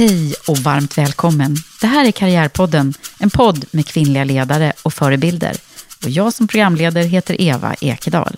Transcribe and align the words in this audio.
Hej 0.00 0.34
och 0.46 0.58
varmt 0.58 0.98
välkommen. 0.98 1.56
Det 1.80 1.86
här 1.86 2.04
är 2.04 2.12
Karriärpodden, 2.12 2.94
en 3.18 3.30
podd 3.30 3.64
med 3.70 3.86
kvinnliga 3.86 4.24
ledare 4.24 4.72
och 4.82 4.94
förebilder. 4.94 5.56
Och 6.04 6.10
jag 6.10 6.32
som 6.32 6.48
programledare 6.48 7.04
heter 7.04 7.40
Eva 7.40 7.74
Ekedal. 7.80 8.36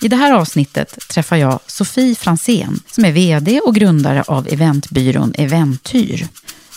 I 0.00 0.08
det 0.08 0.16
här 0.16 0.32
avsnittet 0.32 1.08
träffar 1.08 1.36
jag 1.36 1.60
Sofie 1.66 2.14
Fransén 2.14 2.80
som 2.86 3.04
är 3.04 3.12
VD 3.12 3.60
och 3.60 3.74
grundare 3.74 4.22
av 4.22 4.48
eventbyrån 4.48 5.34
Eventyr. 5.38 6.28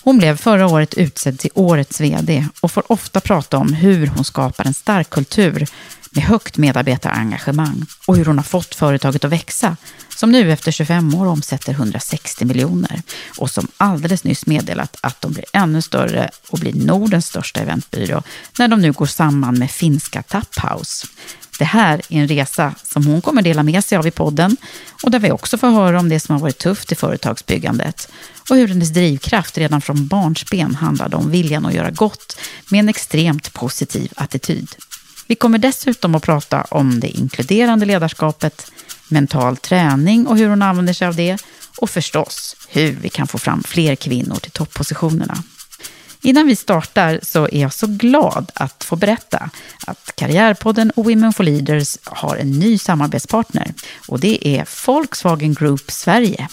Hon 0.04 0.18
blev 0.18 0.38
förra 0.38 0.68
året 0.68 0.94
utsedd 0.94 1.40
till 1.40 1.52
årets 1.54 2.02
VD 2.02 2.46
och 2.62 2.72
får 2.72 2.92
ofta 2.92 3.20
prata 3.20 3.58
om 3.58 3.74
hur 3.74 4.08
hon 4.08 4.24
skapar 4.24 4.66
en 4.66 4.74
stark 4.74 5.10
kultur 5.10 5.68
med 6.16 6.24
högt 6.24 6.58
medarbetarengagemang 6.58 7.86
och 8.06 8.18
hur 8.18 8.26
hon 8.26 8.38
har 8.38 8.44
fått 8.44 8.76
företaget 8.76 9.26
att 9.26 9.32
växa, 9.32 9.78
som 10.16 10.32
nu 10.32 10.52
efter 10.52 10.72
25 10.72 11.16
år 11.16 11.26
omsätter 11.26 11.72
160 11.72 12.46
miljoner 12.46 13.02
och 13.38 13.52
som 13.52 13.68
alldeles 13.78 14.24
nyss 14.24 14.46
meddelat 14.46 14.98
att 15.02 15.22
de 15.22 15.34
blir 15.34 15.46
ännu 15.54 15.82
större 15.82 16.30
och 16.50 16.60
blir 16.60 16.74
Nordens 16.74 17.28
största 17.28 17.60
eventbyrå 17.60 18.24
när 18.60 18.68
de 18.68 18.82
nu 18.82 18.92
går 18.92 19.06
samman 19.06 19.60
med 19.60 19.72
finska 19.72 20.24
Taphouse. 20.24 21.08
Det 21.60 21.66
här 21.66 22.02
är 22.10 22.22
en 22.22 22.28
resa 22.28 22.76
som 22.84 23.06
hon 23.06 23.22
kommer 23.22 23.42
dela 23.42 23.64
med 23.64 23.84
sig 23.84 23.98
av 23.98 24.08
i 24.08 24.12
podden 24.12 24.58
och 25.04 25.12
där 25.12 25.20
vi 25.20 25.32
också 25.32 25.58
får 25.58 25.70
höra 25.70 26.00
om 26.00 26.10
det 26.10 26.20
som 26.20 26.36
har 26.36 26.42
varit 26.42 26.58
tufft 26.58 26.92
i 26.92 26.96
företagsbyggandet 26.96 28.10
och 28.50 28.56
hur 28.56 28.68
hennes 28.68 28.90
drivkraft 28.90 29.58
redan 29.58 29.82
från 29.82 30.08
barnsben 30.08 30.76
handlade 30.76 31.16
om 31.16 31.32
viljan 31.32 31.66
att 31.66 31.74
göra 31.74 31.92
gott 31.92 32.38
med 32.70 32.80
en 32.80 32.90
extremt 32.90 33.54
positiv 33.54 34.12
attityd. 34.16 34.76
Vi 35.28 35.36
kommer 35.36 35.58
dessutom 35.58 36.16
att 36.16 36.24
prata 36.24 36.62
om 36.62 37.00
det 37.00 37.08
inkluderande 37.08 37.86
ledarskapet, 37.86 38.72
mental 39.10 39.58
träning 39.58 40.28
och 40.28 40.38
hur 40.38 40.50
hon 40.50 40.62
använder 40.62 40.94
sig 40.94 41.08
av 41.08 41.16
det 41.16 41.38
och 41.78 41.90
förstås 41.90 42.56
hur 42.70 42.92
vi 42.92 43.10
kan 43.10 43.28
få 43.28 43.38
fram 43.38 43.64
fler 43.64 43.96
kvinnor 43.96 44.36
till 44.36 44.52
toppositionerna. 44.52 45.44
Innan 46.22 46.48
vi 46.48 46.56
startar 46.56 47.20
så 47.24 47.48
är 47.52 47.62
jag 47.62 47.74
så 47.74 47.88
glad 47.88 48.52
att 48.54 48.84
få 48.84 48.96
berätta 48.96 49.50
att 49.88 50.12
Karriärpodden 50.16 50.92
och 50.92 51.06
Women 51.06 51.34
for 51.34 51.44
Leaders 51.44 51.98
har 52.04 52.36
en 52.36 52.52
ny 52.52 52.78
samarbetspartner 52.78 53.74
och 54.08 54.20
det 54.20 54.48
är 54.48 54.68
Volkswagen 54.88 55.54
Group 55.54 55.92
Sverige. 55.92 56.48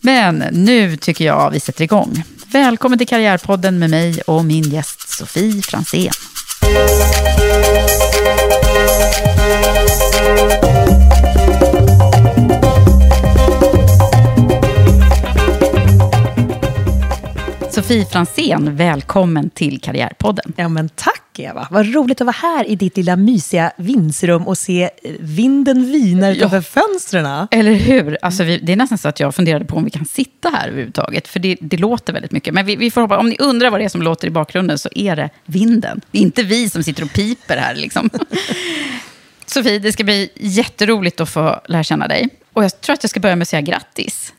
Men 0.00 0.44
nu 0.52 0.96
tycker 0.96 1.24
jag 1.24 1.50
vi 1.50 1.60
sätter 1.60 1.84
igång. 1.84 2.22
Välkommen 2.46 2.98
till 2.98 3.08
Karriärpodden 3.08 3.78
med 3.78 3.90
mig 3.90 4.20
och 4.20 4.44
min 4.44 4.70
gäst 4.70 5.08
Sofie 5.08 5.62
Fransén. 5.62 6.12
Música 6.76 7.16
Sofie 17.86 18.06
Fransén, 18.06 18.76
välkommen 18.76 19.50
till 19.50 19.80
Karriärpodden. 19.80 20.52
Ja, 20.56 20.68
men 20.68 20.88
tack 20.88 21.38
Eva. 21.38 21.68
Vad 21.70 21.94
roligt 21.94 22.20
att 22.20 22.24
vara 22.24 22.36
här 22.42 22.68
i 22.68 22.76
ditt 22.76 22.96
lilla 22.96 23.16
mysiga 23.16 23.72
vindsrum 23.76 24.46
och 24.46 24.58
se 24.58 24.82
eh, 24.82 25.12
vinden 25.20 25.92
vina 25.92 26.30
utanför 26.30 26.56
ja. 26.56 26.62
fönstren. 26.62 27.46
Eller 27.50 27.72
hur? 27.72 28.18
Alltså, 28.22 28.44
vi, 28.44 28.58
det 28.58 28.72
är 28.72 28.76
nästan 28.76 28.98
så 28.98 29.08
att 29.08 29.20
jag 29.20 29.34
funderade 29.34 29.64
på 29.64 29.76
om 29.76 29.84
vi 29.84 29.90
kan 29.90 30.04
sitta 30.04 30.48
här 30.48 30.68
överhuvudtaget. 30.68 31.28
För 31.28 31.40
det, 31.40 31.56
det 31.60 31.76
låter 31.76 32.12
väldigt 32.12 32.32
mycket. 32.32 32.54
Men 32.54 32.66
vi, 32.66 32.76
vi 32.76 32.90
får 32.90 33.00
hoppa, 33.00 33.18
om 33.18 33.28
ni 33.28 33.36
undrar 33.38 33.70
vad 33.70 33.80
det 33.80 33.84
är 33.84 33.88
som 33.88 34.02
låter 34.02 34.28
i 34.28 34.30
bakgrunden 34.30 34.78
så 34.78 34.88
är 34.94 35.16
det 35.16 35.30
vinden. 35.44 36.00
Det 36.10 36.18
är 36.18 36.22
inte 36.22 36.42
vi 36.42 36.70
som 36.70 36.82
sitter 36.82 37.04
och 37.04 37.12
piper 37.12 37.56
här. 37.56 37.74
Liksom. 37.74 38.10
Sofie, 39.46 39.78
det 39.78 39.92
ska 39.92 40.04
bli 40.04 40.30
jätteroligt 40.34 41.20
att 41.20 41.28
få 41.28 41.60
lära 41.68 41.84
känna 41.84 42.08
dig. 42.08 42.28
Och 42.52 42.64
jag 42.64 42.80
tror 42.80 42.94
att 42.94 43.04
jag 43.04 43.10
ska 43.10 43.20
börja 43.20 43.36
med 43.36 43.42
att 43.42 43.48
säga 43.48 43.62
grattis. 43.62 44.32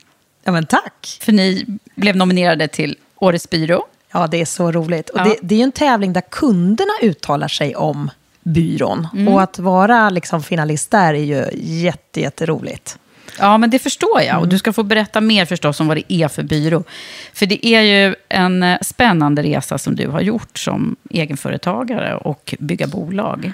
Ja, 0.44 0.52
men 0.52 0.66
tack. 0.66 1.18
För 1.20 1.32
ni 1.32 1.66
blev 1.94 2.16
nominerade 2.16 2.68
till 2.68 2.96
Årets 3.20 3.50
byrå. 3.50 3.86
Ja, 4.12 4.26
det 4.26 4.40
är 4.40 4.44
så 4.44 4.72
roligt. 4.72 5.10
Och 5.10 5.20
ja. 5.20 5.24
det, 5.24 5.36
det, 5.42 5.54
är 5.54 5.58
ju 5.58 5.62
en 5.62 5.72
tävling 5.72 6.12
där 6.12 6.20
kunderna 6.20 6.92
uttalar 7.02 7.48
sig 7.48 7.76
om 7.76 8.10
byrån. 8.42 9.08
Mm. 9.12 9.28
Och 9.28 9.42
att 9.42 9.58
vara 9.58 10.10
liksom 10.10 10.42
finalist 10.42 10.90
där 10.90 11.14
är 11.14 11.24
ju 11.24 11.44
jätte, 11.82 12.20
jätteroligt. 12.20 12.98
Ja, 13.38 13.58
men 13.58 13.70
det 13.70 13.78
förstår 13.78 14.20
jag. 14.20 14.28
Mm. 14.28 14.40
Och 14.40 14.48
du 14.48 14.58
ska 14.58 14.72
få 14.72 14.82
berätta 14.82 15.20
mer 15.20 15.44
förstås 15.44 15.80
om 15.80 15.88
vad 15.88 15.96
det 15.96 16.12
är 16.12 16.28
för 16.28 16.42
byrå. 16.42 16.84
För 17.32 17.46
det 17.46 17.66
är 17.66 17.80
ju 17.80 18.14
en 18.28 18.62
eh, 18.62 18.78
spännande 18.80 19.42
resa 19.42 19.78
som 19.78 19.96
du 19.96 20.08
har 20.08 20.20
gjort 20.20 20.58
som 20.58 20.96
egenföretagare 21.10 22.16
och 22.16 22.54
bygga 22.58 22.86
bolag. 22.86 23.52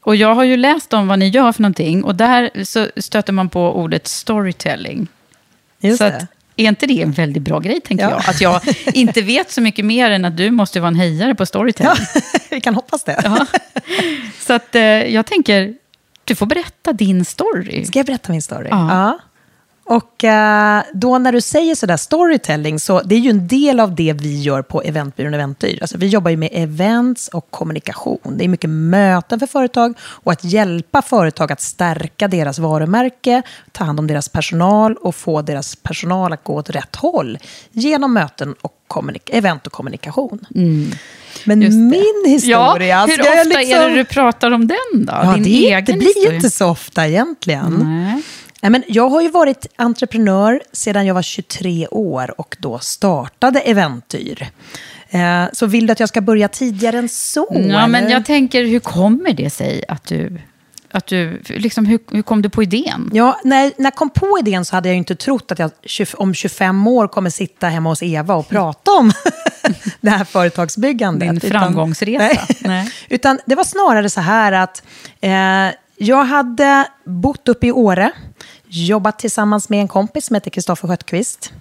Och 0.00 0.16
jag 0.16 0.34
har 0.34 0.44
ju 0.44 0.56
läst 0.56 0.92
om 0.92 1.08
vad 1.08 1.18
ni 1.18 1.28
gör 1.28 1.52
för 1.52 1.62
någonting 1.62 2.04
och 2.04 2.14
där 2.14 2.64
så 2.64 2.88
stöter 2.96 3.32
man 3.32 3.48
på 3.48 3.76
ordet 3.76 4.06
storytelling. 4.06 5.08
Just 5.80 5.98
så. 5.98 6.10
Är 6.62 6.68
inte 6.68 6.86
det 6.86 7.02
en 7.02 7.12
väldigt 7.12 7.42
bra 7.42 7.58
grej, 7.58 7.80
tänker 7.80 8.04
ja. 8.04 8.10
jag? 8.10 8.30
Att 8.30 8.40
jag 8.40 8.60
inte 8.94 9.22
vet 9.22 9.50
så 9.50 9.60
mycket 9.60 9.84
mer 9.84 10.10
än 10.10 10.24
att 10.24 10.36
du 10.36 10.50
måste 10.50 10.80
vara 10.80 10.88
en 10.88 10.94
hejare 10.94 11.34
på 11.34 11.46
storytelling. 11.46 11.92
Ja, 12.14 12.20
vi 12.50 12.60
kan 12.60 12.74
hoppas 12.74 13.04
det. 13.04 13.20
Ja. 13.24 13.46
Så 14.38 14.52
att, 14.52 14.74
eh, 14.74 14.82
jag 14.82 15.26
tänker, 15.26 15.74
du 16.24 16.34
får 16.34 16.46
berätta 16.46 16.92
din 16.92 17.24
story. 17.24 17.84
Ska 17.84 17.98
jag 17.98 18.06
berätta 18.06 18.32
min 18.32 18.42
story? 18.42 18.68
Ja. 18.70 18.88
ja. 18.90 19.18
Och 19.84 20.24
eh, 20.24 20.82
då 20.94 21.18
när 21.18 21.32
du 21.32 21.40
säger 21.40 21.74
sådär 21.74 21.96
storytelling, 21.96 22.80
så 22.80 23.00
det 23.00 23.14
är 23.14 23.18
ju 23.18 23.30
en 23.30 23.48
del 23.48 23.80
av 23.80 23.94
det 23.94 24.12
vi 24.12 24.40
gör 24.42 24.62
på 24.62 24.82
Eventbyrån 24.82 25.34
Eventyr. 25.34 25.78
Alltså 25.80 25.98
vi 25.98 26.06
jobbar 26.06 26.30
ju 26.30 26.36
med 26.36 26.48
events 26.52 27.28
och 27.28 27.50
kommunikation. 27.50 28.34
Det 28.36 28.44
är 28.44 28.48
mycket 28.48 28.70
möten 28.70 29.40
för 29.40 29.46
företag 29.46 29.94
och 30.00 30.32
att 30.32 30.44
hjälpa 30.44 31.02
företag 31.02 31.52
att 31.52 31.60
stärka 31.60 32.28
deras 32.28 32.58
varumärke, 32.58 33.42
ta 33.72 33.84
hand 33.84 33.98
om 33.98 34.06
deras 34.06 34.28
personal 34.28 34.96
och 34.96 35.14
få 35.14 35.42
deras 35.42 35.76
personal 35.76 36.32
att 36.32 36.44
gå 36.44 36.54
åt 36.54 36.70
rätt 36.70 36.96
håll 36.96 37.38
genom 37.70 38.14
möten 38.14 38.54
och 38.60 38.78
event 39.30 39.66
och 39.66 39.72
kommunikation. 39.72 40.46
Mm. 40.54 40.90
Men 41.44 41.58
min 41.88 42.24
historia... 42.26 42.86
Ja, 42.86 43.06
hur 43.06 43.20
ofta 43.20 43.58
liksom... 43.58 43.78
är 43.78 43.88
det 43.88 43.94
du 43.94 44.04
pratar 44.04 44.50
om 44.50 44.68
den 44.68 44.76
då? 45.06 45.12
Ja, 45.12 45.32
Din 45.34 45.42
det, 45.42 45.50
egen 45.50 45.84
det 45.84 45.92
blir 45.92 46.06
historia. 46.06 46.34
inte 46.34 46.50
så 46.50 46.68
ofta 46.68 47.08
egentligen. 47.08 47.72
Nej. 47.82 48.22
Nej, 48.62 48.70
men 48.70 48.82
jag 48.86 49.08
har 49.08 49.20
ju 49.20 49.28
varit 49.28 49.66
entreprenör 49.76 50.62
sedan 50.72 51.06
jag 51.06 51.14
var 51.14 51.22
23 51.22 51.88
år 51.90 52.40
och 52.40 52.56
då 52.60 52.78
startade 52.78 53.60
Eventyr. 53.60 54.50
Eh, 55.10 55.44
så 55.52 55.66
vill 55.66 55.86
du 55.86 55.92
att 55.92 56.00
jag 56.00 56.08
ska 56.08 56.20
börja 56.20 56.48
tidigare 56.48 56.98
än 56.98 57.08
så? 57.08 57.46
Ja, 57.50 57.86
men 57.86 58.10
jag 58.10 58.24
tänker, 58.24 58.64
hur 58.64 58.80
kommer 58.80 59.32
det 59.32 59.50
sig 59.50 59.84
att 59.88 60.04
du 60.04 60.38
att 60.94 61.06
du 61.06 61.42
liksom, 61.46 61.86
hur, 61.86 61.98
hur 62.10 62.22
kom 62.22 62.42
du 62.42 62.48
på 62.50 62.62
idén? 62.62 63.10
Ja, 63.12 63.40
när, 63.44 63.72
när 63.76 63.84
jag 63.84 63.94
kom 63.94 64.10
på 64.10 64.38
idén 64.40 64.64
så 64.64 64.76
hade 64.76 64.88
jag 64.88 64.96
inte 64.96 65.14
trott 65.14 65.52
att 65.52 65.58
jag 65.58 65.70
om 66.14 66.34
25 66.34 66.86
år 66.86 67.08
kommer 67.08 67.30
sitta 67.30 67.68
hemma 67.68 67.88
hos 67.88 68.02
Eva 68.02 68.34
och 68.34 68.48
prata 68.48 68.90
om 68.90 69.12
det 70.00 70.10
här 70.10 70.24
företagsbyggandet. 70.24 71.40
Din 71.40 71.50
framgångsresa. 71.50 72.30
Utan, 72.30 72.46
nej, 72.48 72.82
nej. 72.82 72.92
utan 73.08 73.38
det 73.46 73.54
var 73.54 73.64
snarare 73.64 74.10
så 74.10 74.20
här 74.20 74.52
att 74.52 74.82
eh, 75.20 75.74
jag 75.96 76.24
hade 76.24 76.86
bott 77.04 77.48
uppe 77.48 77.66
i 77.66 77.72
Åre, 77.72 78.10
jobbat 78.72 79.18
tillsammans 79.18 79.68
med 79.68 79.80
en 79.80 79.88
kompis 79.88 80.26
som 80.26 80.34
heter 80.34 80.50
Kristoffer 80.50 80.88
Sköttqvist. 80.88 81.52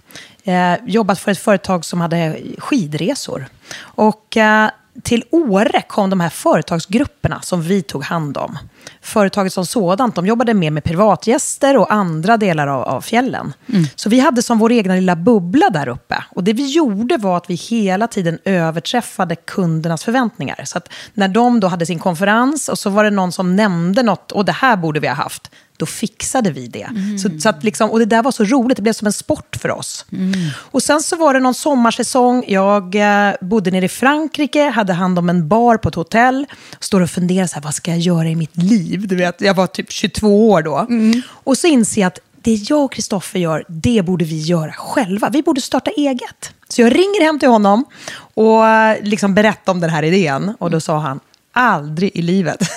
Eh, 0.44 0.74
jobbat 0.86 1.20
för 1.20 1.32
ett 1.32 1.40
företag 1.40 1.86
som 1.86 2.02
hade 2.02 2.38
skidresor. 2.58 3.46
Och 3.80 4.38
eh, 4.38 4.70
till 5.04 5.24
Åre 5.32 5.82
kom 5.88 6.10
de 6.10 6.20
här 6.20 6.30
företagsgrupperna 6.30 7.42
som 7.42 7.62
vi 7.62 7.82
tog 7.82 8.04
hand 8.04 8.38
om. 8.38 8.58
Företaget 9.02 9.54
som 9.54 9.66
sådant, 9.66 10.16
de 10.16 10.28
jobbade 10.28 10.54
mer 10.54 10.72
med 10.72 10.84
privatgäster 10.84 11.78
och 11.78 11.94
andra 11.94 12.38
delar 12.38 12.68
av, 12.68 12.84
av 12.84 13.02
fjällen. 13.02 13.54
Mm. 13.70 13.86
Så 13.96 14.10
vi 14.10 14.20
hade 14.20 14.42
som 14.42 14.60
vår 14.60 14.72
egna 14.72 14.96
lilla 14.96 15.16
bubbla 15.16 15.70
där 15.70 15.88
uppe. 15.88 16.24
Och 16.30 16.44
det 16.44 16.54
vi 16.54 16.72
gjorde 16.72 17.18
var 17.18 17.38
att 17.38 17.50
vi 17.50 17.56
hela 17.56 18.08
tiden 18.08 18.40
överträffade 18.46 19.36
kundernas 19.36 20.04
förväntningar. 20.04 20.62
Så 20.66 20.78
att 20.78 20.90
när 21.14 21.28
de 21.28 21.60
då 21.60 21.68
hade 21.68 21.86
sin 21.86 22.00
konferens 22.00 22.70
och 22.70 22.80
så 22.80 22.90
var 22.90 23.04
det 23.04 23.10
någon 23.10 23.32
som 23.32 23.56
nämnde 23.56 24.04
något, 24.04 24.32
och 24.32 24.46
det 24.46 24.52
här 24.52 24.76
borde 24.76 25.00
vi 25.00 25.08
ha 25.08 25.16
haft 25.16 25.52
då 25.82 25.86
fixade 25.86 26.52
vi 26.52 26.68
det. 26.68 26.84
Mm. 26.84 27.18
Så, 27.18 27.30
så 27.40 27.50
att 27.50 27.64
liksom, 27.64 27.90
och 27.92 28.00
det 28.00 28.06
där 28.06 28.24
var 28.24 28.32
så 28.32 28.44
roligt, 28.44 28.76
det 28.76 28.82
blev 28.82 28.94
som 28.94 29.08
en 29.08 29.14
sport 29.14 29.56
för 29.62 29.72
oss. 29.72 30.06
Mm. 30.12 30.34
Och 30.56 30.84
sen 30.84 31.02
så 31.02 31.16
var 31.16 31.34
det 31.34 31.40
någon 31.40 31.54
sommarsäsong, 31.54 32.44
jag 32.48 32.96
eh, 32.96 33.34
bodde 33.42 33.72
nere 33.72 33.86
i 33.86 33.90
Frankrike, 33.90 34.70
hade 34.70 34.94
hand 34.94 35.20
om 35.20 35.30
en 35.30 35.48
bar 35.48 35.78
på 35.78 35.90
ett 35.90 35.96
hotell, 35.96 36.46
står 36.80 37.02
och 37.02 37.10
funderar 37.10 37.48
så 37.48 37.56
här, 37.56 37.62
vad 37.62 37.74
ska 37.74 37.92
jag 37.92 38.00
göra 38.00 38.30
i 38.30 38.36
mitt 38.36 38.58
liv? 38.58 39.08
Du 39.08 39.16
vet, 39.16 39.42
jag 39.42 39.54
var 39.54 39.68
typ 39.68 39.92
22 39.92 40.50
år 40.50 40.62
då. 40.62 40.78
Mm. 40.78 41.22
Och 41.30 41.58
så 41.58 41.68
inser 41.68 42.02
jag 42.02 42.08
att 42.08 42.20
det 42.42 42.54
jag 42.54 42.84
och 42.84 42.94
Kristoffer 42.94 43.40
gör, 43.40 43.64
det 43.68 44.02
borde 44.06 44.26
vi 44.26 44.40
göra 44.40 44.72
själva. 44.72 45.30
Vi 45.30 45.42
borde 45.42 45.62
starta 45.62 45.92
eget. 45.92 46.54
Så 46.70 46.82
jag 46.82 46.96
ringer 46.96 47.22
hem 47.22 47.40
till 47.40 47.50
honom 47.50 47.86
och 48.34 48.68
eh, 48.68 49.04
liksom 49.04 49.34
berättar 49.34 49.72
om 49.72 49.80
den 49.80 49.90
här 49.90 50.04
idén. 50.04 50.56
Och 50.60 50.72
då 50.72 50.80
sa 50.80 51.00
han, 51.00 51.20
aldrig 51.54 52.12
i 52.14 52.22
livet. 52.22 52.60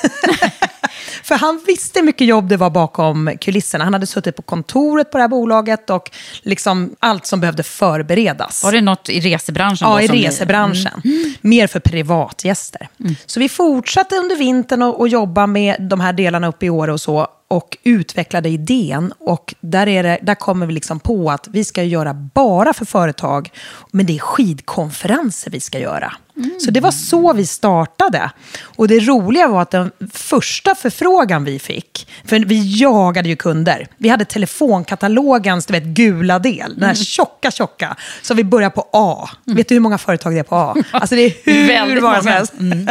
För 1.23 1.35
han 1.35 1.61
visste 1.67 1.99
hur 1.99 2.07
mycket 2.07 2.27
jobb 2.27 2.49
det 2.49 2.57
var 2.57 2.71
bakom 2.71 3.31
kulisserna. 3.41 3.85
Han 3.85 3.93
hade 3.93 4.07
suttit 4.07 4.37
på 4.37 4.43
kontoret 4.43 5.11
på 5.11 5.19
det 5.19 5.23
här 5.23 5.29
bolaget 5.29 5.91
och 5.91 6.11
liksom 6.43 6.97
allt 6.99 7.27
som 7.27 7.41
behövde 7.41 7.63
förberedas. 7.63 8.65
Var 8.65 8.73
det 8.73 8.81
något 8.81 9.09
i 9.09 9.21
resebranschen? 9.21 9.89
Ja, 9.89 10.03
i 10.03 10.07
resebranschen. 10.07 11.01
Mm. 11.05 11.35
Mer 11.41 11.67
för 11.67 11.81
privatgäster. 11.81 12.89
Mm. 13.01 13.17
Så 13.27 13.41
vi 13.41 13.49
fortsatte 13.49 14.17
under 14.17 14.37
vintern 14.37 14.83
att 14.83 15.11
jobba 15.11 15.47
med 15.47 15.77
de 15.83 16.01
här 16.01 16.13
delarna 16.13 16.49
uppe 16.49 16.67
i 16.67 16.71
Åre 16.71 16.93
och 16.93 17.01
så 17.01 17.29
och 17.49 17.77
utvecklade 17.83 18.49
idén. 18.49 19.13
Och 19.19 19.55
där, 19.61 19.89
är 19.89 20.03
det, 20.03 20.19
där 20.23 20.35
kommer 20.35 20.67
vi 20.67 20.73
liksom 20.73 21.01
på 21.01 21.31
att 21.31 21.49
vi 21.51 21.65
ska 21.65 21.83
göra 21.83 22.15
bara 22.15 22.73
för 22.73 22.85
företag, 22.85 23.51
men 23.91 24.07
det 24.07 24.15
är 24.15 24.19
skidkonferenser 24.19 25.51
vi 25.51 25.61
ska 25.61 25.79
göra. 25.79 26.13
Mm. 26.37 26.61
Så 26.61 26.71
det 26.71 26.81
var 26.81 26.91
så 26.91 27.33
vi 27.33 27.47
startade. 27.47 28.31
Och 28.63 28.89
det 28.89 29.01
roliga 29.01 29.49
var 29.49 29.63
att 29.63 29.71
den 29.71 29.91
första 30.13 30.75
förfrågan 30.75 31.45
vi 31.45 31.59
fick, 31.59 32.09
för 32.25 32.39
vi 32.39 32.81
jagade 32.81 33.29
ju 33.29 33.37
kunder. 33.37 33.87
Vi 33.97 34.09
hade 34.09 34.25
telefonkatalogens 34.25 35.67
du 35.67 35.73
vet, 35.73 35.85
gula 35.85 36.39
del, 36.39 36.75
den 36.75 36.83
här 36.83 36.91
mm. 36.91 36.95
tjocka, 36.95 37.51
tjocka. 37.51 37.97
Så 38.23 38.35
vi 38.35 38.45
började 38.45 38.75
på 38.75 38.89
A. 38.93 39.29
Mm. 39.47 39.57
Vet 39.57 39.69
du 39.69 39.75
hur 39.75 39.81
många 39.81 39.99
företag 39.99 40.33
det 40.33 40.39
är 40.39 40.43
på 40.43 40.57
A? 40.57 40.75
Alltså 40.93 41.15
det 41.15 41.23
är 41.23 41.87
hur 41.87 42.01
många 42.01 42.23
som 42.23 42.27
helst. 42.27 42.53
Mm. 42.61 42.89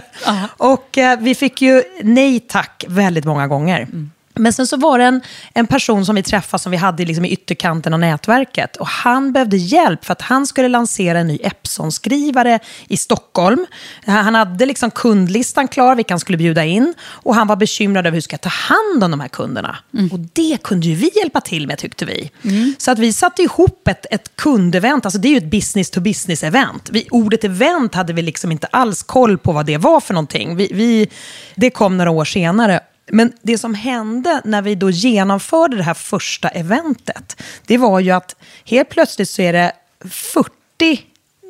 och 0.58 0.98
eh, 0.98 1.20
vi 1.20 1.36
fick 1.36 1.62
ju 1.62 1.84
nej 2.02 2.40
tack 2.40 2.86
väldigt 2.88 3.26
många 3.26 3.48
gånger. 3.48 3.82
Mm. 3.82 4.12
Men 4.36 4.54
sen 4.54 4.68
så 4.68 4.78
var 4.78 5.00
det 5.00 5.06
en, 5.06 5.22
en 5.54 5.68
person 5.68 6.06
som 6.06 6.16
vi 6.16 6.24
träffade 6.24 6.64
som 6.64 6.72
vi 6.72 6.78
hade 6.78 7.06
liksom 7.06 7.26
i 7.26 7.30
ytterkanten 7.30 7.94
av 7.94 8.00
nätverket. 8.00 8.76
Och 8.76 8.88
han 8.88 9.34
behövde 9.34 9.58
hjälp 9.58 10.06
för 10.06 10.12
att 10.12 10.22
han 10.22 10.48
skulle 10.48 10.68
lansera 10.68 11.20
en 11.20 11.28
ny 11.28 11.40
Epson-skrivare 11.44 12.60
i 12.88 12.98
Stockholm. 12.98 13.66
Han 14.06 14.36
hade 14.36 14.66
liksom 14.66 14.92
kundlistan 14.92 15.68
klar, 15.68 15.96
vilka 15.96 16.14
han 16.14 16.20
skulle 16.20 16.38
bjuda 16.38 16.66
in. 16.66 16.94
Och 17.02 17.36
han 17.36 17.48
var 17.48 17.56
bekymrad 17.56 18.08
över 18.08 18.16
hur 18.16 18.22
ska 18.22 18.34
jag 18.34 18.42
ta 18.42 18.50
hand 18.50 19.04
om 19.04 19.12
de 19.12 19.20
här 19.20 19.28
kunderna. 19.28 19.78
Mm. 19.94 20.10
Och 20.12 20.20
det 20.20 20.58
kunde 20.64 20.88
ju 20.88 20.96
vi 20.96 21.12
hjälpa 21.16 21.42
till 21.42 21.68
med 21.68 21.78
tyckte 21.78 22.06
vi. 22.06 22.32
Mm. 22.44 22.76
Så 22.78 22.92
att 22.92 23.00
vi 23.00 23.14
satte 23.14 23.42
ihop 23.42 23.88
ett, 23.88 24.06
ett 24.12 24.36
kundevent, 24.36 25.06
alltså 25.06 25.20
det 25.20 25.28
är 25.28 25.32
ju 25.32 25.38
ett 25.38 25.52
business-to-business-event. 25.52 27.08
ordet 27.12 27.44
event 27.44 27.96
hade 27.96 28.14
vi 28.14 28.22
liksom 28.22 28.52
inte 28.52 28.68
alls 28.68 29.04
koll 29.04 29.38
på 29.38 29.52
vad 29.52 29.66
det 29.66 29.78
var 29.78 30.00
för 30.00 30.14
någonting. 30.14 30.56
Vi, 30.56 30.70
vi, 30.74 31.10
det 31.56 31.70
kom 31.70 31.98
några 31.98 32.12
år 32.12 32.26
senare. 32.26 32.80
Men 33.12 33.34
det 33.42 33.58
som 33.58 33.74
hände 33.74 34.42
när 34.46 34.62
vi 34.62 34.76
då 34.76 34.90
genomförde 34.90 35.78
det 35.78 35.84
här 35.84 35.94
första 35.94 36.50
eventet, 36.50 37.42
det 37.66 37.78
var 37.78 38.00
ju 38.00 38.12
att 38.12 38.36
helt 38.66 38.90
plötsligt 38.90 39.30
så 39.30 39.42
är 39.42 39.54
det 39.54 39.72
40 40.10 40.54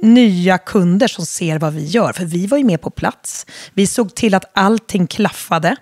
nya 0.03 0.57
kunder 0.57 1.07
som 1.07 1.25
ser 1.25 1.59
vad 1.59 1.73
vi 1.73 1.85
gör. 1.85 2.13
För 2.13 2.25
vi 2.25 2.47
var 2.47 2.57
ju 2.57 2.63
med 2.63 2.81
på 2.81 2.89
plats. 2.89 3.45
Vi 3.73 3.87
såg 3.87 4.15
till 4.15 4.33
att 4.33 4.51
allting 4.53 5.07
klaffade. 5.07 5.75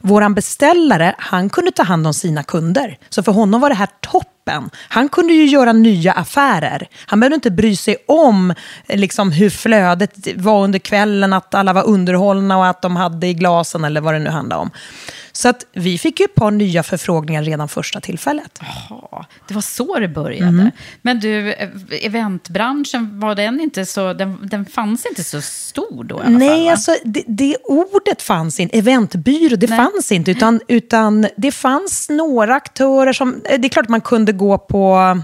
Vår 0.00 0.28
beställare, 0.28 1.14
han 1.18 1.50
kunde 1.50 1.70
ta 1.70 1.82
hand 1.82 2.06
om 2.06 2.14
sina 2.14 2.42
kunder. 2.42 2.98
Så 3.08 3.22
för 3.22 3.32
honom 3.32 3.60
var 3.60 3.68
det 3.68 3.74
här 3.74 3.88
toppen. 4.00 4.70
Han 4.88 5.08
kunde 5.08 5.32
ju 5.32 5.46
göra 5.46 5.72
nya 5.72 6.12
affärer. 6.12 6.88
Han 7.06 7.20
behövde 7.20 7.34
inte 7.34 7.50
bry 7.50 7.76
sig 7.76 7.96
om 8.08 8.54
liksom, 8.88 9.32
hur 9.32 9.50
flödet 9.50 10.28
var 10.36 10.64
under 10.64 10.78
kvällen, 10.78 11.32
att 11.32 11.54
alla 11.54 11.72
var 11.72 11.86
underhållna 11.86 12.58
och 12.58 12.66
att 12.66 12.82
de 12.82 12.96
hade 12.96 13.26
i 13.26 13.34
glasen 13.34 13.84
eller 13.84 14.00
vad 14.00 14.14
det 14.14 14.18
nu 14.18 14.30
handlade 14.30 14.62
om. 14.62 14.70
Så 15.38 15.48
att 15.48 15.66
vi 15.72 15.98
fick 15.98 16.20
ju 16.20 16.24
ett 16.24 16.34
par 16.34 16.50
nya 16.50 16.82
förfrågningar 16.82 17.42
redan 17.42 17.68
första 17.68 18.00
tillfället. 18.00 18.60
Jaha, 18.60 19.26
det 19.48 19.54
var 19.54 19.60
så 19.60 19.98
det 19.98 20.08
började. 20.08 20.48
Mm. 20.48 20.70
Men 21.02 21.20
du, 21.20 21.54
eventbranschen, 22.02 23.20
var 23.20 23.34
den 23.34 23.60
inte 23.60 23.86
så, 23.86 24.12
den, 24.12 24.38
den 24.42 24.66
fanns 24.66 25.06
inte 25.06 25.24
så 25.24 25.40
stor 25.40 26.04
då 26.04 26.16
i 26.16 26.20
alla 26.20 26.38
Nej, 26.38 26.48
fall, 26.48 26.68
alltså 26.68 26.94
det, 27.04 27.24
det, 27.26 27.56
ordet 27.64 28.22
fanns 28.22 28.60
inte. 28.60 28.78
Eventbyrå, 28.78 29.56
det 29.56 29.70
Nej. 29.70 29.78
fanns 29.78 30.12
inte. 30.12 30.30
Utan, 30.30 30.60
utan 30.68 31.26
det 31.36 31.52
fanns 31.52 32.08
några 32.08 32.54
aktörer 32.54 33.12
som, 33.12 33.42
det 33.44 33.64
är 33.66 33.68
klart 33.68 33.86
att 33.86 33.90
man 33.90 34.00
kunde 34.00 34.32
gå 34.32 34.58
på 34.58 35.18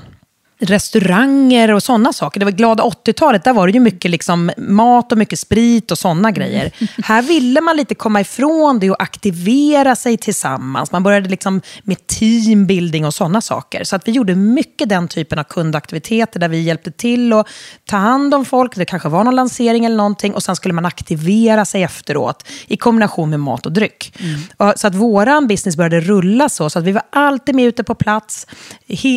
restauranger 0.65 1.73
och 1.73 1.83
sådana 1.83 2.13
saker. 2.13 2.41
Det 2.41 2.45
var 2.47 2.53
glada 2.53 2.83
80-talet, 2.85 3.45
där 3.45 3.53
var 3.53 3.67
det 3.67 3.73
ju 3.73 3.81
mycket 3.81 4.11
liksom 4.11 4.51
mat 4.57 5.13
och 5.13 5.19
mycket 5.19 5.39
sprit 5.39 5.91
och 5.91 5.99
sådana 5.99 6.31
grejer. 6.31 6.73
Här 7.05 7.23
ville 7.23 7.61
man 7.61 7.77
lite 7.77 7.95
komma 7.95 8.21
ifrån 8.21 8.79
det 8.79 8.91
och 8.91 9.03
aktivera 9.03 9.97
sig 9.97 10.17
tillsammans. 10.17 10.93
Man 10.93 11.03
började 11.03 11.29
liksom 11.29 11.61
med 11.83 12.07
teambuilding 12.07 13.07
och 13.07 13.15
sådana 13.15 13.41
saker. 13.41 13.85
Så 13.85 13.97
att 13.97 14.09
vi 14.09 14.13
gjorde 14.13 14.35
mycket 14.35 14.89
den 14.89 15.09
typen 15.09 15.39
av 15.39 15.45
kundaktiviteter 15.45 16.41
där 16.41 16.49
vi 16.49 16.61
hjälpte 16.61 16.91
till 16.91 17.33
att 17.33 17.49
ta 17.85 17.97
hand 17.97 18.35
om 18.35 18.45
folk. 18.45 18.75
Det 18.75 18.85
kanske 18.85 19.09
var 19.09 19.25
någon 19.25 19.35
lansering 19.35 19.85
eller 19.85 19.97
någonting 19.97 20.35
och 20.35 20.43
sen 20.43 20.57
skulle 20.57 20.75
man 20.75 20.87
aktivera 20.87 21.65
sig 21.65 21.83
efteråt 21.83 22.47
i 22.67 22.77
kombination 22.77 23.31
med 23.31 23.41
mat 23.41 23.67
och 23.67 23.73
dryck. 23.73 24.15
Mm. 24.21 24.75
Så 24.77 24.87
att 24.87 24.95
våran 24.95 25.47
business 25.47 25.77
började 25.77 26.01
rulla 26.01 26.49
så, 26.49 26.71
så 26.71 26.79
att 26.79 26.85
vi 26.85 26.93
var 26.93 27.03
alltid 27.11 27.55
med 27.55 27.65
ute 27.65 27.85
på 27.85 27.95
plats. 27.95 28.47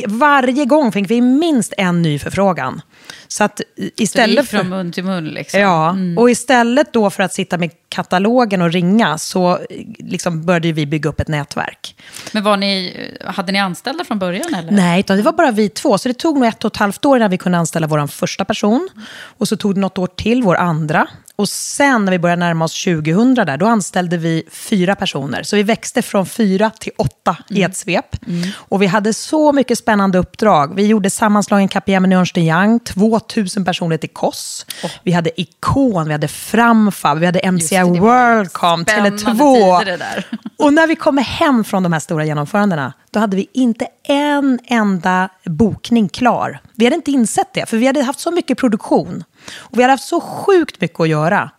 varje 0.07 0.65
gång 0.65 0.91
fick 0.91 1.11
vi 1.11 1.21
minst 1.39 1.73
en 1.77 2.01
ny 2.01 2.19
förfrågan. 2.19 2.81
Så 3.27 3.43
att 3.43 3.61
istället 3.77 4.49
så 4.49 4.57
från 4.57 4.69
mun 4.69 4.91
till 4.91 5.03
mun? 5.03 5.25
Liksom. 5.25 5.59
Ja, 5.59 5.89
mm. 5.89 6.17
och 6.17 6.29
istället 6.29 6.93
då 6.93 7.09
för 7.09 7.23
att 7.23 7.33
sitta 7.33 7.57
med 7.57 7.71
katalogen 7.89 8.61
och 8.61 8.71
ringa 8.71 9.17
så 9.17 9.59
liksom 9.99 10.45
började 10.45 10.71
vi 10.71 10.85
bygga 10.85 11.09
upp 11.09 11.19
ett 11.19 11.27
nätverk. 11.27 11.95
Men 12.31 12.43
var 12.43 12.57
ni, 12.57 12.93
hade 13.25 13.51
ni 13.51 13.59
anställda 13.59 14.03
från 14.03 14.19
början? 14.19 14.53
Eller? 14.53 14.71
Nej, 14.71 15.03
det 15.07 15.21
var 15.21 15.33
bara 15.33 15.51
vi 15.51 15.69
två. 15.69 15.97
Så 15.97 16.07
det 16.07 16.13
tog 16.13 16.35
nog 16.35 16.45
ett 16.45 16.65
och 16.65 16.73
ett 16.73 16.77
halvt 16.77 17.05
år 17.05 17.17
innan 17.17 17.31
vi 17.31 17.37
kunde 17.37 17.57
anställa 17.57 17.87
vår 17.87 18.07
första 18.07 18.45
person. 18.45 18.89
Och 19.19 19.47
så 19.47 19.57
tog 19.57 19.75
det 19.75 19.81
något 19.81 19.97
år 19.97 20.07
till, 20.07 20.43
vår 20.43 20.55
andra. 20.55 21.07
Och 21.37 21.49
sen 21.49 22.05
när 22.05 22.11
vi 22.11 22.19
började 22.19 22.39
närma 22.39 22.65
oss 22.65 22.83
2000 22.83 23.35
där, 23.35 23.57
då 23.57 23.65
anställde 23.65 24.17
vi 24.17 24.43
fyra 24.51 24.95
personer. 24.95 25.43
Så 25.43 25.55
vi 25.55 25.63
växte 25.63 26.01
från 26.01 26.25
fyra 26.25 26.69
till 26.69 26.91
åtta 26.97 27.37
mm. 27.49 27.61
i 27.61 27.63
ett 27.63 27.77
svep. 27.77 28.27
Mm. 28.27 28.49
Och 28.57 28.81
vi 28.81 28.85
hade 28.85 29.13
så 29.13 29.51
mycket 29.53 29.77
spännande 29.77 30.17
uppdrag. 30.17 30.75
Vi 30.75 30.87
gjorde 30.87 31.09
sammanslagen 31.09 31.67
KPM 31.67 32.03
med 32.03 32.19
Ernst 32.19 32.37
Young, 32.37 32.79
2000 32.79 33.65
personer 33.65 33.97
till 33.97 34.09
KOS. 34.09 34.65
Oh. 34.83 34.91
Vi 35.03 35.11
hade 35.11 35.41
Ikon, 35.41 36.05
vi 36.05 36.11
hade 36.11 36.27
Framfab, 36.27 37.17
vi 37.17 37.25
hade 37.25 37.51
MCI 37.51 37.83
Worldcom, 37.83 38.83
Tele2. 38.83 40.23
Och 40.57 40.73
när 40.73 40.87
vi 40.87 40.95
kommer 40.95 41.21
hem 41.21 41.63
från 41.63 41.83
de 41.83 41.93
här 41.93 41.99
stora 41.99 42.25
genomförandena, 42.25 42.93
då 43.11 43.19
hade 43.19 43.35
vi 43.35 43.49
inte 43.53 43.87
en 44.03 44.59
enda 44.65 45.29
bokning 45.45 46.09
klar. 46.09 46.59
Vi 46.75 46.85
hade 46.85 46.95
inte 46.95 47.11
insett 47.11 47.53
det, 47.53 47.69
för 47.69 47.77
vi 47.77 47.87
hade 47.87 48.03
haft 48.03 48.19
så 48.19 48.31
mycket 48.31 48.57
produktion. 48.57 49.23
Och 49.55 49.77
vi 49.77 49.81
hade 49.81 49.93
haft 49.93 50.07
så 50.07 50.21
sjukt 50.21 50.81
mycket 50.81 50.99
att 50.99 51.09
göra. 51.09 51.51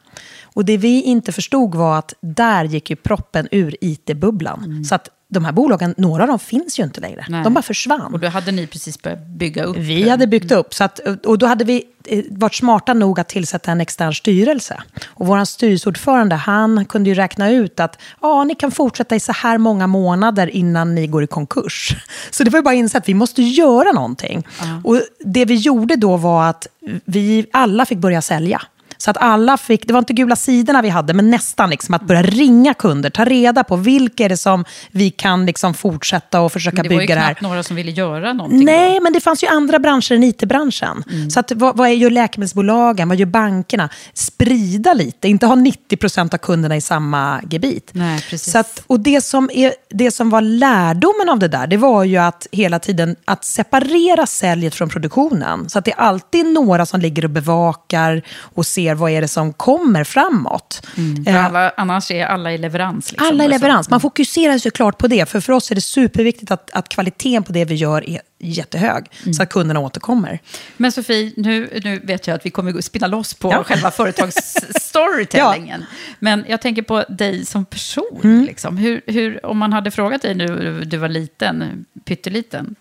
Och 0.54 0.64
det 0.64 0.76
vi 0.76 1.02
inte 1.02 1.32
förstod 1.32 1.74
var 1.74 1.98
att 1.98 2.14
där 2.20 2.64
gick 2.64 2.90
ju 2.90 2.96
proppen 2.96 3.48
ur 3.50 3.76
IT-bubblan. 3.80 4.64
Mm. 4.64 4.84
Så 4.84 4.94
att 4.94 5.08
de 5.30 5.44
här 5.44 5.52
bolagen, 5.52 5.94
några 5.96 6.22
av 6.22 6.28
dem 6.28 6.38
finns 6.38 6.78
ju 6.78 6.84
inte 6.84 7.00
längre. 7.00 7.26
Nej. 7.28 7.44
De 7.44 7.54
bara 7.54 7.62
försvann. 7.62 8.14
Och 8.14 8.20
då 8.20 8.28
hade 8.28 8.52
ni 8.52 8.66
precis 8.66 9.02
börjat 9.02 9.26
bygga 9.26 9.64
upp. 9.64 9.76
Vi 9.76 10.08
hade 10.08 10.26
byggt 10.26 10.52
upp, 10.52 10.74
så 10.74 10.84
att, 10.84 11.00
och 11.26 11.38
då 11.38 11.46
hade 11.46 11.64
vi 11.64 11.84
eh, 12.04 12.24
varit 12.30 12.54
smarta 12.54 12.94
nog 12.94 13.20
att 13.20 13.28
tillsätta 13.28 13.72
en 13.72 13.80
extern 13.80 14.14
styrelse. 14.14 14.82
Och 15.06 15.26
vår 15.26 15.44
styrelseordförande, 15.44 16.36
han 16.36 16.84
kunde 16.84 17.10
ju 17.10 17.14
räkna 17.14 17.50
ut 17.50 17.80
att 17.80 17.98
ja, 18.22 18.44
ni 18.44 18.54
kan 18.54 18.70
fortsätta 18.70 19.16
i 19.16 19.20
så 19.20 19.32
här 19.32 19.58
många 19.58 19.86
månader 19.86 20.46
innan 20.46 20.94
ni 20.94 21.06
går 21.06 21.24
i 21.24 21.26
konkurs. 21.26 21.96
Så 22.30 22.44
det 22.44 22.50
var 22.50 22.58
ju 22.58 22.62
bara 22.62 22.74
att 22.74 22.78
inse 22.78 22.98
att 22.98 23.08
vi 23.08 23.14
måste 23.14 23.42
göra 23.42 23.92
någonting. 23.92 24.46
Och 24.84 25.00
det 25.20 25.44
vi 25.44 25.54
gjorde 25.54 25.96
då 25.96 26.16
var 26.16 26.48
att 26.48 26.66
vi 27.04 27.46
alla 27.52 27.86
fick 27.86 27.98
börja 27.98 28.22
sälja. 28.22 28.62
Så 28.98 29.10
att 29.10 29.16
alla 29.16 29.56
fick, 29.56 29.86
det 29.86 29.92
var 29.92 29.98
inte 29.98 30.12
gula 30.12 30.36
sidorna 30.36 30.82
vi 30.82 30.88
hade, 30.88 31.14
men 31.14 31.30
nästan 31.30 31.70
liksom 31.70 31.94
att 31.94 32.02
börja 32.02 32.22
ringa 32.22 32.74
kunder, 32.74 33.10
ta 33.10 33.24
reda 33.24 33.64
på 33.64 33.76
vilka 33.76 34.24
är 34.24 34.28
det 34.28 34.36
som 34.36 34.64
vi 34.90 35.10
kan 35.10 35.46
liksom 35.46 35.74
fortsätta 35.74 36.40
och 36.40 36.52
försöka 36.52 36.76
Men 36.76 36.82
det 36.82 36.88
var 36.88 36.94
ju 36.94 36.98
bygga 37.00 37.14
det 37.14 37.20
här. 37.20 37.28
knappt 37.28 37.42
några 37.42 37.62
som 37.62 37.76
ville 37.76 37.90
göra 37.90 38.32
någonting. 38.32 38.64
Nej, 38.64 38.94
då. 38.94 39.02
men 39.02 39.12
det 39.12 39.20
fanns 39.20 39.44
ju 39.44 39.46
andra 39.46 39.78
branscher 39.78 40.12
än 40.12 40.24
it-branschen. 40.24 41.04
Så 41.30 41.40
att, 41.40 41.52
vad, 41.52 41.76
vad 41.76 41.94
gör 41.94 42.10
läkemedelsbolagen? 42.10 43.08
Vad 43.08 43.18
gör 43.18 43.26
bankerna? 43.26 43.88
Sprida 44.14 44.92
lite, 44.94 45.28
inte 45.28 45.46
ha 45.46 45.54
90% 45.54 46.34
av 46.34 46.38
kunderna 46.38 46.76
i 46.76 46.80
samma 46.80 47.40
gebit. 47.50 47.90
Nej, 47.92 48.20
precis. 48.30 48.52
Så 48.52 48.58
att, 48.58 48.82
och 48.86 49.00
det 49.00 49.20
som, 49.20 49.50
är, 49.52 49.74
det 49.90 50.10
som 50.10 50.30
var 50.30 50.40
lärdomen 50.40 51.28
av 51.28 51.38
det 51.38 51.48
där, 51.48 51.66
det 51.66 51.76
var 51.76 52.04
ju 52.04 52.16
att 52.16 52.46
hela 52.52 52.78
tiden 52.78 53.16
att 53.24 53.44
separera 53.44 54.26
säljet 54.26 54.74
från 54.74 54.88
produktionen. 54.88 55.68
Så 55.68 55.78
att 55.78 55.84
det 55.84 55.92
är 55.92 56.00
alltid 56.00 56.46
några 56.46 56.86
som 56.86 57.00
ligger 57.00 57.24
och 57.24 57.30
bevakar 57.30 58.22
och 58.54 58.66
ser 58.66 58.87
vad 58.94 59.10
är 59.10 59.20
det 59.20 59.28
som 59.28 59.52
kommer 59.52 60.04
framåt. 60.04 60.86
För 60.94 61.30
Eh, 61.30 61.44
alla, 61.44 61.72
annars 61.76 62.10
är 62.10 62.26
alla 62.26 62.52
i 62.52 62.58
leverans. 62.58 63.12
Liksom, 63.12 63.28
alla 63.28 63.44
i 63.44 63.46
Och 63.46 63.50
så. 63.52 63.58
leverans. 63.58 63.90
Man 63.90 64.00
fokuserar 64.00 64.52
ju 64.52 64.58
såklart 64.58 64.98
på 64.98 65.06
det. 65.06 65.28
För 65.28 65.40
för 65.40 65.52
oss 65.52 65.70
är 65.70 65.74
det 65.74 65.80
superviktigt 65.80 66.50
att, 66.50 66.70
att 66.70 66.88
kvaliteten 66.88 67.42
på 67.42 67.52
det 67.52 67.64
vi 67.64 67.74
gör 67.74 68.08
är 68.10 68.20
jättehög. 68.38 69.06
Mm. 69.22 69.34
Så 69.34 69.42
att 69.42 69.48
kunderna 69.48 69.80
återkommer. 69.80 70.38
Men 70.76 70.92
Sofie, 70.92 71.32
nu, 71.36 71.80
nu 71.84 71.98
vet 71.98 72.26
jag 72.26 72.34
att 72.34 72.46
vi 72.46 72.50
kommer 72.50 72.80
spinna 72.80 73.06
loss 73.06 73.34
på 73.34 73.52
Ja. 73.52 73.64
själva 73.68 73.90
företagsstorytellingen. 73.90 75.84
Men 76.18 76.44
jag 76.48 76.60
tänker 76.60 76.82
på 76.82 77.04
dig 77.08 77.46
som 77.46 77.64
person. 77.64 78.20
Mm. 78.24 78.44
Liksom. 78.44 78.76
Hur, 78.76 79.00
hur, 79.06 79.46
om 79.46 79.58
man 79.58 79.72
hade 79.72 79.90
frågat 79.90 80.22
dig 80.22 80.34
nu, 80.34 80.80
du 80.84 80.96
var 80.96 81.08
liten, 81.08 81.84
pytteliten, 82.04 82.74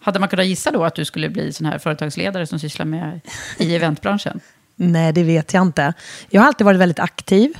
hade 0.00 0.18
man 0.18 0.28
kunnat 0.28 0.46
gissa 0.46 0.70
då 0.70 0.84
att 0.84 0.94
du 0.94 1.04
skulle 1.04 1.28
bli 1.28 1.52
sån 1.52 1.66
här 1.66 1.78
företagsledare 1.78 2.46
som 2.46 2.58
sysslar 2.58 2.86
med 2.86 3.20
i 3.58 3.76
eventbranschen? 3.76 4.40
Nej, 4.82 5.12
det 5.12 5.22
vet 5.22 5.54
jag 5.54 5.62
inte. 5.62 5.92
Jag 6.30 6.40
har 6.40 6.46
alltid 6.46 6.64
varit 6.64 6.80
väldigt 6.80 6.98
aktiv. 6.98 7.52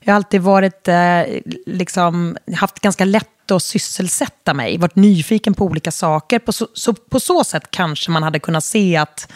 Jag 0.00 0.12
har 0.12 0.16
alltid 0.16 0.40
varit, 0.40 0.88
eh, 0.88 1.22
liksom, 1.66 2.36
haft 2.56 2.80
ganska 2.80 3.04
lätt 3.04 3.50
att 3.50 3.62
sysselsätta 3.62 4.54
mig. 4.54 4.78
Varit 4.78 4.96
nyfiken 4.96 5.54
på 5.54 5.64
olika 5.64 5.90
saker. 5.90 6.38
På 6.38 6.52
så, 6.52 6.68
så, 6.74 6.94
på 6.94 7.20
så 7.20 7.44
sätt 7.44 7.70
kanske 7.70 8.10
man 8.10 8.22
hade 8.22 8.38
kunnat 8.38 8.64
se 8.64 8.96
att 8.96 9.32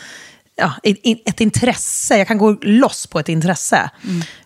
ja, 0.57 0.73
ett, 0.83 1.41
intresse, 1.41 2.19
jag 2.19 2.29
kan 2.29 2.39
gå 2.39 2.57
loss 2.63 3.07
på 3.07 3.19
ett 3.19 3.29
intresse. 3.29 3.91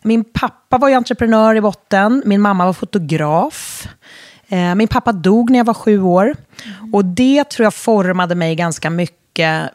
Min 0.03 0.25
pappa 0.25 0.79
var 0.79 0.89
ju 0.89 0.95
entreprenör 0.95 1.55
i 1.55 1.61
botten, 1.61 2.23
min 2.27 2.41
mamma 2.41 2.67
var 2.67 2.73
fotograf. 2.73 3.89
Eh, 4.49 4.75
min 4.75 4.89
pappa 4.89 5.13
dog 5.13 5.51
när 5.51 5.59
jag 5.59 5.65
var 5.65 5.75
sju 5.75 6.03
år. 6.03 6.37
Och 6.93 7.05
det 7.05 7.45
tror 7.45 7.65
jag 7.65 7.75
formade 7.75 8.35
mig 8.35 8.55
ganska 8.55 8.91
mycket 8.91 9.71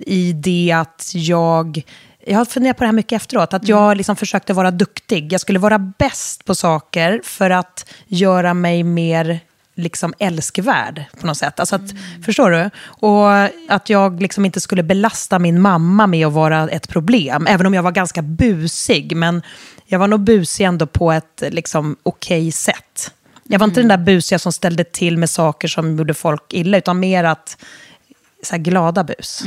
i 0.00 0.32
det 0.32 0.72
att 0.72 1.10
jag... 1.14 1.82
Jag 2.26 2.38
har 2.38 2.44
funderat 2.44 2.76
på 2.76 2.84
det 2.84 2.88
här 2.88 2.92
mycket 2.92 3.16
efteråt. 3.16 3.54
Att 3.54 3.68
jag 3.68 3.96
liksom 3.96 4.16
försökte 4.16 4.52
vara 4.52 4.70
duktig. 4.70 5.32
Jag 5.32 5.40
skulle 5.40 5.58
vara 5.58 5.78
bäst 5.78 6.44
på 6.44 6.54
saker 6.54 7.20
för 7.24 7.50
att 7.50 7.92
göra 8.06 8.54
mig 8.54 8.82
mer 8.82 9.40
liksom 9.74 10.14
älskvärd 10.18 11.04
på 11.20 11.26
något 11.26 11.36
sätt. 11.36 11.60
Alltså 11.60 11.76
att, 11.76 11.94
Förstår 12.24 12.50
du? 12.50 12.70
Och 12.84 13.32
att 13.68 13.90
jag 13.90 14.22
liksom 14.22 14.44
inte 14.44 14.60
skulle 14.60 14.82
belasta 14.82 15.38
min 15.38 15.60
mamma 15.60 16.06
med 16.06 16.26
att 16.26 16.32
vara 16.32 16.68
ett 16.68 16.88
problem. 16.88 17.46
Även 17.46 17.66
om 17.66 17.74
jag 17.74 17.82
var 17.82 17.92
ganska 17.92 18.22
busig. 18.22 19.16
Men 19.16 19.42
jag 19.86 19.98
var 19.98 20.08
nog 20.08 20.20
busig 20.20 20.64
ändå 20.64 20.86
på 20.86 21.12
ett 21.12 21.42
liksom, 21.50 21.96
okej 22.02 22.52
sätt. 22.52 23.12
Jag 23.44 23.58
var 23.58 23.66
inte 23.66 23.80
den 23.80 23.88
där 23.88 23.96
busiga 23.96 24.38
som 24.38 24.52
ställde 24.52 24.84
till 24.84 25.18
med 25.18 25.30
saker 25.30 25.68
som 25.68 25.98
gjorde 25.98 26.14
folk 26.14 26.52
illa. 26.52 26.78
Utan 26.78 27.00
mer 27.00 27.24
att, 27.24 27.56
så 28.42 28.54
här, 28.54 28.62
glada 28.62 29.04
bus. 29.04 29.42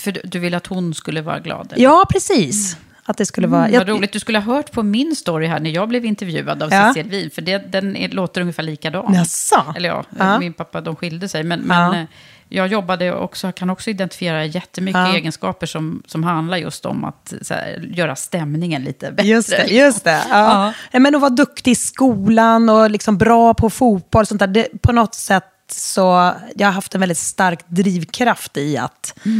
För 0.00 0.20
du, 0.24 0.38
ville 0.38 0.56
att 0.56 0.66
hon 0.66 0.94
skulle 0.94 1.22
vara 1.22 1.38
glad? 1.38 1.72
eller? 1.72 1.82
Ja, 1.84 2.06
precis. 2.10 2.76
Att 3.04 3.16
det 3.16 3.26
skulle 3.26 3.46
vara... 3.46 3.60
Mm, 3.62 3.72
jag- 3.74 3.80
vad 3.80 3.88
roligt, 3.88 4.12
du 4.12 4.20
skulle 4.20 4.38
ha 4.38 4.54
hört 4.54 4.72
på 4.72 4.82
min 4.82 5.16
story 5.16 5.46
här 5.46 5.60
när 5.60 5.70
jag 5.70 5.88
blev 5.88 6.04
intervjuad 6.04 6.62
av 6.62 6.72
Ja. 6.72 6.94
Cecil 6.94 7.10
Wien, 7.10 7.30
för 7.30 7.42
det, 7.42 7.58
den 7.72 7.96
är, 7.96 8.08
låter 8.08 8.40
ungefär 8.40 8.62
likadan. 8.62 9.14
Jaså? 9.14 9.74
Eller 9.76 9.88
ja, 9.88 10.04
Ja. 10.18 10.38
min 10.38 10.52
pappa, 10.52 10.80
de 10.80 10.96
skilde 10.96 11.28
sig. 11.28 11.42
Men, 11.44 11.60
men 11.60 11.92
Ja. 11.94 12.00
eh, 12.00 12.04
jag 12.48 12.68
jobbade 12.68 13.14
också, 13.14 13.52
kan 13.52 13.70
också 13.70 13.90
identifiera 13.90 14.44
jättemycket 14.44 14.98
Ja. 15.00 15.14
egenskaper 15.16 15.66
som, 15.66 16.02
som 16.06 16.24
handlar 16.24 16.56
just 16.56 16.86
om 16.86 17.04
att 17.04 17.34
här, 17.50 17.88
göra 17.94 18.16
stämningen 18.16 18.82
lite 18.84 19.12
bättre. 19.12 19.28
Just 19.28 19.50
det, 19.50 19.58
liksom. 19.58 19.76
just 19.76 20.04
det. 20.04 20.22
Ja. 20.30 20.72
Ja. 20.92 20.98
Men 20.98 21.14
att 21.14 21.20
vara 21.20 21.30
duktig 21.30 21.70
i 21.70 21.74
skolan 21.74 22.68
och 22.68 22.90
liksom 22.90 23.18
bra 23.18 23.54
på 23.54 23.70
fotboll, 23.70 24.20
och 24.22 24.28
sånt 24.28 24.38
där, 24.38 24.46
det, 24.46 24.68
på 24.82 24.92
något 24.92 25.14
sätt 25.14 25.44
så 25.72 26.32
jag 26.56 26.66
har 26.68 26.72
haft 26.72 26.94
en 26.94 27.00
väldigt 27.00 27.18
stark 27.18 27.60
drivkraft 27.68 28.56
i 28.56 28.76
att 28.76 29.14
eh, 29.24 29.30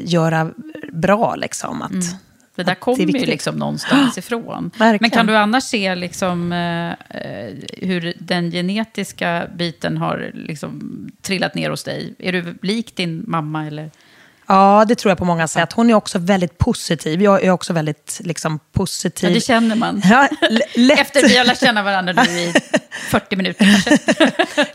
göra 0.00 0.52
bra. 0.92 1.34
Liksom, 1.34 1.82
att, 1.82 2.16
Det 2.54 2.62
där 2.62 2.74
kommer 2.74 2.98
ju 2.98 3.26
liksom 3.26 3.54
någonstans 3.56 4.18
ifrån. 4.18 4.70
Verkligen. 4.78 4.98
Men 5.00 5.10
kan 5.10 5.26
du 5.26 5.36
annars 5.36 5.64
se 5.64 5.94
liksom, 5.94 6.52
eh, 6.52 7.20
eh, 7.20 7.54
hur 7.78 8.14
den 8.18 8.50
genetiska 8.50 9.48
biten 9.56 9.96
har 9.96 10.30
liksom 10.34 10.80
trillat 11.22 11.54
ner 11.54 11.70
hos 11.70 11.84
dig? 11.84 12.14
Är 12.18 12.32
du 12.32 12.58
lik 12.62 12.96
din 12.96 13.24
mamma? 13.26 13.66
Eller? 13.66 13.90
Ja, 14.50 14.84
det 14.88 14.94
tror 14.94 15.10
jag 15.10 15.18
på 15.18 15.24
många 15.24 15.48
sätt. 15.48 15.72
Hon 15.72 15.90
är 15.90 15.94
också 15.94 16.18
väldigt 16.18 16.58
positiv. 16.58 17.22
Jag 17.22 17.44
är 17.44 17.50
också 17.50 17.72
väldigt 17.72 18.20
liksom, 18.24 18.58
positiv. 18.72 19.28
Ja, 19.28 19.34
det 19.34 19.40
känner 19.40 19.76
man. 19.76 20.02
Ja. 20.04 20.28
Efter 20.98 21.28
vi 21.28 21.36
har 21.36 21.44
lärt 21.44 21.60
känna 21.60 21.82
varandra 21.82 22.12
nu 22.12 22.40
i 22.40 22.52
40 23.10 23.36
minuter 23.36 23.64
kanske. 23.64 23.98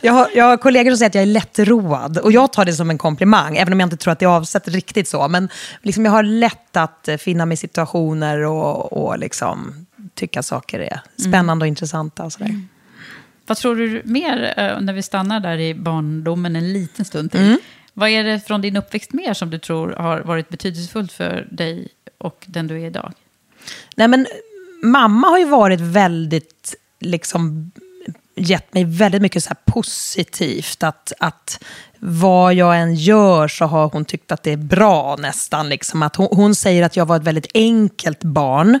Jag 0.00 0.12
har, 0.12 0.28
jag 0.34 0.44
har 0.44 0.56
kollegor 0.56 0.90
som 0.90 0.98
säger 0.98 1.10
att 1.10 1.14
jag 1.14 1.22
är 1.22 1.26
lättroad. 1.26 2.18
Och 2.18 2.32
jag 2.32 2.52
tar 2.52 2.64
det 2.64 2.72
som 2.72 2.90
en 2.90 2.98
komplimang, 2.98 3.56
även 3.56 3.72
om 3.72 3.80
jag 3.80 3.86
inte 3.86 3.96
tror 3.96 4.12
att 4.12 4.18
det 4.18 4.24
är 4.24 4.28
avsett 4.28 4.68
riktigt 4.68 5.08
så. 5.08 5.28
Men 5.28 5.48
liksom 5.82 6.04
jag 6.04 6.12
har 6.12 6.22
lätt 6.22 6.76
att 6.76 7.08
eh, 7.08 7.16
finna 7.16 7.46
mig 7.46 7.54
i 7.54 7.56
situationer 7.56 8.44
och, 8.44 8.92
och 8.92 9.18
liksom 9.18 9.86
tycka 10.14 10.42
saker 10.42 10.80
är 10.80 11.00
spännande 11.28 11.62
och 11.62 11.66
intressanta. 11.66 12.24
Och 12.24 12.32
sådär. 12.32 12.60
Vad 13.46 13.56
tror 13.56 13.76
du 13.76 14.02
mer, 14.04 14.54
eh, 14.56 14.80
när 14.80 14.92
vi 14.92 15.02
stannar 15.02 15.40
där 15.40 15.58
i 15.58 15.74
barndomen 15.74 16.56
en 16.56 16.72
liten 16.72 17.04
stund 17.04 17.30
till? 17.30 17.40
Mm. 17.40 17.58
Vad 17.98 18.08
är 18.08 18.24
det 18.24 18.40
från 18.40 18.60
din 18.60 18.76
uppväxt 18.76 19.12
mer 19.12 19.34
som 19.34 19.50
du 19.50 19.58
tror 19.58 19.92
har 19.92 20.20
varit 20.20 20.48
betydelsefullt 20.48 21.12
för 21.12 21.48
dig 21.50 21.88
och 22.18 22.44
den 22.46 22.66
du 22.66 22.82
är 22.82 22.86
idag? 22.86 23.12
Nej, 23.96 24.08
men 24.08 24.26
mamma 24.82 25.28
har 25.28 25.38
ju 25.38 25.44
varit 25.44 25.80
väldigt, 25.80 26.74
liksom, 27.00 27.70
gett 28.34 28.74
mig 28.74 28.84
väldigt 28.84 29.22
mycket 29.22 29.44
så 29.44 29.48
här 29.48 29.72
positivt. 29.72 30.82
Att, 30.82 31.12
att 31.18 31.64
vad 32.08 32.54
jag 32.54 32.78
än 32.80 32.94
gör 32.94 33.48
så 33.48 33.64
har 33.64 33.88
hon 33.88 34.04
tyckt 34.04 34.32
att 34.32 34.42
det 34.42 34.52
är 34.52 34.56
bra 34.56 35.16
nästan. 35.18 35.68
Liksom. 35.68 36.02
Att 36.02 36.16
hon, 36.16 36.28
hon 36.30 36.54
säger 36.54 36.82
att 36.82 36.96
jag 36.96 37.06
var 37.06 37.16
ett 37.16 37.22
väldigt 37.22 37.50
enkelt 37.54 38.24
barn. 38.24 38.80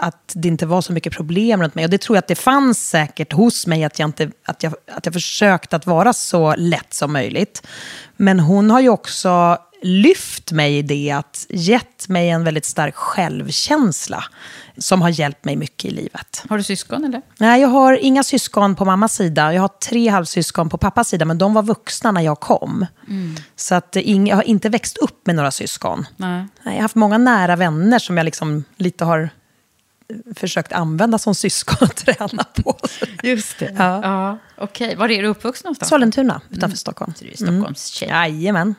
Att 0.00 0.32
det 0.34 0.48
inte 0.48 0.66
var 0.66 0.80
så 0.80 0.92
mycket 0.92 1.12
problem 1.12 1.62
runt 1.62 1.74
mig. 1.74 1.84
Och 1.84 1.90
det 1.90 2.00
tror 2.00 2.16
jag 2.16 2.22
att 2.22 2.28
det 2.28 2.34
fanns 2.34 2.88
säkert 2.88 3.32
hos 3.32 3.66
mig. 3.66 3.84
Att 3.84 3.98
jag, 3.98 4.08
inte, 4.08 4.30
att 4.44 4.62
jag, 4.62 4.74
att 4.92 5.06
jag 5.06 5.12
försökte 5.12 5.76
att 5.76 5.86
vara 5.86 6.12
så 6.12 6.54
lätt 6.56 6.94
som 6.94 7.12
möjligt. 7.12 7.66
Men 8.16 8.40
hon 8.40 8.70
har 8.70 8.80
ju 8.80 8.88
också 8.88 9.58
lyft 9.82 10.52
mig 10.52 10.78
i 10.78 10.82
det, 10.82 11.10
att 11.10 11.46
gett 11.48 12.08
mig 12.08 12.30
en 12.30 12.44
väldigt 12.44 12.64
stark 12.64 12.94
självkänsla 12.94 14.24
som 14.78 15.02
har 15.02 15.08
hjälpt 15.08 15.44
mig 15.44 15.56
mycket 15.56 15.84
i 15.84 15.94
livet. 15.94 16.44
Har 16.48 16.56
du 16.56 16.62
syskon 16.62 17.04
eller? 17.04 17.22
Nej, 17.38 17.60
jag 17.60 17.68
har 17.68 17.92
inga 17.92 18.22
syskon 18.22 18.76
på 18.76 18.84
mammas 18.84 19.14
sida. 19.14 19.54
Jag 19.54 19.60
har 19.60 19.68
tre 19.68 20.08
halvsyskon 20.08 20.68
på 20.68 20.78
pappas 20.78 21.08
sida, 21.08 21.24
men 21.24 21.38
de 21.38 21.54
var 21.54 21.62
vuxna 21.62 22.12
när 22.12 22.20
jag 22.20 22.40
kom. 22.40 22.86
Så 23.56 23.74
att 23.74 23.96
eh, 23.96 24.26
jag 24.28 24.36
har 24.36 24.42
inte 24.42 24.68
växt 24.68 24.96
upp 24.96 25.26
med 25.26 25.36
några 25.36 25.50
syskon. 25.50 26.06
Nej. 26.16 26.46
Jag 26.64 26.72
har 26.72 26.80
haft 26.80 26.94
många 26.94 27.18
nära 27.18 27.56
vänner 27.56 27.98
som 27.98 28.16
jag 28.16 28.24
liksom 28.24 28.64
lite 28.76 29.04
har 29.04 29.30
försökt 30.36 30.72
använda 30.72 31.18
som 31.18 31.34
syskon 31.34 31.76
och 31.88 31.94
träna 31.96 32.44
på. 32.64 32.76
Just 33.22 33.58
det. 33.58 33.74
Ja. 33.78 34.00
Ja. 34.02 34.38
Okej, 34.62 34.96
var 34.96 35.10
är 35.10 35.22
du 35.22 35.28
uppvuxen 35.28 35.66
någonstans? 35.66 35.88
Sollentuna 35.88 36.40
utanför 36.50 36.76
Stockholm. 36.76 37.12
Så 37.16 37.24
du 37.24 37.30
är 37.30 37.34
Stockholmstjej. 37.36 38.08
Jajamän. 38.08 38.74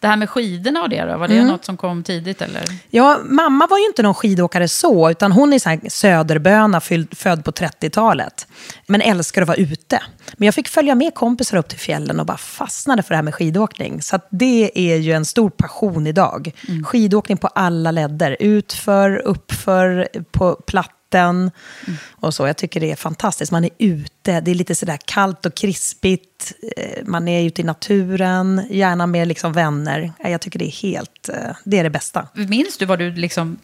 Det 0.00 0.06
här 0.06 0.16
med 0.16 0.30
skidorna 0.30 0.82
och 0.82 0.88
det 0.88 1.04
då, 1.04 1.16
var 1.18 1.28
det 1.28 1.34
Mm. 1.36 1.46
något 1.48 1.64
som 1.64 1.76
kom 1.76 2.02
tidigt 2.02 2.42
eller? 2.42 2.62
Ja, 2.90 3.18
mamma 3.24 3.66
var 3.70 3.78
ju 3.78 3.86
inte 3.86 4.02
någon 4.02 4.14
skidåkare 4.14 4.68
så, 4.68 5.10
utan 5.10 5.32
hon 5.32 5.52
är 5.52 5.58
så 5.58 5.68
här 5.68 5.80
söderböna, 5.88 6.80
född 7.14 7.44
på 7.44 7.50
30-talet. 7.50 8.46
Men 8.86 9.00
älskar 9.00 9.42
att 9.42 9.48
vara 9.48 9.56
ute. 9.56 10.02
Men 10.36 10.46
jag 10.46 10.54
fick 10.54 10.68
följa 10.68 10.94
med 10.94 11.14
kompisar 11.14 11.56
upp 11.58 11.68
till 11.68 11.78
fjällen 11.78 12.20
och 12.20 12.26
bara 12.26 12.36
fastnade 12.36 13.02
för 13.02 13.08
det 13.08 13.16
här 13.16 13.22
med 13.22 13.34
skidåkning. 13.34 14.02
Så 14.02 14.16
att 14.16 14.28
det 14.30 14.70
är 14.74 14.96
ju 14.96 15.12
en 15.12 15.24
stor 15.24 15.50
passion 15.50 16.06
idag. 16.06 16.52
Skidåkning 16.86 17.36
på 17.38 17.46
alla 17.46 17.90
ledder. 17.90 18.36
Utför, 18.40 19.16
uppför, 19.24 20.08
på 20.32 20.54
platta 20.54 20.75
vatten 21.10 21.50
och 22.20 22.34
så. 22.34 22.46
Jag 22.46 22.56
tycker 22.56 22.80
det 22.80 22.90
är 22.90 22.96
fantastiskt. 22.96 23.52
Man 23.52 23.64
är 23.64 23.70
ute, 23.78 24.40
det 24.40 24.50
är 24.50 24.54
lite 24.54 24.74
sådär 24.74 24.98
kallt 25.04 25.46
och 25.46 25.54
krispigt. 25.54 26.52
Eh, 26.76 27.04
Man 27.04 27.28
är 27.28 27.42
ute 27.46 27.60
i 27.60 27.64
naturen, 27.64 28.66
gärna 28.70 29.06
med 29.06 29.28
liksom 29.28 29.52
vänner. 29.52 30.12
Eh, 30.18 30.30
Jag 30.30 30.40
tycker 30.40 30.58
det 30.58 30.66
är 30.66 30.82
helt, 30.82 31.28
eh, 31.28 31.56
det 31.64 31.78
är 31.78 31.84
det 31.84 31.90
bästa. 31.90 32.26
Minns 32.34 32.76
du 32.78 32.84
vad 32.86 32.98
du 32.98 33.10
liksom 33.14 33.56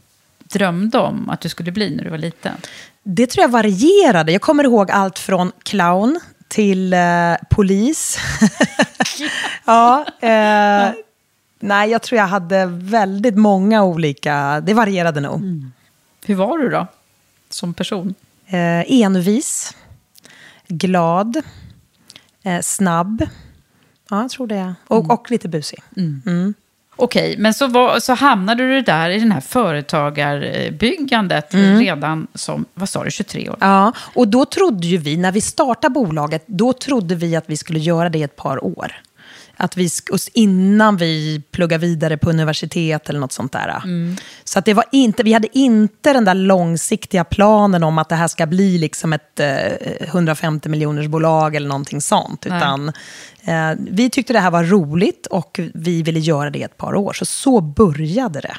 drömde 0.45 0.99
om 0.99 1.31
att 1.31 1.41
du 1.41 1.49
skulle 1.49 1.73
bli 1.73 1.97
när 1.97 2.05
du 2.05 2.11
var 2.11 2.19
liten? 2.19 2.55
Det 3.03 3.27
tror 3.27 3.43
jag 3.43 3.49
varierade. 3.51 4.33
Jag 4.33 4.43
kommer 4.43 4.65
ihåg 4.65 4.91
allt 4.91 5.19
från 5.19 5.53
clown 5.63 6.21
till 6.49 6.93
eh, 6.93 7.35
polis. 7.51 8.19
ja, 9.65 10.05
eh, 10.21 10.91
nej, 11.61 11.91
jag 11.91 12.03
tror 12.03 12.19
jag 12.19 12.27
hade 12.27 12.67
väldigt 12.67 13.37
många 13.37 13.85
olika. 13.85 14.61
Det 14.61 14.75
varierade 14.75 15.21
nog. 15.21 15.43
Hur 16.27 16.35
var 16.35 16.59
du 16.59 16.69
då, 16.69 16.87
som 17.55 17.75
person? 17.75 18.15
Eh, 18.47 19.03
envis, 19.03 19.77
glad, 20.69 21.37
eh, 22.43 22.61
snabb. 22.61 23.27
Ja, 24.11 24.23
jag 24.23 24.31
tror 24.31 24.47
det. 24.47 24.75
Och, 24.89 25.11
och 25.11 25.31
lite 25.31 25.49
busig. 25.49 25.83
Okej, 26.97 27.37
men 27.39 27.55
så, 27.55 27.67
var, 27.67 28.01
så 28.01 28.15
hamnade 28.15 28.69
du 28.69 28.81
där 28.81 29.11
i 29.11 29.19
den 29.19 29.33
här 29.33 29.41
företagarbyggandet 29.41 31.55
redan 31.55 32.27
som, 32.35 32.65
vad 32.75 32.89
sa 32.89 33.05
du, 33.05 33.11
23 33.11 33.51
år? 33.51 33.57
Ja, 33.61 33.93
och 34.15 34.29
då 34.29 34.45
trodde 34.45 34.87
ju 34.87 34.97
vi, 34.97 35.17
när 35.17 35.33
vi 35.33 35.41
startade 35.41 35.93
bolaget, 35.93 36.45
då 36.47 36.73
trodde 36.73 37.15
vi 37.15 37.37
att 37.37 37.45
vi 37.47 37.57
skulle 37.57 37.79
göra 37.79 38.09
det 38.09 38.19
i 38.19 38.23
ett 38.23 38.37
par 38.37 38.65
år. 38.65 38.93
Att 39.63 39.77
vi, 39.77 39.89
innan 40.33 40.97
vi 40.97 41.43
pluggar 41.51 41.79
vidare 41.79 42.17
på 42.17 42.31
universitet 42.31 43.09
eller 43.09 43.21
något 43.21 43.33
sånt 43.33 43.53
där. 43.53 43.83
Så 44.45 44.59
att 44.59 44.65
det 44.65 44.75
var 44.75 44.85
inte, 44.93 45.23
vi 45.23 45.33
hade 45.33 45.59
inte 45.59 46.13
den 46.13 46.25
där 46.25 46.35
långsiktiga 46.35 47.25
planen 47.25 47.85
om 47.85 47.99
att 47.99 48.09
det 48.09 48.15
här 48.15 48.29
ska 48.29 48.47
bli 48.47 48.79
liksom 48.79 49.13
ett 49.13 49.41
eh, 49.41 49.47
150 50.01 50.69
miljoners 50.69 51.07
bolag 51.07 51.55
eller 51.55 51.69
någonting 51.69 52.01
sånt. 52.01 52.47
Nej. 52.49 52.59
Utan 52.59 52.89
eh, 53.45 53.79
vi 53.79 54.11
tyckte 54.11 54.33
det 54.33 54.41
här 54.41 54.51
var 54.51 54.65
roligt 54.65 55.27
och 55.27 55.61
vi 55.75 56.03
ville 56.03 56.21
göra 56.21 56.51
det 56.51 56.59
i 56.59 56.63
ett 56.63 56.77
par 56.77 56.95
år. 56.95 57.13
Så 57.13 57.25
så 57.25 57.61
började 57.61 58.41
det. 58.41 58.57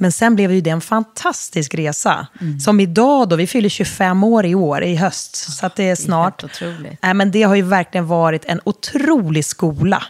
Men 0.00 0.12
sen 0.12 0.34
blev 0.34 0.52
ju 0.52 0.60
det 0.60 0.70
en 0.70 0.80
fantastisk 0.80 1.74
resa. 1.74 2.26
Som 2.60 2.80
idag 2.80 3.28
då, 3.28 3.36
vi 3.36 3.46
fyller 3.46 3.68
25 3.68 4.24
år 4.24 4.46
i 4.46 4.54
år, 4.54 4.82
i 4.84 4.96
höst. 4.96 5.36
Så 5.36 5.66
att 5.66 5.76
det 5.76 5.88
är 5.88 5.96
snart. 5.96 6.42
helt 6.42 6.52
otroligt. 6.52 7.02
Nej, 7.02 7.14
men 7.14 7.30
det 7.30 7.42
har 7.42 7.54
ju 7.54 7.62
verkligen 7.62 8.06
varit 8.06 8.44
en 8.44 8.60
otrolig 8.64 9.44
skola 9.44 10.02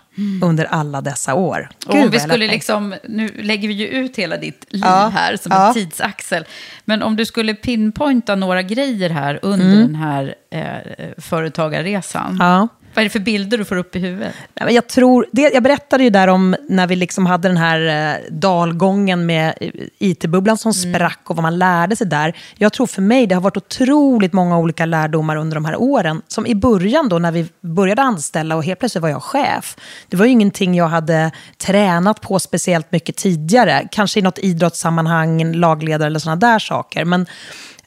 under 0.43 0.65
alla 0.65 1.01
dessa 1.01 1.35
år. 1.35 1.71
Och 1.87 1.95
Gud, 1.95 2.05
om 2.05 2.11
vi 2.11 2.21
skulle 2.21 2.47
liksom, 2.47 2.95
nu 3.09 3.29
lägger 3.43 3.69
vi 3.69 3.75
ju 3.75 3.87
ut 3.87 4.17
hela 4.17 4.37
ditt 4.37 4.67
liv 4.69 4.83
Ja, 4.85 5.11
här 5.15 5.37
som 5.37 5.53
ja. 5.53 5.69
en 5.69 5.75
tidsaxel. 5.75 6.45
Men 6.85 7.03
om 7.03 7.17
du 7.17 7.25
skulle 7.25 7.55
pinpointa 7.55 8.35
några 8.35 8.63
grejer 8.63 9.11
här 9.11 9.39
under 9.43 9.77
den 9.77 9.95
här 9.95 10.35
eh, 10.51 11.09
företagarresan. 11.19 12.37
Ja. 12.41 12.69
Vad 12.95 13.03
är 13.03 13.05
det 13.05 13.11
för 13.11 13.19
bilder 13.19 13.59
du 13.59 13.65
får 13.65 13.77
upp 13.77 13.97
i 13.97 13.99
huvudet? 13.99 14.35
Jag, 14.55 14.87
tror, 14.89 15.27
det, 15.33 15.43
jag 15.55 15.63
berättade 15.63 16.05
ju 16.05 16.11
där 16.11 16.29
om 16.29 16.57
när 16.69 16.87
vi 16.87 16.97
liksom 16.97 17.27
hade 17.27 17.49
den 17.49 17.57
här 17.57 18.15
eh, 18.15 18.21
dalgången 18.31 19.27
med 19.27 19.55
eh, 19.61 19.71
IT-bubblan 19.99 20.59
som 20.59 20.73
sprack 20.75 21.21
och 21.25 21.37
vad 21.37 21.43
man 21.43 21.59
lärde 21.59 21.97
sig 21.97 22.07
där. 22.07 22.37
Jag 22.57 22.73
tror 22.73 22.87
för 22.87 23.03
mig 23.03 23.27
det 23.27 23.35
har 23.35 23.43
varit 23.43 23.57
otroligt 23.57 24.33
många 24.33 24.59
olika 24.59 24.87
lärdomar 24.87 25.37
under 25.37 25.55
de 25.55 25.65
här 25.65 25.77
åren. 25.77 26.23
Som 26.29 26.47
i 26.47 26.55
början 26.55 27.09
då 27.09 27.19
när 27.19 27.33
vi 27.33 27.47
började 27.61 28.03
anställa 28.03 28.57
och 28.57 28.65
helt 28.65 28.79
plötsligt 28.79 29.03
var 29.03 29.09
jag 29.09 29.23
chef. 29.23 29.77
Det 30.09 30.17
var 30.17 30.25
ju 30.25 30.31
ingenting 30.33 30.75
jag 30.75 30.89
hade 30.89 31.31
tränat 31.57 32.21
på 32.21 32.39
speciellt 32.39 32.93
mycket 32.93 33.17
tidigare. 33.17 33.89
Kanske 33.91 34.21
i 34.21 34.23
något 34.23 34.39
idrottssammanhang, 34.39 35.55
lagledare 35.55 36.07
eller 36.07 36.19
sådana 36.19 36.37
där 36.37 36.59
saker. 36.59 37.05
Men 37.05 37.27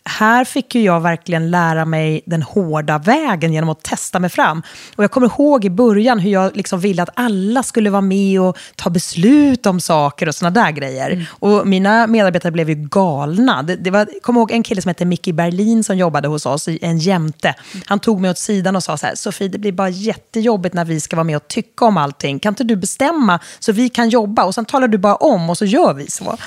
här 0.05 0.45
fick 0.45 0.75
ju 0.75 0.81
jag 0.81 1.01
verkligen 1.01 1.51
lära 1.51 1.85
mig 1.85 2.21
den 2.25 2.41
hårda 2.41 2.97
vägen 2.97 3.53
genom 3.53 3.69
att 3.69 3.83
testa 3.83 4.19
mig 4.19 4.29
fram. 4.29 4.63
Och 4.95 5.03
jag 5.03 5.11
kommer 5.11 5.27
ihåg 5.27 5.65
i 5.65 5.69
början 5.69 6.19
hur 6.19 6.31
jag 6.31 6.55
liksom 6.57 6.79
ville 6.79 7.03
att 7.03 7.09
alla 7.13 7.63
skulle 7.63 7.89
vara 7.89 8.01
med 8.01 8.41
och 8.41 8.57
ta 8.75 8.89
beslut 8.89 9.65
om 9.65 9.79
saker 9.79 10.27
och 10.27 10.35
sådana 10.35 10.63
där 10.63 10.71
grejer. 10.71 11.29
Och 11.31 11.67
mina 11.67 12.07
medarbetare 12.07 12.51
blev 12.51 12.69
ju 12.69 12.75
galna. 12.75 13.63
Det, 13.63 13.75
det 13.75 13.91
var, 13.91 13.99
jag 13.99 14.21
kommer 14.21 14.39
ihåg 14.39 14.51
en 14.51 14.63
kille 14.63 14.81
som 14.81 14.89
hette 14.89 15.05
Mickey 15.05 15.33
Berlin 15.33 15.83
som 15.83 15.97
jobbade 15.97 16.27
hos 16.27 16.45
oss, 16.45 16.67
en 16.81 16.97
jämte. 16.97 17.55
Han 17.85 17.99
tog 17.99 18.21
mig 18.21 18.31
åt 18.31 18.37
sidan 18.37 18.75
och 18.75 18.83
sa 18.83 18.97
så 18.97 19.07
här, 19.07 19.15
Sofie, 19.15 19.47
det 19.47 19.57
blir 19.57 19.71
bara 19.71 19.89
jättejobbigt 19.89 20.75
när 20.75 20.85
vi 20.85 20.99
ska 20.99 21.15
vara 21.15 21.23
med 21.23 21.35
och 21.35 21.47
tycka 21.47 21.85
om 21.85 21.97
allting. 21.97 22.39
Kan 22.39 22.51
inte 22.51 22.63
du 22.63 22.75
bestämma 22.75 23.39
så 23.59 23.71
vi 23.71 23.89
kan 23.89 24.09
jobba? 24.09 24.43
Och 24.43 24.55
sen 24.55 24.65
talar 24.65 24.87
du 24.87 24.97
bara 24.97 25.15
om 25.15 25.49
och 25.49 25.57
så 25.57 25.65
gör 25.65 25.93
vi 25.93 26.07
så. 26.07 26.25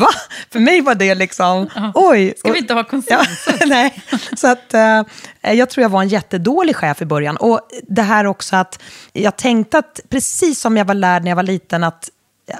Va? 0.00 0.08
För 0.52 0.58
mig 0.58 0.80
var 0.80 0.94
det 0.94 1.14
liksom, 1.14 1.68
oj. 1.94 2.34
Ska 2.36 2.52
vi 2.52 2.67
inte 2.74 2.74
ha 2.74 3.00
Ja, 3.08 3.24
konsensus? 3.24 3.60
nej. 3.66 4.02
Så 4.36 4.48
att, 4.48 4.74
eh, 4.74 5.02
jag 5.40 5.70
tror 5.70 5.82
jag 5.82 5.88
var 5.88 6.02
en 6.02 6.08
jättedålig 6.08 6.76
chef 6.76 7.02
i 7.02 7.04
början. 7.04 7.36
Och 7.36 7.60
det 7.88 8.02
här 8.02 8.26
också 8.26 8.56
att 8.56 8.82
jag 9.12 9.36
tänkte 9.36 9.78
att 9.78 10.00
precis 10.08 10.60
som 10.60 10.76
jag 10.76 10.84
var 10.84 10.94
lärd 10.94 11.22
när 11.22 11.30
jag 11.30 11.36
var 11.36 11.42
liten 11.42 11.84
att 11.84 12.10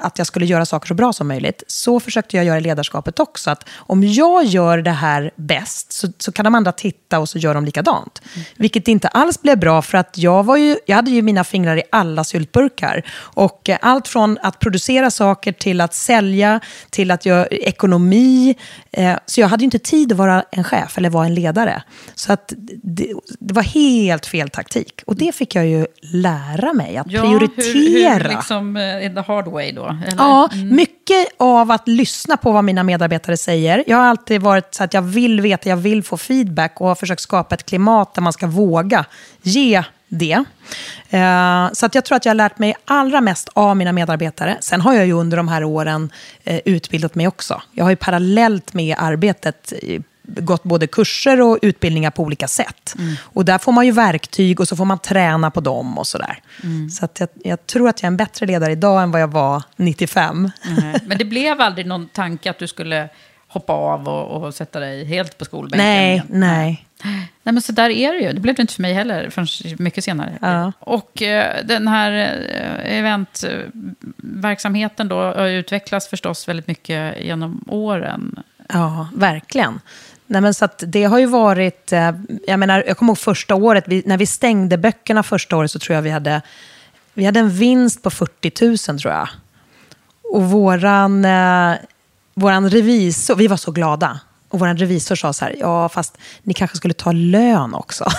att 0.01 0.19
jag 0.19 0.27
skulle 0.27 0.47
göra 0.47 0.67
saker 0.67 0.87
så 0.89 0.95
bra 0.95 1.13
som 1.13 1.29
möjligt, 1.29 1.63
så 1.67 2.01
försökte 2.01 2.37
jag 2.37 2.47
göra 2.47 2.59
i 2.59 2.61
ledarskapet 2.61 3.21
också. 3.21 3.51
Att 3.51 3.69
om 3.77 4.05
jag 4.05 4.45
gör 4.45 4.79
det 4.79 4.91
här 4.91 5.31
bäst, 5.37 5.93
så, 5.93 6.09
så 6.19 6.33
kan 6.33 6.45
de 6.45 6.55
andra 6.55 6.73
titta 6.73 7.19
och 7.19 7.29
så 7.29 7.39
gör 7.39 7.55
de 7.55 7.65
likadant. 7.65 8.23
Vilket 8.57 8.89
inte 8.89 9.09
alls 9.09 9.43
blev 9.43 9.59
bra, 9.59 9.83
för 9.83 9.99
att 9.99 10.19
jag, 10.19 10.45
var 10.45 10.57
ju, 10.57 10.77
jag 10.87 10.97
hade 10.97 11.11
ju 11.11 11.23
mina 11.23 11.45
fingrar 11.45 11.77
i 11.77 11.83
alla 11.93 12.25
syltburkar. 12.25 13.03
Och 13.19 13.69
eh, 13.69 13.79
allt 13.81 14.09
från 14.09 14.39
att 14.43 14.59
producera 14.59 15.11
saker 15.11 15.53
till 15.53 15.81
att 15.81 15.95
sälja, 15.95 16.61
till 16.91 17.11
att 17.11 17.27
göra 17.27 17.47
ekonomi. 17.47 18.57
Eh, 18.91 19.17
så 19.27 19.41
jag 19.41 19.49
hade 19.49 19.63
ju 19.63 19.65
inte 19.65 19.79
tid 19.79 20.13
att 20.13 20.19
vara 20.19 20.45
en 20.51 20.65
chef 20.65 20.99
eller 20.99 21.11
vara 21.11 21.27
en 21.27 21.35
ledare. 21.35 21.83
Så 22.15 22.33
att 22.33 22.53
det, 22.83 23.13
det 23.41 23.55
var 23.55 23.63
helt 23.63 24.27
fel 24.27 24.49
taktik. 24.49 25.03
Och 25.07 25.17
det 25.17 25.35
fick 25.35 25.55
jag 25.55 25.67
ju 25.67 25.87
lära 26.03 26.73
mig, 26.73 26.97
att 26.97 27.07
prioritera. 27.07 28.15
Hur, 28.15 28.25
hur 28.25 28.29
liksom, 28.29 28.77
eh, 28.77 29.07
in 29.07 29.15
the 29.15 29.21
hard 29.21 29.49
way 29.49 29.73
då? 29.79 29.97
Eller? 30.07 30.17
Ja, 30.19 30.51
mycket 30.55 31.27
av 31.37 31.71
att 31.71 31.89
lyssna 31.89 32.37
på 32.37 32.53
vad 32.53 32.65
mina 32.65 32.83
medarbetare 32.83 33.37
säger. 33.37 33.85
Jag 33.87 33.97
har 33.97 34.07
alltid 34.07 34.43
varit 34.43 34.75
så 34.75 34.85
att 34.85 34.95
jag 34.95 35.03
vill 35.03 35.41
veta, 35.41 35.69
jag 35.69 35.77
vill 35.77 36.03
få 36.03 36.17
feedback 36.17 36.81
och 36.81 36.89
har 36.89 36.95
försökt 36.95 37.23
skapa 37.23 37.55
ett 37.55 37.67
klimat 37.67 38.15
där 38.15 38.23
man 38.23 38.33
ska 38.33 38.47
våga 38.47 39.05
ge 39.43 39.83
det. 40.09 40.45
Eh, 41.11 41.69
så 41.73 41.87
att 41.87 41.95
jag 41.95 42.05
tror 42.05 42.17
att 42.17 42.25
jag 42.25 42.31
har 42.31 42.35
lärt 42.35 42.59
mig 42.59 42.75
allra 42.85 43.21
mest 43.21 43.49
av 43.53 43.77
mina 43.77 43.93
medarbetare. 43.93 44.57
Sen 44.61 44.81
har 44.81 44.95
jag 44.95 45.07
ju 45.07 45.13
under 45.13 45.37
de 45.37 45.49
här 45.49 45.65
åren 45.65 46.11
eh, 46.45 46.61
utbildat 46.65 47.15
mig 47.15 47.29
också. 47.29 47.63
Jag 47.73 47.85
har 47.85 47.91
ju 47.91 47.97
parallellt 47.97 48.75
med 48.75 48.97
arbetet 48.99 49.73
gått 50.37 50.63
både 50.63 50.87
kurser 50.87 51.41
och 51.41 51.59
utbildningar 51.63 52.11
på 52.11 52.23
olika 52.23 52.49
sätt. 52.49 52.95
Och 53.21 53.45
där 53.45 53.59
får 53.59 53.73
man 53.73 53.87
ju 53.87 53.93
verktyg 53.93 54.61
och 54.61 54.69
så 54.69 54.77
får 54.77 54.85
man 54.85 54.99
träna 54.99 55.51
på 55.51 55.61
dem 55.61 55.99
och 55.99 56.07
sådär. 56.07 56.43
Så 56.91 57.05
att 57.05 57.21
jag, 57.21 57.29
jag 57.45 57.67
tror 57.67 57.89
att 57.89 58.03
jag 58.03 58.07
är 58.07 58.13
en 58.13 58.17
bättre 58.17 58.47
ledare 58.47 58.73
idag 58.73 59.03
än 59.03 59.11
vad 59.11 59.21
jag 59.21 59.33
var 59.33 59.63
95. 59.77 60.51
Nej. 60.81 60.95
Men 61.07 61.19
det 61.19 61.25
blev 61.25 61.61
aldrig 61.61 61.87
någon 61.87 62.09
tanke 62.09 62.51
att 62.51 62.59
du 62.59 62.67
skulle 62.67 63.09
hoppa 63.49 63.73
av 63.73 64.09
och, 64.09 64.43
och 64.43 64.55
sätta 64.55 64.81
dig 64.81 65.05
helt 65.05 65.39
på 65.39 65.45
skolbänken? 65.45 65.87
Nej, 65.87 66.13
igen? 66.13 66.27
nej. 66.29 66.85
Nej, 67.43 67.53
men 67.53 67.63
så 67.63 67.73
där 67.73 67.91
är 67.91 68.13
det 68.13 68.19
ju. 68.19 68.33
Det 68.33 68.41
blev 68.41 68.55
det 68.55 68.63
inte 68.63 68.75
för 68.75 68.83
mig 68.83 68.93
heller 68.93 69.31
förrän 69.31 69.47
mycket 69.79 70.05
senare. 70.05 70.39
Ja. 70.41 70.73
Och 70.81 71.23
eh, 71.23 71.65
den 71.65 71.89
här 71.89 72.13
eh, 72.13 72.99
eventverksamheten 72.99 75.09
då 75.09 75.17
har 75.17 75.47
utvecklats 75.47 76.09
förstås 76.09 76.49
väldigt 76.49 76.67
mycket 76.67 77.21
genom 77.21 77.65
åren. 77.69 78.43
Ja, 78.73 79.09
verkligen. 79.15 79.81
Nej, 80.31 80.41
men 80.41 80.55
så 80.55 80.69
det 80.79 81.05
har 81.05 81.19
ju 81.19 81.27
varit, 81.27 81.93
eh, 81.93 82.11
jag 82.47 82.59
menar, 82.59 82.85
jag 82.87 82.99
kommer 82.99 83.11
ihåg 83.11 83.19
första 83.19 83.55
året, 83.55 83.85
vi, 83.87 84.03
när 84.07 84.17
vi 84.17 84.27
stängde 84.27 84.79
böckerna 84.79 85.23
första 85.23 85.57
året 85.57 85.71
så 85.71 85.79
tror 85.79 85.95
jag 85.95 86.03
vi 86.03 86.11
hade, 86.11 86.43
vi 87.15 87.25
hade 87.25 87.41
en 87.41 87.51
vinst 87.51 88.03
på 88.03 88.11
40 88.11 88.67
000 88.67 88.79
tror 88.79 89.15
jag. 89.15 89.29
Och 90.33 90.43
våran, 90.43 91.25
eh, 91.25 91.75
våran 92.35 92.71
revisor, 92.71 93.37
vi 93.37 93.47
var 93.47 93.57
så 93.57 93.71
glada. 93.71 94.21
Och 94.49 94.59
våran 94.59 94.77
revisor 94.77 95.17
sa 95.17 95.33
så 95.33 95.45
här, 95.45 95.55
ja 95.61 95.89
fast 95.89 96.19
ni 96.43 96.55
kanske 96.55 96.77
skulle 96.77 96.95
ta 96.95 97.13
lön 97.13 97.75
också. 97.75 98.05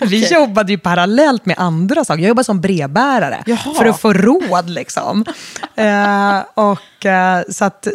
Vi 0.00 0.32
jobbade 0.32 0.72
ju 0.72 0.78
parallellt 0.78 1.46
med 1.46 1.56
andra 1.58 2.04
saker. 2.04 2.22
Jag 2.22 2.28
jobbade 2.28 2.44
som 2.44 2.60
brevbärare 2.60 3.42
Jaha. 3.46 3.74
för 3.74 3.84
att 3.84 4.00
få 4.00 4.12
råd. 4.12 4.70
Liksom. 4.70 5.24
eh, 5.76 6.38
och, 6.54 7.06
eh, 7.06 7.42
så 7.48 7.64
att, 7.64 7.88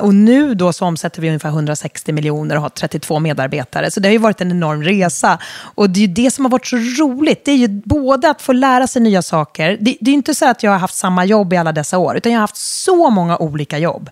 och 0.00 0.14
nu 0.14 0.54
då 0.54 0.72
så 0.72 0.84
omsätter 0.84 1.22
vi 1.22 1.28
ungefär 1.28 1.48
160 1.48 2.12
miljoner 2.12 2.56
och 2.56 2.62
har 2.62 2.68
32 2.68 3.18
medarbetare. 3.18 3.90
Så 3.90 4.00
det 4.00 4.08
har 4.08 4.12
ju 4.12 4.18
varit 4.18 4.40
en 4.40 4.50
enorm 4.50 4.82
resa. 4.82 5.38
Och 5.74 5.90
det 5.90 5.98
är 5.98 6.06
ju 6.06 6.14
det 6.14 6.30
som 6.30 6.44
har 6.44 6.50
varit 6.50 6.66
så 6.66 6.76
roligt. 6.76 7.44
Det 7.44 7.52
är 7.52 7.56
ju 7.56 7.68
både 7.68 8.30
att 8.30 8.42
få 8.42 8.52
lära 8.52 8.86
sig 8.86 9.02
nya 9.02 9.22
saker. 9.22 9.70
Det, 9.80 9.96
det 10.00 10.10
är 10.10 10.12
ju 10.12 10.12
inte 10.12 10.34
så 10.34 10.50
att 10.50 10.62
jag 10.62 10.70
har 10.70 10.78
haft 10.78 10.94
samma 10.94 11.24
jobb 11.24 11.52
i 11.52 11.56
alla 11.56 11.72
dessa 11.72 11.98
år, 11.98 12.16
utan 12.16 12.32
jag 12.32 12.38
har 12.38 12.42
haft 12.42 12.56
så 12.56 13.10
många 13.10 13.38
olika 13.38 13.78
jobb. 13.78 14.10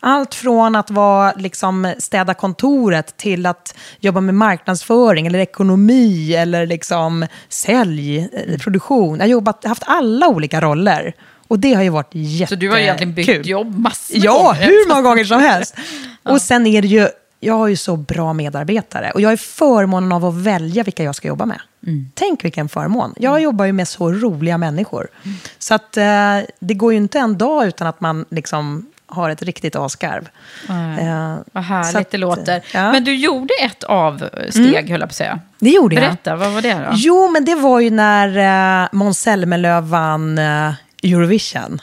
Allt 0.00 0.34
från 0.34 0.76
att 0.76 0.90
vara, 0.90 1.32
liksom, 1.32 1.94
städa 1.98 2.34
kontoret 2.34 3.16
till 3.16 3.46
att 3.46 3.74
jobba 4.00 4.20
med 4.20 4.34
marknadsföring 4.34 5.26
eller 5.26 5.38
ekonomi 5.38 6.34
eller 6.34 6.66
liksom 6.66 7.26
sälj, 7.48 8.18
eh, 8.18 8.58
produktion. 8.58 9.16
Jag 9.16 9.24
har 9.24 9.30
jobbat, 9.30 9.64
haft 9.64 9.82
alla 9.86 10.28
olika 10.28 10.60
roller. 10.60 11.14
Och 11.48 11.58
det 11.58 11.74
har 11.74 11.82
ju 11.82 11.88
varit 11.88 12.10
jättekul. 12.12 12.46
Så 12.48 12.54
du 12.60 12.70
har 12.70 12.78
egentligen 12.78 13.14
bytt 13.14 13.46
jobb 13.46 13.78
massor 13.78 14.16
Ja, 14.20 14.42
gånger. 14.42 14.60
hur 14.66 14.88
många 14.88 15.02
gånger 15.02 15.24
som 15.24 15.40
helst. 15.50 15.74
Och 16.22 16.40
sen 16.40 16.66
är 16.66 16.82
det 16.82 16.88
ju, 16.88 17.08
jag 17.40 17.54
har 17.54 17.68
ju 17.68 17.76
så 17.76 17.96
bra 17.96 18.32
medarbetare. 18.32 19.10
Och 19.10 19.20
jag 19.20 19.32
är 19.32 19.36
förmånen 19.36 20.12
av 20.12 20.24
att 20.24 20.34
välja 20.34 20.82
vilka 20.82 21.02
jag 21.04 21.14
ska 21.14 21.28
jobba 21.28 21.46
med. 21.46 21.60
Tänk 22.14 22.44
vilken 22.44 22.68
förmån. 22.68 23.14
Jag 23.18 23.40
jobbar 23.42 23.64
ju 23.64 23.72
med 23.72 23.88
så 23.88 24.12
roliga 24.12 24.58
människor. 24.58 25.08
Så 25.58 25.74
att 25.74 25.96
eh, 25.96 26.04
det 26.60 26.74
går 26.74 26.92
ju 26.92 26.96
inte 26.96 27.18
en 27.18 27.38
dag 27.38 27.66
utan 27.66 27.86
att 27.86 28.00
man 28.00 28.24
liksom 28.30 28.86
har 29.06 29.30
ett 29.30 29.42
riktigt 29.42 29.76
asgarv. 29.76 30.28
Eh, 30.68 31.36
Vad 31.52 31.64
härligt 31.64 31.96
att, 31.96 32.10
det 32.10 32.18
låter. 32.18 32.64
ja. 32.74 32.92
Men 32.92 33.04
du 33.04 33.14
gjorde 33.16 33.54
ett 33.62 33.84
avsteg, 33.84 34.90
höll 34.90 34.90
jag 34.90 35.00
på 35.00 35.04
att 35.04 35.14
säga. 35.14 35.40
Det 35.58 35.70
gjorde 35.70 35.94
jag. 35.94 36.04
Berätta, 36.04 36.36
vad 36.36 36.52
var 36.52 36.62
det 36.62 36.74
då? 36.74 36.90
Jo, 36.94 37.28
men 37.30 37.44
det 37.44 37.54
var 37.54 37.80
ju 37.80 37.90
när 37.90 38.82
uh, 38.82 38.88
Måns 38.92 39.18
Zelmerlöw 39.20 39.80
vann 39.88 40.38
eh, 40.38 40.72
Eurovision. 41.04 41.80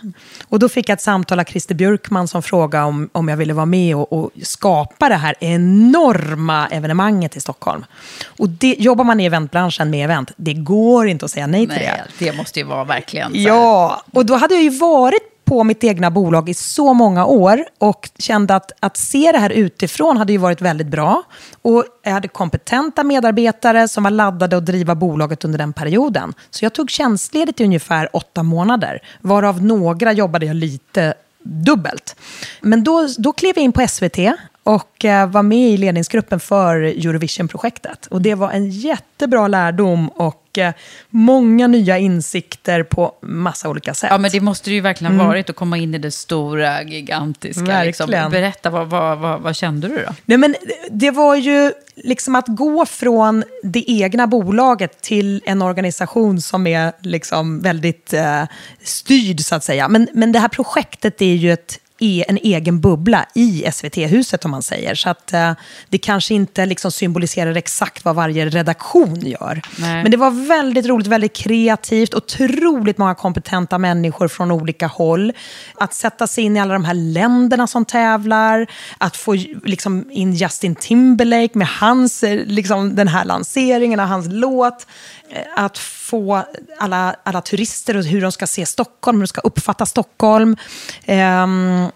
Och 0.47 0.59
då 0.59 0.69
fick 0.69 0.89
jag 0.89 0.93
ett 0.93 1.01
samtal 1.01 1.39
av 1.39 1.43
Christer 1.43 1.75
Björkman 1.75 2.27
som 2.27 2.43
frågade 2.43 2.85
om, 2.85 3.09
om 3.11 3.27
jag 3.27 3.37
ville 3.37 3.53
vara 3.53 3.65
med 3.65 3.95
och, 3.95 4.13
och 4.13 4.31
skapa 4.43 5.09
det 5.09 5.15
här 5.15 5.35
enorma 5.39 6.67
evenemanget 6.67 7.35
i 7.35 7.41
Stockholm. 7.41 7.85
Och 8.25 8.49
det, 8.49 8.75
jobbar 8.79 9.03
man 9.03 9.19
i 9.19 9.25
eventbranschen 9.25 9.89
med 9.89 10.05
event, 10.05 10.31
det 10.35 10.53
går 10.53 11.07
inte 11.07 11.25
att 11.25 11.31
säga 11.31 11.47
nej 11.47 11.67
till 11.67 11.79
det. 11.79 11.91
Nej, 11.91 12.01
det 12.19 12.37
måste 12.37 12.59
ju 12.59 12.65
vara 12.65 12.83
verkligen... 12.83 13.31
så 13.31 13.39
Ja, 13.39 14.03
och 14.11 14.25
då 14.25 14.35
hade 14.35 14.53
jag 14.53 14.63
ju 14.63 14.69
varit 14.69 15.30
på 15.51 15.63
mitt 15.63 15.83
egna 15.83 16.11
bolag 16.11 16.49
i 16.49 16.53
så 16.53 16.93
många 16.93 17.25
år 17.25 17.65
och 17.77 18.09
kände 18.17 18.55
att, 18.55 18.71
att 18.79 18.97
se 18.97 19.31
det 19.31 19.37
här 19.37 19.49
utifrån 19.49 20.17
hade 20.17 20.33
ju 20.33 20.37
varit 20.37 20.61
väldigt 20.61 20.87
bra. 20.87 21.23
Och 21.61 21.85
jag 22.03 22.11
hade 22.11 22.27
kompetenta 22.27 23.03
medarbetare 23.03 23.87
som 23.87 24.03
var 24.03 24.11
laddade 24.11 24.57
att 24.57 24.65
driva 24.65 24.95
bolaget 24.95 25.45
under 25.45 25.59
den 25.59 25.73
perioden. 25.73 26.33
Så 26.49 26.65
jag 26.65 26.73
tog 26.73 26.89
tjänstledigt 26.89 27.61
i 27.61 27.63
ungefär 27.63 28.09
åtta 28.13 28.43
månader, 28.43 28.99
varav 29.21 29.63
några 29.63 30.13
jobbade 30.13 30.45
jag 30.45 30.55
lite 30.55 31.13
dubbelt. 31.43 32.15
Men 32.61 32.83
då, 32.83 33.07
då 33.17 33.33
klev 33.33 33.53
jag 33.55 33.63
in 33.63 33.71
på 33.71 33.87
SVT 33.87 34.17
och 34.63 35.05
eh, 35.05 35.29
var 35.29 35.43
med 35.43 35.69
i 35.69 35.77
ledningsgruppen 35.77 36.39
för 36.39 36.75
Eurovision-projektet. 36.81 38.05
Och 38.05 38.21
det 38.21 38.35
var 38.35 38.51
en 38.51 38.69
jättebra 38.69 39.47
lärdom 39.47 40.09
och 40.09 40.57
eh, 40.57 40.73
många 41.09 41.67
nya 41.67 41.97
insikter 41.97 42.83
på 42.83 43.15
massa 43.21 43.69
olika 43.69 43.93
sätt. 43.93 44.09
Ja, 44.11 44.17
men 44.17 44.31
det 44.31 44.41
måste 44.41 44.69
det 44.69 44.73
ju 44.73 44.81
verkligen 44.81 45.19
ha 45.19 45.27
varit 45.27 45.49
att 45.49 45.55
komma 45.55 45.77
in 45.77 45.95
i 45.95 45.97
det 45.97 46.11
stora, 46.11 46.83
gigantiska. 46.83 47.83
Liksom. 47.83 48.13
Mm. 48.13 48.31
Berätta, 48.31 48.69
vad, 48.69 48.89
vad, 48.89 49.17
vad, 49.17 49.41
vad 49.41 49.55
kände 49.55 49.87
du 49.87 49.95
då? 49.95 50.13
Nej, 50.25 50.37
men 50.37 50.55
det 50.91 51.11
var 51.11 51.35
ju 51.35 51.71
liksom 51.95 52.35
att 52.35 52.47
gå 52.47 52.85
från 52.85 53.43
det 53.63 53.91
egna 53.91 54.27
bolaget 54.27 55.01
till 55.01 55.41
en 55.45 55.61
organisation 55.61 56.41
som 56.41 56.67
är 56.67 56.93
liksom 56.99 57.61
väldigt 57.61 58.13
eh, 58.13 58.43
styrd, 58.83 59.39
så 59.39 59.55
att 59.55 59.63
säga. 59.63 59.87
Men, 59.87 60.07
men 60.13 60.31
det 60.31 60.39
här 60.39 60.47
projektet 60.47 61.21
är 61.21 61.35
ju 61.35 61.53
ett 61.53 61.79
är 62.03 62.25
en 62.29 62.37
egen 62.37 62.79
bubbla 62.79 63.25
i 63.35 63.65
SVT-huset 63.71 64.45
om 64.45 64.51
man 64.51 64.63
säger. 64.63 64.95
Så 64.95 65.09
att 65.09 65.33
eh, 65.33 65.51
det 65.89 65.97
kanske 65.97 66.33
inte 66.33 66.65
liksom 66.65 66.91
symboliserar 66.91 67.55
exakt 67.55 68.05
vad 68.05 68.15
varje 68.15 68.49
redaktion 68.49 69.19
gör. 69.21 69.61
Nej. 69.79 70.03
Men 70.03 70.11
det 70.11 70.17
var 70.17 70.47
väldigt 70.47 70.85
roligt, 70.85 71.07
väldigt 71.07 71.35
kreativt, 71.35 72.13
otroligt 72.13 72.97
många 72.97 73.15
kompetenta 73.15 73.77
människor 73.77 74.27
från 74.27 74.51
olika 74.51 74.87
håll. 74.87 75.33
Att 75.75 75.93
sätta 75.93 76.27
sig 76.27 76.43
in 76.43 76.57
i 76.57 76.59
alla 76.59 76.73
de 76.73 76.85
här 76.85 76.93
länderna 76.93 77.67
som 77.67 77.85
tävlar, 77.85 78.67
att 78.97 79.17
få 79.17 79.33
liksom, 79.63 80.11
in 80.11 80.33
Justin 80.33 80.75
Timberlake 80.75 81.57
med 81.57 81.67
hans, 81.67 82.23
eh, 82.23 82.45
liksom, 82.45 82.95
den 82.95 83.07
här 83.07 83.25
lanseringen 83.25 83.99
av 83.99 84.07
hans 84.07 84.27
låt. 84.29 84.87
Eh, 85.31 85.41
Att 85.55 85.77
få 85.77 86.45
alla, 86.79 87.15
alla 87.23 87.41
turister 87.41 87.97
och 87.97 88.03
hur 88.03 88.21
de 88.21 88.31
ska 88.31 88.47
se 88.47 88.65
Stockholm, 88.65 89.17
hur 89.17 89.23
de 89.23 89.27
ska 89.27 89.41
uppfatta 89.41 89.85
Stockholm. 89.85 90.57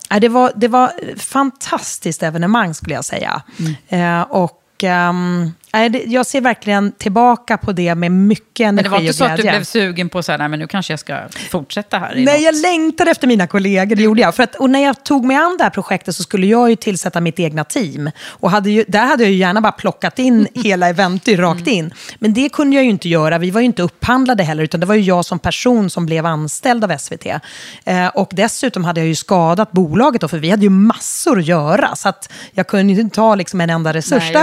Ja, 0.10 0.20
det, 0.22 0.30
var, 0.30 0.52
det 0.56 0.68
var 0.68 0.92
fantastiskt 1.20 2.24
evenemang 2.24 2.74
skulle 2.74 2.96
jag 2.96 3.06
säga. 3.06 3.42
Eh, 3.88 4.22
och 4.22 4.62
ehm, 4.84 5.52
jag 6.06 6.26
ser 6.26 6.42
verkligen 6.42 6.92
tillbaka 6.92 7.58
på 7.58 7.72
det 7.72 7.96
med 7.96 8.12
mycket 8.12 8.68
energi 8.68 8.76
Men 8.76 8.84
det 8.84 8.90
var 8.90 8.98
inte 9.00 9.10
och 9.10 9.16
så 9.16 9.24
att 9.24 9.36
du 9.36 9.42
glädje. 9.42 9.60
blev 9.60 9.66
sugen 9.66 10.10
på 10.10 10.24
så 10.24 10.32
här, 10.32 10.40
nej 10.40 10.50
men 10.50 10.60
nu 10.60 10.68
kanske 10.68 10.94
jag 10.94 11.00
ska 11.00 11.18
fortsätta 11.50 12.00
här. 12.00 12.14
Nej, 12.16 12.26
något. 12.26 12.42
jag 12.42 12.56
längtade 12.56 13.12
efter 13.12 13.28
mina 13.28 13.48
kollegor, 13.48 13.96
det 13.96 14.04
gjorde 14.04 14.22
jag. 14.22 14.36
För 14.36 14.44
att, 14.44 14.56
och 14.56 14.70
när 14.70 14.84
jag 14.84 15.04
tog 15.04 15.26
mig 15.26 15.38
an 15.38 15.56
det 15.58 15.64
här 15.64 15.72
projektet 15.72 16.16
så 16.16 16.24
skulle 16.24 16.48
jag 16.48 16.70
ju 16.70 16.76
tillsätta 16.76 17.22
mitt 17.22 17.40
egna 17.40 17.64
team. 17.64 18.12
Och 18.28 18.52
hade 18.52 18.70
ju, 18.70 18.86
där 18.88 19.06
hade 19.06 19.24
jag 19.24 19.32
ju 19.32 19.38
gärna 19.38 19.62
bara 19.62 19.72
plockat 19.72 20.20
in 20.20 20.48
hela 20.64 20.90
Eventy 20.90 21.36
rakt 21.36 21.68
in. 21.68 21.94
Men 22.20 22.34
det 22.34 22.50
kunde 22.50 22.76
jag 22.76 22.84
ju 22.84 22.90
inte 22.90 23.10
göra, 23.10 23.38
vi 23.38 23.52
var 23.52 23.62
ju 23.62 23.66
inte 23.66 23.84
upphandlade 23.84 24.44
heller, 24.44 24.64
utan 24.64 24.80
det 24.80 24.86
var 24.86 24.96
ju 24.96 25.02
jag 25.02 25.26
som 25.26 25.40
person 25.40 25.90
som 25.90 26.06
blev 26.06 26.26
anställd 26.26 26.84
av 26.84 26.98
SVT. 26.98 27.26
Eh, 27.86 28.08
och 28.08 28.30
dessutom 28.32 28.84
hade 28.86 29.00
jag 29.00 29.08
ju 29.08 29.16
skadat 29.16 29.72
bolaget 29.72 30.22
då, 30.22 30.28
för 30.28 30.38
vi 30.38 30.50
hade 30.50 30.64
ju 30.64 30.70
massor 30.70 31.40
att 31.40 31.46
göra. 31.46 31.96
Så 31.96 32.10
att 32.10 32.32
jag 32.52 32.68
kunde 32.68 32.94
ju 32.94 33.02
inte 33.02 33.16
ta 33.16 33.36
liksom 33.36 33.62
en 33.62 33.70
enda 33.70 33.94
resurs 33.94 34.24
Nej, 34.24 34.34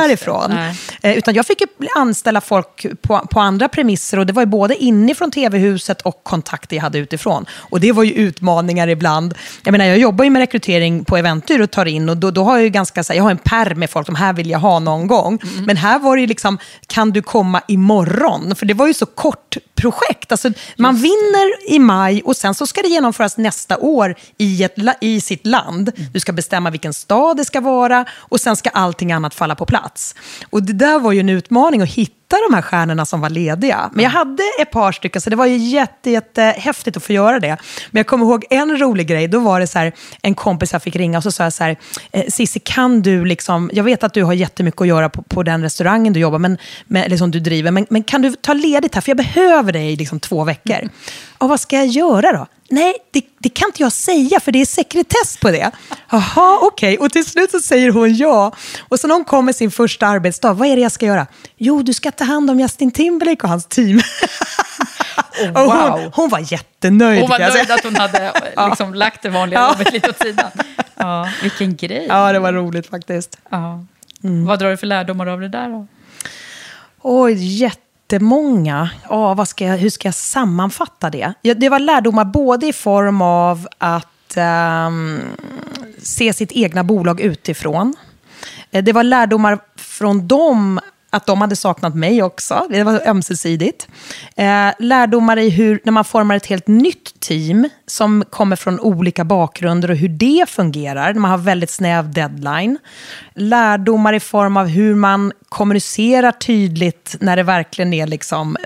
just 1.14 1.21
det. 1.21 1.21
Utan 1.22 1.34
jag 1.34 1.46
fick 1.46 1.60
ju 1.60 1.66
anställa 1.94 2.40
folk 2.40 2.86
på, 3.02 3.18
på 3.30 3.40
andra 3.40 3.68
premisser 3.68 4.18
och 4.18 4.26
det 4.26 4.32
var 4.32 4.42
ju 4.42 4.46
både 4.46 4.76
inifrån 4.76 5.30
tv-huset 5.30 6.02
och 6.02 6.24
kontakter 6.24 6.76
jag 6.76 6.82
hade 6.82 6.98
utifrån. 6.98 7.46
Och 7.52 7.80
det 7.80 7.92
var 7.92 8.02
ju 8.02 8.12
utmaningar 8.12 8.88
ibland. 8.88 9.34
Jag 9.64 9.72
menar, 9.72 9.84
jag 9.84 9.98
jobbar 9.98 10.24
ju 10.24 10.30
med 10.30 10.40
rekrytering 10.40 11.04
på 11.04 11.16
Eventyr 11.16 11.60
och 11.60 11.70
tar 11.70 11.86
in 11.86 12.08
och 12.08 12.16
då, 12.16 12.30
då 12.30 12.44
har 12.44 12.56
jag 12.56 12.62
ju 12.64 12.70
ganska, 12.70 13.04
så 13.04 13.12
här, 13.12 13.18
jag 13.18 13.24
har 13.24 13.30
en 13.30 13.38
perm 13.38 13.78
med 13.78 13.90
folk, 13.90 14.06
de 14.06 14.14
här 14.14 14.32
vill 14.32 14.50
jag 14.50 14.58
ha 14.58 14.78
någon 14.78 15.06
gång. 15.06 15.38
Men 15.66 15.76
här 15.76 15.98
var 15.98 16.16
det 16.16 16.20
ju 16.20 16.26
liksom, 16.26 16.58
kan 16.86 17.10
du 17.10 17.22
komma 17.22 17.62
imorgon? 17.68 18.56
För 18.56 18.66
det 18.66 18.74
var 18.74 18.86
ju 18.86 18.94
så 18.94 19.06
kort 19.06 19.56
projekt. 19.82 20.32
Alltså, 20.32 20.50
man 20.76 20.96
vinner 20.96 21.72
i 21.74 21.78
maj 21.78 22.22
och 22.24 22.36
sen 22.36 22.54
så 22.54 22.66
ska 22.66 22.82
det 22.82 22.88
genomföras 22.88 23.36
nästa 23.36 23.78
år 23.78 24.14
i, 24.38 24.64
ett, 24.64 24.74
i 25.00 25.20
sitt 25.20 25.46
land. 25.46 25.92
Du 26.12 26.20
ska 26.20 26.32
bestämma 26.32 26.70
vilken 26.70 26.92
stad 26.92 27.36
det 27.36 27.44
ska 27.44 27.60
vara 27.60 28.04
och 28.12 28.40
sen 28.40 28.56
ska 28.56 28.70
allting 28.70 29.12
annat 29.12 29.34
falla 29.34 29.54
på 29.54 29.66
plats. 29.66 30.14
Och 30.50 30.62
det 30.62 30.72
där 30.72 30.98
var 30.98 31.11
ju 31.12 31.20
en 31.20 31.28
utmaning 31.28 31.80
att 31.80 31.88
hitta 31.88 32.36
de 32.48 32.54
här 32.54 32.62
stjärnorna 32.62 33.06
som 33.06 33.20
var 33.20 33.30
lediga. 33.30 33.90
Men 33.92 34.02
jag 34.02 34.10
hade 34.10 34.42
ett 34.60 34.70
par 34.70 34.92
stycken, 34.92 35.20
så 35.20 35.30
det 35.30 35.36
var 35.36 35.46
ju 35.46 35.56
jätte, 35.56 36.10
jätte 36.10 36.42
häftigt 36.42 36.96
att 36.96 37.02
få 37.02 37.12
göra 37.12 37.40
det. 37.40 37.56
Men 37.90 38.00
jag 38.00 38.06
kommer 38.06 38.26
ihåg 38.26 38.44
en 38.50 38.78
rolig 38.78 39.06
grej, 39.06 39.28
då 39.28 39.38
var 39.38 39.60
det 39.60 39.66
så 39.66 39.78
här, 39.78 39.92
en 40.22 40.34
kompis 40.34 40.72
jag 40.72 40.82
fick 40.82 40.96
ringa 40.96 41.18
och 41.18 41.22
så 41.22 41.32
sa 41.32 41.44
jag 41.44 41.52
så 41.52 41.64
här, 41.64 41.76
eh, 42.12 42.24
Cissi 42.28 42.60
kan 42.60 43.02
du 43.02 43.24
liksom, 43.24 43.70
jag 43.72 43.84
vet 43.84 44.04
att 44.04 44.14
du 44.14 44.24
har 44.24 44.32
jättemycket 44.32 44.80
att 44.80 44.86
göra 44.86 45.08
på, 45.08 45.22
på 45.22 45.42
den 45.42 45.62
restaurangen 45.62 46.12
du 46.12 46.20
jobbar, 46.20 46.38
men, 46.38 46.58
med, 46.86 47.06
eller 47.06 47.16
som 47.16 47.30
du 47.30 47.40
driver, 47.40 47.70
men, 47.70 47.86
men 47.90 48.02
kan 48.02 48.22
du 48.22 48.32
ta 48.32 48.52
ledigt 48.52 48.94
här, 48.94 49.02
för 49.02 49.10
jag 49.10 49.16
behöver 49.16 49.72
dig 49.72 49.92
i 49.92 49.96
liksom 49.96 50.20
två 50.20 50.44
veckor. 50.44 50.88
Och 51.38 51.48
vad 51.48 51.60
ska 51.60 51.76
jag 51.76 51.86
göra 51.86 52.32
då? 52.32 52.46
Nej, 52.72 52.94
det, 53.10 53.24
det 53.38 53.48
kan 53.48 53.68
inte 53.68 53.82
jag 53.82 53.92
säga 53.92 54.40
för 54.40 54.52
det 54.52 54.60
är 54.60 54.66
sekretess 54.66 55.36
på 55.40 55.50
det. 55.50 55.70
Jaha, 56.10 56.58
okej. 56.62 56.98
Och 56.98 57.12
till 57.12 57.24
slut 57.24 57.50
så 57.50 57.60
säger 57.60 57.90
hon 57.90 58.14
ja. 58.14 58.52
Och 58.88 59.00
så 59.00 59.06
när 59.06 59.14
hon 59.14 59.24
kommer 59.24 59.52
sin 59.52 59.70
första 59.70 60.06
arbetsdag, 60.06 60.52
vad 60.52 60.68
är 60.68 60.76
det 60.76 60.82
jag 60.82 60.92
ska 60.92 61.06
göra? 61.06 61.26
Jo, 61.56 61.82
du 61.82 61.92
ska 61.92 62.10
ta 62.10 62.24
hand 62.24 62.50
om 62.50 62.60
Justin 62.60 62.90
Timberlake 62.90 63.42
och 63.42 63.48
hans 63.48 63.66
team. 63.66 64.00
hon, 65.54 65.54
wow. 65.54 66.12
hon 66.14 66.28
var 66.28 66.52
jättenöjd. 66.52 67.20
Hon 67.20 67.30
var 67.30 67.38
nöjd 67.38 67.70
att 67.70 67.84
hon 67.84 67.96
hade 67.96 68.32
liksom, 68.68 68.94
lagt 68.94 69.22
det 69.22 69.28
vanliga 69.28 69.60
Ja. 69.60 69.68
jobbet 69.72 69.92
lite 69.92 70.10
åt 70.10 70.22
sidan. 70.22 70.50
Ja, 70.94 71.28
vilken 71.42 71.76
grej. 71.76 72.06
Ja, 72.08 72.32
det 72.32 72.38
var 72.38 72.52
roligt 72.52 72.86
faktiskt. 72.86 73.38
Ja. 73.48 73.84
Vad 74.46 74.58
drar 74.58 74.70
du 74.70 74.76
för 74.76 74.86
lärdomar 74.86 75.26
av 75.26 75.40
det 75.40 75.48
där 75.48 75.68
då? 75.68 75.86
Oj, 77.02 77.70
jättemånga. 78.12 78.90
Oh, 79.08 79.34
vad 79.34 79.48
ska 79.48 79.64
jag, 79.64 79.76
hur 79.76 79.90
ska 79.90 80.08
jag 80.08 80.14
sammanfatta 80.14 81.10
det? 81.10 81.34
Ja, 81.42 81.54
det 81.54 81.68
var 81.68 81.78
lärdomar 81.78 82.24
både 82.24 82.66
i 82.66 82.72
form 82.72 83.22
av 83.22 83.68
att 83.78 84.36
ehm, 84.36 85.20
se 85.98 86.32
sitt 86.32 86.52
egna 86.52 86.84
bolag 86.84 87.20
utifrån. 87.20 87.94
Eh, 88.70 88.84
det 88.84 88.92
var 88.92 89.02
lärdomar 89.02 89.58
från 89.76 90.28
dem 90.28 90.80
att 91.12 91.26
de 91.26 91.40
hade 91.40 91.56
saknat 91.56 91.94
mig 91.94 92.22
också. 92.22 92.66
Det 92.70 92.82
var 92.82 93.08
ömsesidigt. 93.08 93.88
Eh, 94.36 94.68
lärdomar 94.78 95.36
i 95.36 95.50
hur, 95.50 95.80
när 95.84 95.92
man 95.92 96.04
formar 96.04 96.36
ett 96.36 96.46
helt 96.46 96.66
nytt 96.66 97.20
team 97.20 97.68
som 97.86 98.24
kommer 98.30 98.56
från 98.56 98.80
olika 98.80 99.24
bakgrunder 99.24 99.90
och 99.90 99.96
hur 99.96 100.08
det 100.08 100.48
fungerar. 100.48 101.12
när 101.12 101.20
Man 101.20 101.30
har 101.30 101.38
väldigt 101.38 101.70
snäv 101.70 102.12
deadline. 102.12 102.78
Lärdomar 103.34 104.12
i 104.12 104.20
form 104.20 104.56
av 104.56 104.66
hur 104.66 104.94
man 104.94 105.32
kommunicerar 105.48 106.32
tydligt 106.32 107.16
när 107.20 107.36
det 107.36 107.42
verkligen 107.42 107.92
är 107.92 108.06
liksom 108.06 108.56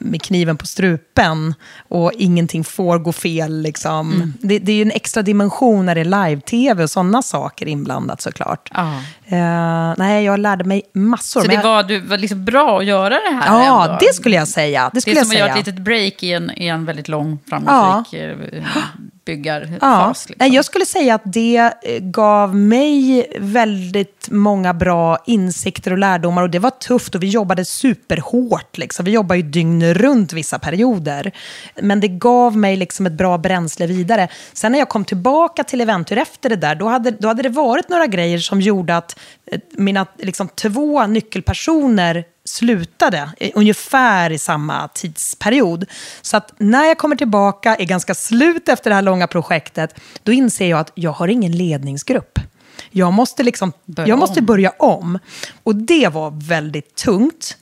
med 0.00 0.22
kniven 0.22 0.56
på 0.56 0.66
strupen 0.66 1.54
och 1.88 2.12
ingenting 2.18 2.64
får 2.64 2.98
gå 2.98 3.12
fel. 3.12 3.62
Liksom. 3.62 4.32
Det, 4.40 4.58
det 4.58 4.72
är 4.72 4.76
ju 4.76 4.82
en 4.82 4.90
extra 4.90 5.22
dimension 5.22 5.86
när 5.86 5.94
det 5.94 6.00
är 6.00 6.28
live-tv 6.28 6.82
och 6.82 6.90
sådana 6.90 7.22
saker 7.22 7.66
inblandat 7.68 8.20
såklart. 8.20 8.70
Ja. 8.74 8.92
Eh, 9.26 9.94
nej, 9.98 10.24
jag 10.24 10.40
lärde 10.40 10.64
mig 10.64 10.82
massor. 10.94 11.40
Så 11.40 11.46
det 11.48 11.54
jag- 11.54 11.62
var, 11.62 11.82
du 11.82 12.00
var 12.00 12.18
liksom 12.18 12.44
bra 12.44 12.78
att 12.78 12.84
göra 12.84 13.08
det 13.08 13.36
här 13.42 13.46
Ja, 13.64 13.84
ändå? 13.84 13.98
det 14.00 14.14
skulle 14.14 14.36
jag 14.36 14.48
säga. 14.48 14.84
Det 14.84 14.90
Det 14.94 15.00
skulle 15.00 15.20
är 15.20 15.24
som 15.24 15.32
jag 15.32 15.40
att 15.42 15.46
göra 15.48 15.52
säga. 15.52 15.60
ett 15.60 15.66
litet 15.66 15.82
break 15.84 16.22
i 16.22 16.32
en, 16.32 16.50
i 16.56 16.66
en 16.66 16.84
väldigt 16.84 17.08
lång, 17.08 17.38
framgångsrik 17.48 18.20
eh, 18.22 18.36
uppbyggarfas. 19.28 19.78
Ja. 19.80 20.14
Liksom. 20.28 20.54
Jag 20.54 20.64
skulle 20.64 20.86
säga 20.86 21.14
att 21.14 21.22
det 21.24 21.56
eh, 21.56 21.98
gav 22.00 22.56
mig 22.56 23.26
väldigt 23.38 24.28
många 24.30 24.74
bra 24.74 25.18
insikter 25.26 25.90
och 25.90 25.98
lärdomar. 25.98 26.42
Och 26.42 26.50
det 26.50 26.58
var 26.58 26.70
tufft 26.70 27.14
och 27.14 27.22
vi 27.22 27.26
jobbade 27.26 27.64
superhårt. 27.64 28.78
Liksom. 28.78 29.04
Vi 29.04 29.10
jobbade 29.10 29.40
ju 29.40 29.46
dygn 29.46 29.94
runt 29.94 30.32
vissa 30.32 30.58
perioder. 30.58 31.32
Men 31.82 32.00
det 32.00 32.08
gav 32.08 32.56
mig 32.56 32.76
liksom 32.76 33.06
ett 33.06 33.12
bra 33.12 33.38
bränsle 33.38 33.86
vidare. 33.86 34.28
Sen 34.52 34.72
när 34.72 34.78
jag 34.78 34.88
kom 34.88 35.04
tillbaka 35.04 35.64
till 35.64 35.80
Eventyr 35.80 36.18
efter 36.18 36.48
det 36.48 36.56
där, 36.56 36.74
då 36.74 36.88
hade, 36.88 37.10
då 37.10 37.28
hade 37.28 37.42
det 37.42 37.48
varit 37.48 37.88
några 37.88 38.06
grejer 38.06 38.38
som 38.38 38.60
gjorde 38.60 38.96
att 38.96 39.18
eh, 39.52 39.60
mina 39.72 40.06
liksom, 40.18 40.48
två 40.48 41.06
nyckelpersoner 41.06 42.24
slutade 42.48 43.30
ungefär 43.54 44.30
i 44.30 44.38
samma 44.38 44.88
tidsperiod. 44.88 45.86
Så 46.22 46.36
att 46.36 46.52
när 46.58 46.84
jag 46.84 46.98
kommer 46.98 47.16
tillbaka, 47.16 47.76
är 47.76 47.84
ganska 47.84 48.14
slut 48.14 48.68
efter 48.68 48.90
det 48.90 48.94
här 48.94 49.02
långa 49.02 49.26
projektet, 49.26 49.94
då 50.22 50.32
inser 50.32 50.70
jag 50.70 50.80
att 50.80 50.92
jag 50.94 51.12
har 51.12 51.28
ingen 51.28 51.52
ledningsgrupp. 51.52 52.38
Jag 52.90 53.12
måste, 53.12 53.42
liksom, 53.42 53.72
börja, 53.84 54.08
jag 54.08 54.18
måste 54.18 54.40
om. 54.40 54.46
börja 54.46 54.72
om. 54.78 55.18
Och 55.62 55.76
det 55.76 56.08
var 56.08 56.48
väldigt 56.48 56.94
tungt. 56.94 57.56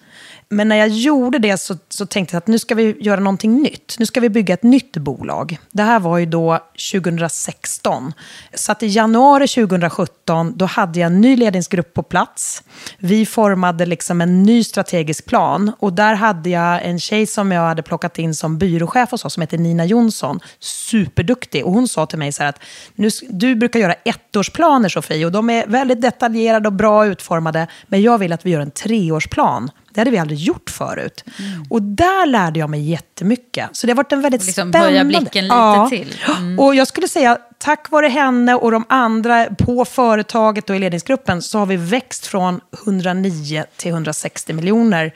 Men 0.49 0.69
när 0.69 0.77
jag 0.77 0.89
gjorde 0.89 1.39
det 1.39 1.57
så, 1.57 1.77
så 1.89 2.07
tänkte 2.07 2.35
jag 2.35 2.39
att 2.39 2.47
nu 2.47 2.59
ska 2.59 2.75
vi 2.75 2.97
göra 3.01 3.21
någonting 3.21 3.63
nytt. 3.63 3.97
Nu 3.99 4.07
ska 4.07 4.21
vi 4.21 4.29
bygga 4.29 4.55
ett 4.55 4.63
nytt 4.63 4.97
bolag. 4.97 5.59
Det 5.71 5.83
här 5.83 6.01
var 6.01 6.19
ju 6.19 6.27
då 6.27 6.59
2016. 6.93 8.13
Så 8.55 8.73
att 8.73 8.83
i 8.83 8.87
januari 8.87 9.49
2017 9.49 10.16
då 10.55 10.67
hade 10.67 11.01
jag 11.01 11.07
en 11.07 11.21
ny 11.21 11.37
ledningsgrupp 11.37 11.95
på 11.95 12.03
plats. 12.03 12.63
Vi 12.99 13.27
formade 13.27 13.87
liksom 13.87 14.21
en 14.21 14.43
ny 14.43 14.65
strategisk 14.65 15.27
plan. 15.27 15.73
Och 15.79 15.93
där 15.93 16.15
hade 16.15 16.51
jag 16.51 16.85
en 16.85 17.01
tjej 17.01 17.27
som 17.27 17.53
jag 17.53 17.63
hade 17.63 17.83
plockat 17.83 18.19
in 18.19 18.35
som 18.35 18.59
byråchef 18.59 19.11
hos 19.11 19.25
oss 19.25 19.35
som 19.35 19.41
heter 19.41 19.59
Nina 19.59 19.85
Jonsson. 19.85 20.41
Superduktig. 20.61 21.67
Och 21.67 21.73
hon 21.73 21.89
sa 21.89 22.07
till 22.07 22.19
mig 22.19 22.33
så 22.33 22.43
här 22.43 22.51
att 22.51 22.61
nu, 22.95 23.09
du 23.29 23.55
brukar 23.55 23.81
göra 23.81 23.95
ettårsplaner 24.05 24.89
Sofie 24.89 25.27
och 25.27 25.33
de 25.33 25.51
är 25.51 25.67
väldigt 25.67 26.01
detaljerade 26.01 26.69
och 26.69 26.73
bra 26.73 27.07
utformade. 27.07 27.67
Men 27.87 28.03
jag 28.03 28.19
vill 28.19 28.33
att 28.33 28.47
vi 28.47 28.51
gör 28.51 28.61
en 28.61 28.71
treårsplan 28.71 29.71
det 29.97 30.01
hade 30.01 30.11
vi 30.11 30.19
aldrig 30.19 30.39
gjort 30.39 30.71
förut. 30.71 31.25
Mm. 31.39 31.65
Och 31.71 31.83
där 31.83 32.27
lärde 32.27 32.59
jag 32.59 32.71
mig 32.71 32.91
jättemycket. 32.91 33.69
Så 33.73 33.87
det 33.87 33.93
har 33.93 33.97
varit 33.97 34.13
en 34.13 34.21
väldigt 34.21 34.47
liksom 34.47 34.73
spännande... 34.73 34.89
Höja 34.89 35.05
blicken 35.05 35.45
lite 35.45 35.57
ja. 35.57 35.87
till. 35.91 36.15
Mm. 36.39 36.59
Och 36.59 36.75
jag 36.75 36.89
skulle 36.89 37.09
säga, 37.09 37.39
tack 37.59 37.91
vare 37.91 38.07
henne 38.07 38.55
och 38.55 38.71
de 38.71 38.85
andra 38.89 39.47
på 39.59 39.85
företaget 40.17 40.71
och 40.71 40.77
i 40.77 40.79
ledningsgruppen 40.79 41.43
så 41.43 41.59
har 41.59 41.67
vi 41.67 41.77
växt 41.77 42.27
från 42.27 42.61
109 42.87 43.65
till 43.77 43.91
160 43.91 44.53
miljoner 44.53 45.13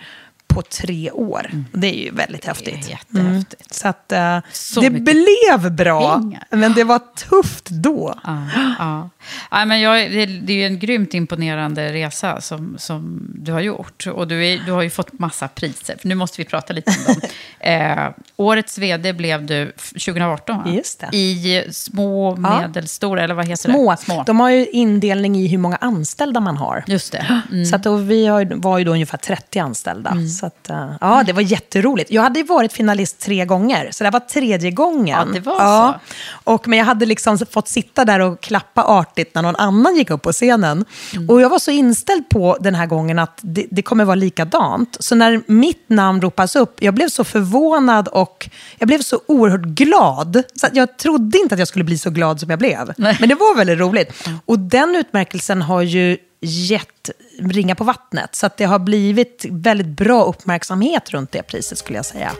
på 0.50 0.62
tre 0.62 1.10
år. 1.10 1.46
Mm. 1.52 1.64
Det 1.72 1.86
är 1.86 2.04
ju 2.04 2.10
väldigt 2.10 2.44
häftigt. 2.44 2.82
Det 2.82 2.90
jättehäftigt. 2.90 3.62
Mm. 3.62 3.70
Så 3.70 3.88
att, 3.88 4.12
uh, 4.12 4.50
Så 4.52 4.80
det 4.80 4.90
blev 4.90 5.72
bra, 5.72 6.18
pengar. 6.18 6.46
men 6.50 6.72
det 6.72 6.84
var 6.84 7.00
tufft 7.28 7.68
då. 7.68 8.14
Ja, 8.24 8.46
ja. 8.78 9.10
ja 9.50 9.64
men 9.64 9.80
jag, 9.80 10.10
det, 10.10 10.26
det 10.26 10.52
är 10.52 10.56
ju 10.56 10.66
en 10.66 10.78
grymt 10.78 11.14
imponerande 11.14 11.92
resa 11.92 12.40
som, 12.40 12.74
som 12.78 13.30
du 13.34 13.52
har 13.52 13.60
gjort. 13.60 14.06
Och 14.06 14.28
du, 14.28 14.46
är, 14.46 14.62
du 14.66 14.72
har 14.72 14.82
ju 14.82 14.90
fått 14.90 15.18
massa 15.18 15.48
priser. 15.48 15.96
För 16.00 16.08
nu 16.08 16.14
måste 16.14 16.40
vi 16.40 16.44
prata 16.44 16.72
lite 16.72 16.90
om 16.90 17.14
dem. 17.14 17.30
eh, 17.60 18.08
årets 18.36 18.78
vd 18.78 19.12
blev 19.12 19.46
du 19.46 19.72
2018, 19.76 20.56
va? 20.56 20.70
Just 20.70 21.00
det. 21.00 21.16
I 21.16 21.64
små, 21.72 22.36
medelstora, 22.36 23.20
ja. 23.20 23.24
eller 23.24 23.34
vad 23.34 23.48
heter 23.48 23.70
små. 23.70 23.90
det? 23.90 23.96
Små. 23.96 24.22
De 24.26 24.40
har 24.40 24.50
ju 24.50 24.66
indelning 24.66 25.36
i 25.36 25.46
hur 25.46 25.58
många 25.58 25.76
anställda 25.76 26.40
man 26.40 26.56
har. 26.56 26.84
Just 26.86 27.12
det. 27.12 27.26
Mm. 27.50 27.64
Så 27.64 27.76
att 27.76 27.86
vi 27.86 28.26
har, 28.26 28.44
var 28.54 28.78
ju 28.78 28.84
då 28.84 28.92
ungefär 28.92 29.18
30 29.18 29.58
anställda. 29.58 30.10
Mm. 30.42 30.50
Så 30.50 30.70
att, 30.70 30.70
uh, 30.70 30.96
ja, 31.00 31.22
det 31.26 31.32
var 31.32 31.42
jätteroligt. 31.42 32.10
Jag 32.10 32.22
hade 32.22 32.42
varit 32.42 32.72
finalist 32.72 33.18
tre 33.18 33.44
gånger, 33.44 33.88
så 33.92 34.04
det 34.04 34.10
var 34.10 34.20
tredje 34.20 34.70
gången. 34.70 35.28
Ja, 35.28 35.32
det 35.32 35.40
var 35.40 35.54
ja. 35.54 36.00
så. 36.08 36.14
Och, 36.52 36.68
men 36.68 36.78
jag 36.78 36.86
hade 36.86 37.06
liksom 37.06 37.38
fått 37.50 37.68
sitta 37.68 38.04
där 38.04 38.20
och 38.20 38.40
klappa 38.40 38.82
artigt 38.82 39.34
när 39.34 39.42
någon 39.42 39.56
annan 39.56 39.96
gick 39.96 40.10
upp 40.10 40.22
på 40.22 40.32
scenen. 40.32 40.84
Mm. 41.14 41.30
Och 41.30 41.40
jag 41.40 41.50
var 41.50 41.58
så 41.58 41.70
inställd 41.70 42.28
på 42.28 42.56
den 42.60 42.74
här 42.74 42.86
gången 42.86 43.18
att 43.18 43.38
det, 43.42 43.66
det 43.70 43.82
kommer 43.82 44.04
vara 44.04 44.14
likadant. 44.14 44.96
Så 45.00 45.14
när 45.14 45.42
mitt 45.46 45.88
namn 45.88 46.20
ropas 46.20 46.56
upp, 46.56 46.82
jag 46.82 46.94
blev 46.94 47.08
så 47.08 47.24
förvånad 47.24 48.08
och 48.08 48.48
jag 48.78 48.86
blev 48.86 48.98
så 48.98 49.20
oerhört 49.26 49.60
glad. 49.60 50.42
Så 50.54 50.66
jag 50.72 50.98
trodde 50.98 51.38
inte 51.38 51.54
att 51.54 51.58
jag 51.58 51.68
skulle 51.68 51.84
bli 51.84 51.98
så 51.98 52.10
glad 52.10 52.40
som 52.40 52.50
jag 52.50 52.58
blev. 52.58 52.92
Nej. 52.96 53.16
Men 53.20 53.28
det 53.28 53.34
var 53.34 53.56
väldigt 53.56 53.78
roligt. 53.78 54.28
Och 54.46 54.58
den 54.58 54.96
utmärkelsen 54.96 55.62
har 55.62 55.82
ju 55.82 56.18
gett 56.40 57.10
ringa 57.40 57.74
på 57.74 57.84
vattnet. 57.84 58.34
Så 58.34 58.46
att 58.46 58.56
det 58.56 58.64
har 58.64 58.78
blivit 58.78 59.46
väldigt 59.50 59.86
bra 59.86 60.24
uppmärksamhet 60.24 61.10
runt 61.10 61.32
det 61.32 61.42
priset 61.42 61.78
skulle 61.78 61.98
jag 61.98 62.06
säga. 62.06 62.32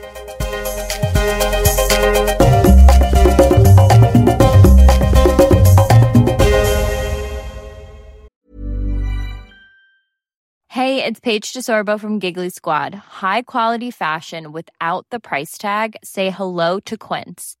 Hej, 10.73 10.95
det 10.95 11.07
är 11.07 11.21
Paige 11.21 11.53
DeSorbo 11.55 11.99
från 11.99 12.19
Giggly 12.19 12.51
Squad. 12.51 12.93
High 13.21 13.43
quality 13.47 13.91
fashion 13.91 14.53
without 14.53 15.09
the 15.11 15.19
price 15.19 15.61
tag. 15.61 15.95
Say 16.03 16.29
hello 16.29 16.79
to 16.85 16.95
Quince. 16.97 17.60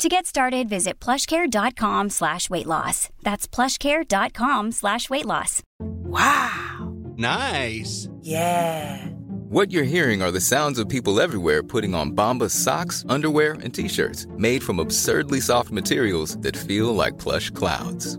To 0.00 0.08
get 0.08 0.26
started, 0.26 0.68
visit 0.68 0.98
plushcare.com 0.98 2.10
slash 2.10 2.50
weight 2.50 2.66
loss. 2.66 3.08
That's 3.22 3.46
plushcare.com 3.46 4.72
slash 4.72 5.08
weight 5.08 5.24
loss. 5.24 5.62
Wow. 5.80 6.92
Nice. 7.16 8.08
Yeah. 8.20 9.06
What 9.48 9.70
you're 9.70 9.84
hearing 9.84 10.20
are 10.20 10.32
the 10.32 10.40
sounds 10.40 10.80
of 10.80 10.88
people 10.88 11.20
everywhere 11.20 11.62
putting 11.62 11.94
on 11.94 12.10
Bombas 12.10 12.50
socks, 12.50 13.04
underwear, 13.08 13.52
and 13.52 13.72
t-shirts 13.72 14.26
made 14.36 14.64
from 14.64 14.80
absurdly 14.80 15.40
soft 15.40 15.70
materials 15.70 16.36
that 16.38 16.56
feel 16.56 16.92
like 16.92 17.18
plush 17.18 17.50
clouds. 17.50 18.18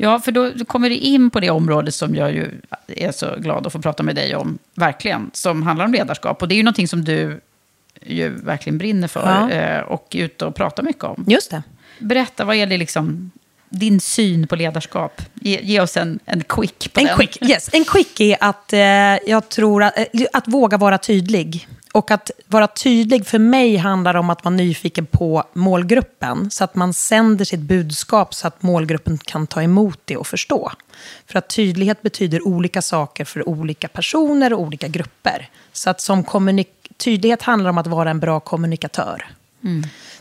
Ja, 0.00 0.20
för 0.20 0.32
då 0.32 0.64
kommer 0.64 0.90
du 0.90 0.96
in 0.96 1.30
på 1.30 1.40
det 1.40 1.50
område 1.50 1.92
som 1.92 2.14
jag 2.14 2.32
ju 2.32 2.50
är 2.86 3.12
så 3.12 3.26
glad 3.38 3.66
att 3.66 3.72
få 3.72 3.78
prata 3.78 4.02
med 4.02 4.14
dig 4.16 4.36
om, 4.36 4.58
verkligen, 4.74 5.30
som 5.34 5.62
handlar 5.62 5.84
om 5.84 5.92
ledarskap. 5.92 6.42
Och 6.42 6.48
det 6.48 6.54
är 6.54 6.56
ju 6.56 6.62
någonting 6.62 6.88
som 6.88 7.04
du 7.04 7.40
ju 8.06 8.28
verkligen 8.28 8.78
brinner 8.78 9.08
för 9.08 9.20
Ja. 9.26 9.50
eh, 9.50 9.80
och 9.80 10.06
är 10.16 10.24
ute 10.24 10.44
och 10.46 10.54
pratar 10.54 10.82
mycket 10.82 11.04
om. 11.04 11.24
Just 11.28 11.50
det. 11.50 11.62
Berätta, 11.98 12.44
vad 12.44 12.56
är 12.56 12.66
det 12.66 12.78
liksom, 12.78 13.30
din 13.68 14.00
syn 14.00 14.46
på 14.46 14.56
ledarskap? 14.56 15.22
Ge, 15.34 15.60
ge 15.62 15.80
oss 15.80 15.96
en, 15.96 16.18
en 16.24 16.42
quick 16.48 16.92
på 16.92 17.00
En 17.00 17.06
den. 17.06 17.16
quick, 17.16 17.42
yes. 17.42 17.70
en 17.72 17.84
quick 17.84 18.20
är 18.20 18.36
att 18.40 18.72
eh, 18.72 18.80
jag 19.30 19.48
tror 19.48 19.82
att, 19.82 19.98
eh, 19.98 20.04
att 20.32 20.48
våga 20.48 20.76
vara 20.76 20.98
tydlig. 20.98 21.68
Och 21.98 22.10
att 22.10 22.30
vara 22.46 22.66
tydlig 22.66 23.26
för 23.26 23.38
mig 23.38 23.76
handlar 23.76 24.14
om 24.14 24.30
att 24.30 24.44
vara 24.44 24.54
nyfiken 24.54 25.06
på 25.06 25.44
målgruppen. 25.52 26.50
Så 26.50 26.64
att 26.64 26.74
man 26.74 26.92
sänder 26.92 27.44
sitt 27.44 27.60
budskap 27.60 28.34
så 28.34 28.46
att 28.46 28.62
målgruppen 28.62 29.18
kan 29.18 29.46
ta 29.46 29.62
emot 29.62 30.00
det 30.04 30.16
och 30.16 30.26
förstå. 30.26 30.72
För 31.26 31.38
att 31.38 31.48
tydlighet 31.48 32.02
betyder 32.02 32.48
olika 32.48 32.82
saker 32.82 33.24
för 33.24 33.48
olika 33.48 33.88
personer 33.88 34.52
och 34.52 34.60
olika 34.60 34.88
grupper. 34.88 35.48
Så 35.72 35.90
att 35.90 36.00
som 36.00 36.24
kommunik- 36.24 36.88
tydlighet 36.96 37.42
handlar 37.42 37.70
om 37.70 37.78
att 37.78 37.86
vara 37.86 38.10
en 38.10 38.20
bra 38.20 38.40
kommunikatör. 38.40 39.26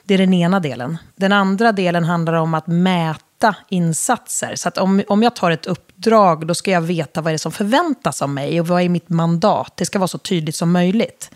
Det 0.03 0.13
är 0.13 0.17
den 0.17 0.33
ena 0.33 0.59
delen. 0.59 0.97
Den 1.15 1.31
andra 1.31 1.71
delen 1.71 2.03
handlar 2.03 2.33
om 2.33 2.53
att 2.53 2.67
mäta 2.67 3.55
insatser. 3.69 4.55
Så 4.55 4.67
att 4.67 4.77
om, 4.77 5.03
om 5.07 5.23
jag 5.23 5.35
tar 5.35 5.51
ett 5.51 5.67
uppdrag, 5.97 6.47
då 6.47 6.55
ska 6.55 6.71
jag 6.71 6.81
veta 6.81 7.21
vad 7.21 7.31
det 7.31 7.35
är 7.35 7.37
som 7.37 7.51
förväntas 7.51 8.21
av 8.21 8.29
mig 8.29 8.59
och 8.59 8.67
vad 8.67 8.81
är 8.81 8.89
mitt 8.89 9.09
mandat. 9.09 9.73
Det 9.75 9.85
ska 9.85 9.99
vara 9.99 10.07
så 10.07 10.17
tydligt 10.17 10.55
som 10.55 10.71
möjligt. 10.71 11.31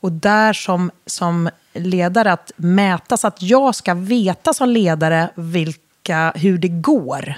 Och 0.00 0.12
där 0.12 0.52
som, 0.52 0.90
som 1.06 1.50
ledare, 1.74 2.32
att 2.32 2.52
mäta 2.56 3.16
så 3.16 3.26
att 3.26 3.42
jag 3.42 3.74
ska 3.74 3.94
veta 3.94 4.54
som 4.54 4.68
ledare 4.68 5.30
vilka, 5.34 6.32
hur 6.36 6.58
det 6.58 6.68
går. 6.68 7.34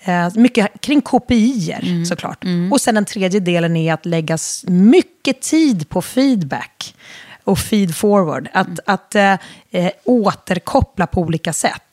Eh, 0.00 0.28
mycket 0.34 0.80
kring 0.80 1.00
KPI 1.00 1.74
såklart. 2.08 2.44
Och 2.72 2.80
sen 2.80 2.94
den 2.94 3.04
tredje 3.04 3.40
delen 3.40 3.76
är 3.76 3.92
att 3.92 4.06
lägga 4.06 4.38
mycket 4.66 5.42
tid 5.42 5.88
på 5.88 6.02
feedback 6.02 6.94
och 7.44 7.58
feed 7.58 7.96
forward. 7.96 8.48
Att, 8.52 8.80
att 8.84 9.14
eh, 9.14 9.32
eh, 9.70 9.90
återkoppla 10.04 11.06
på 11.06 11.20
olika 11.20 11.52
sätt. 11.52 11.85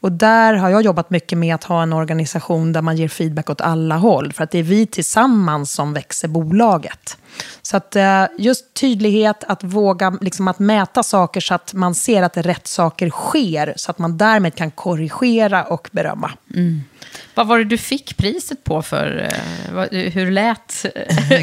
Och 0.00 0.12
där 0.12 0.54
har 0.54 0.68
jag 0.68 0.82
jobbat 0.82 1.10
mycket 1.10 1.38
med 1.38 1.54
att 1.54 1.64
ha 1.64 1.82
en 1.82 1.92
organisation 1.92 2.72
där 2.72 2.82
man 2.82 2.96
ger 2.96 3.08
feedback 3.08 3.50
åt 3.50 3.60
alla 3.60 3.96
håll. 3.96 4.32
För 4.32 4.44
att 4.44 4.50
det 4.50 4.58
är 4.58 4.62
vi 4.62 4.86
tillsammans 4.86 5.72
som 5.72 5.92
växer 5.92 6.28
bolaget. 6.28 7.16
Så 7.62 7.76
att 7.76 7.96
eh, 7.96 8.24
just 8.38 8.74
tydlighet, 8.74 9.44
att 9.44 9.64
våga 9.64 10.18
liksom, 10.20 10.48
att 10.48 10.58
mäta 10.58 11.02
saker 11.02 11.40
så 11.40 11.54
att 11.54 11.74
man 11.74 11.94
ser 11.94 12.22
att 12.22 12.36
rätt 12.36 12.66
saker 12.66 13.10
sker. 13.10 13.74
Så 13.76 13.90
att 13.90 13.98
man 13.98 14.18
därmed 14.18 14.54
kan 14.54 14.70
korrigera 14.70 15.64
och 15.64 15.88
berömma. 15.92 16.32
Vad 17.34 17.46
var 17.46 17.58
det 17.58 17.64
du 17.64 17.78
fick 17.78 18.16
priset 18.16 18.64
på 18.64 18.82
för, 18.82 19.28
eh, 19.90 20.10
hur 20.10 20.30
lät, 20.30 20.86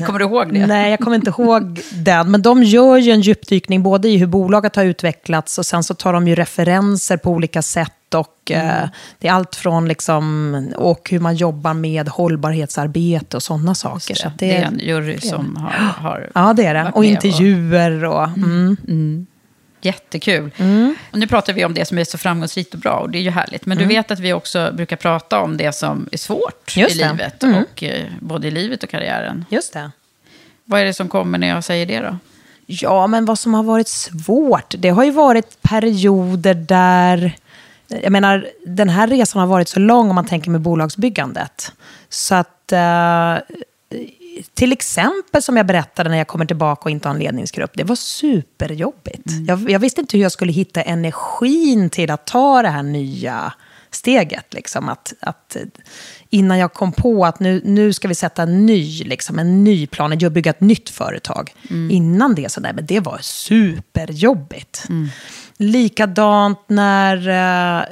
kommer 0.05 0.19
du 0.19 0.25
ihåg 0.25 0.53
det? 0.53 0.65
Nej, 0.67 0.91
jag 0.91 0.99
kommer 0.99 1.15
inte 1.15 1.29
ihåg 1.29 1.81
den. 1.93 2.31
Men 2.31 2.41
de 2.41 2.63
gör 2.63 2.97
ju 2.97 3.11
en 3.11 3.21
djupdykning 3.21 3.83
både 3.83 4.07
i 4.07 4.17
hur 4.17 4.27
bolaget 4.27 4.75
har 4.75 4.83
utvecklats 4.85 5.57
och 5.57 5.65
sen 5.65 5.83
så 5.83 5.93
tar 5.93 6.13
de 6.13 6.27
ju 6.27 6.35
referenser 6.35 7.17
på 7.17 7.31
olika 7.31 7.61
sätt. 7.61 7.92
Och 8.13 8.51
eh, 8.51 8.89
det 9.19 9.27
är 9.27 9.31
allt 9.31 9.55
från 9.55 9.87
liksom, 9.87 10.73
och 10.75 11.09
hur 11.09 11.19
man 11.19 11.35
jobbar 11.35 11.73
med 11.73 12.09
hållbarhetsarbete 12.09 13.37
och 13.37 13.43
sådna 13.43 13.75
saker. 13.75 14.15
Så 14.15 14.27
att 14.27 14.39
det, 14.39 14.57
är 14.57 14.63
en 14.63 14.79
jury 14.79 15.19
som 15.19 15.55
har, 15.55 15.69
har 15.71 16.29
Ja, 16.35 16.53
det 16.53 16.65
är 16.65 16.73
det. 16.73 16.91
Och 16.95 17.05
intervjuer 17.05 18.05
och... 18.05 18.27
Mm. 18.27 19.27
Jättekul. 19.81 20.51
Och 21.11 21.19
nu 21.19 21.27
pratar 21.27 21.53
vi 21.53 21.65
om 21.65 21.73
det 21.73 21.85
som 21.85 21.97
är 21.97 22.03
så 22.03 22.17
framgångsrikt 22.17 22.73
och 22.73 22.79
bra, 22.79 22.93
och 22.99 23.09
det 23.09 23.17
är 23.17 23.21
ju 23.21 23.29
härligt. 23.29 23.65
Men 23.65 23.77
du 23.77 23.85
vet 23.85 24.11
att 24.11 24.19
vi 24.19 24.33
också 24.33 24.71
brukar 24.73 24.95
prata 24.95 25.39
om 25.41 25.57
det 25.57 25.71
som 25.75 26.09
är 26.11 26.17
svårt 26.17 26.77
Just 26.77 26.95
i 26.95 26.99
det. 26.99 27.11
livet, 27.11 27.43
Mm. 27.43 27.63
och, 27.63 27.83
eh, 27.83 28.05
både 28.19 28.47
i 28.47 28.51
livet 28.51 28.83
och 28.83 28.89
karriären. 28.89 29.45
Just 29.49 29.73
det. 29.73 29.91
Vad 30.65 30.81
är 30.81 30.85
det 30.85 30.93
som 30.93 31.09
kommer 31.09 31.37
när 31.37 31.47
jag 31.47 31.63
säger 31.63 31.85
det 31.85 31.99
då? 31.99 32.17
Ja, 32.65 33.07
men 33.07 33.25
vad 33.25 33.39
som 33.39 33.53
har 33.53 33.63
varit 33.63 33.87
svårt, 33.87 34.75
det 34.77 34.89
har 34.89 35.03
ju 35.03 35.11
varit 35.11 35.61
perioder 35.61 36.53
där... 36.53 37.35
Jag 38.03 38.11
menar, 38.11 38.47
den 38.65 38.89
här 38.89 39.07
resan 39.07 39.39
har 39.39 39.47
varit 39.47 39.67
så 39.67 39.79
lång 39.79 40.09
om 40.09 40.15
man 40.15 40.25
tänker 40.25 40.51
med 40.51 40.61
bolagsbyggandet. 40.61 41.71
Så 42.09 42.35
att... 42.35 42.71
Eh, 42.71 43.37
till 44.53 44.71
exempel 44.71 45.41
som 45.41 45.57
jag 45.57 45.65
berättade 45.65 46.09
när 46.09 46.17
jag 46.17 46.27
kommer 46.27 46.45
tillbaka 46.45 46.81
och 46.83 46.91
inte 46.91 47.07
har 47.07 47.15
en 47.15 47.19
ledningsgrupp. 47.19 47.71
Det 47.73 47.83
var 47.83 47.95
superjobbigt. 47.95 49.23
Jag, 49.47 49.69
jag 49.69 49.79
visste 49.79 50.01
inte 50.01 50.17
hur 50.17 50.23
jag 50.23 50.31
skulle 50.31 50.51
hitta 50.51 50.81
energin 50.81 51.89
till 51.89 52.11
att 52.11 52.25
ta 52.25 52.61
det 52.61 52.69
här 52.69 52.83
nya 52.83 53.53
steget. 53.91 54.53
Liksom, 54.53 54.89
att, 54.89 55.13
att, 55.19 55.57
innan 56.29 56.57
jag 56.57 56.73
kom 56.73 56.91
på 56.91 57.25
att 57.25 57.39
nu, 57.39 57.61
nu 57.65 57.93
ska 57.93 58.07
vi 58.07 58.15
sätta 58.15 58.43
en 58.43 58.65
ny, 58.65 59.03
liksom, 59.03 59.39
en 59.39 59.63
ny 59.63 59.87
plan, 59.87 60.13
att 60.13 60.31
bygga 60.31 60.51
ett 60.51 60.61
nytt 60.61 60.89
företag. 60.89 61.53
Innan 61.91 62.35
det, 62.35 62.51
så 62.51 62.59
där, 62.59 62.73
men 62.73 62.85
det 62.85 62.99
var 62.99 63.17
superjobbigt. 63.21 64.87
Likadant 65.57 66.59
när 66.67 67.29
eh, 67.29 67.85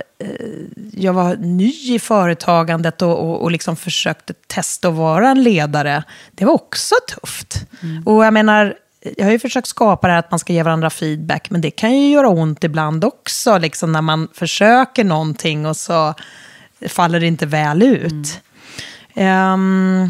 jag 0.93 1.13
var 1.13 1.35
ny 1.35 1.95
i 1.95 1.99
företagandet 1.99 3.01
och, 3.01 3.19
och, 3.19 3.41
och 3.41 3.51
liksom 3.51 3.75
försökte 3.75 4.33
testa 4.47 4.87
att 4.87 4.93
vara 4.93 5.29
en 5.29 5.43
ledare. 5.43 6.03
Det 6.31 6.45
var 6.45 6.53
också 6.53 6.95
tufft. 7.07 7.65
Och 8.05 8.25
jag 8.25 8.33
menar, 8.33 8.75
jag 9.17 9.25
har 9.25 9.31
ju 9.31 9.39
försökt 9.39 9.67
skapa 9.67 10.07
det 10.07 10.13
här 10.13 10.19
att 10.19 10.31
man 10.31 10.39
ska 10.39 10.53
ge 10.53 10.63
varandra 10.63 10.89
feedback, 10.89 11.49
men 11.49 11.61
det 11.61 11.71
kan 11.71 11.97
ju 11.97 12.11
göra 12.11 12.29
ont 12.29 12.63
ibland 12.63 13.05
också, 13.05 13.57
liksom 13.57 13.91
när 13.91 14.01
man 14.01 14.27
försöker 14.33 15.03
någonting 15.03 15.65
och 15.65 15.77
så 15.77 16.13
faller 16.87 17.19
det 17.19 17.27
inte 17.27 17.45
väl 17.45 17.83
ut. 17.83 18.41
Ehm, 19.13 20.09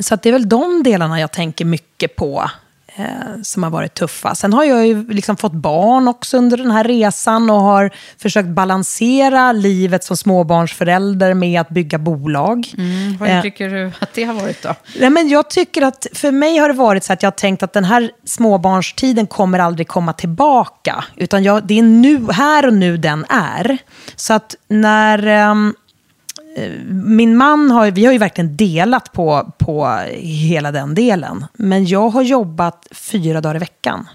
så 0.00 0.14
att 0.14 0.22
det 0.22 0.28
är 0.28 0.32
väl 0.32 0.48
de 0.48 0.82
delarna 0.82 1.20
jag 1.20 1.32
tänker 1.32 1.64
mycket 1.64 2.16
på. 2.16 2.50
Eh, 2.98 3.42
som 3.42 3.62
har 3.62 3.70
varit 3.70 3.94
tuffa. 3.94 4.34
Sen 4.34 4.52
har 4.52 4.64
jag 4.64 4.86
ju 4.86 5.08
liksom 5.08 5.36
fått 5.36 5.52
barn 5.52 6.08
också 6.08 6.38
under 6.38 6.56
den 6.56 6.70
här 6.70 6.84
resan 6.84 7.50
och 7.50 7.60
har 7.60 7.90
försökt 8.18 8.48
balansera 8.48 9.52
livet 9.52 10.04
som 10.04 10.16
småbarnsförälder 10.16 11.34
med 11.34 11.60
att 11.60 11.68
bygga 11.68 11.98
bolag. 11.98 12.66
Vad 13.20 13.28
Eh, 13.28 13.42
tycker 13.42 13.70
du 13.70 13.92
att 14.00 14.14
det 14.14 14.24
har 14.24 14.34
varit 14.34 14.62
då? 14.62 14.74
Nej, 15.00 15.10
men 15.10 15.28
jag 15.28 15.50
tycker 15.50 15.82
att 15.82 16.06
för 16.12 16.30
mig 16.30 16.58
har 16.58 16.68
det 16.68 16.74
varit 16.74 17.04
så 17.04 17.12
att 17.12 17.22
jag 17.22 17.30
har 17.30 17.36
tänkt 17.36 17.62
att 17.62 17.72
den 17.72 17.84
här 17.84 18.10
småbarnstiden 18.24 19.26
kommer 19.26 19.58
aldrig 19.58 19.88
komma 19.88 20.12
tillbaka. 20.12 21.04
Utan 21.16 21.42
jag, 21.42 21.66
det 21.66 21.78
är 21.78 21.82
nu, 21.82 22.26
här 22.32 22.66
och 22.66 22.74
nu 22.74 22.96
den 22.96 23.24
är. 23.28 23.78
Så 24.16 24.32
att 24.34 24.54
när... 24.68 25.26
eh, 25.26 25.54
min 26.88 27.36
man 27.36 27.70
har, 27.70 27.90
vi 27.90 28.04
har 28.04 28.12
ju 28.12 28.18
verkligen 28.18 28.56
delat 28.56 29.12
på, 29.12 29.52
på 29.58 29.86
hela 30.20 30.72
den 30.72 30.94
delen. 30.94 31.44
Men 31.52 31.86
jag 31.86 32.08
har 32.08 32.22
jobbat 32.22 32.86
fyra 32.90 33.40
dagar 33.40 33.56
i 33.56 33.58
veckan. 33.58 34.08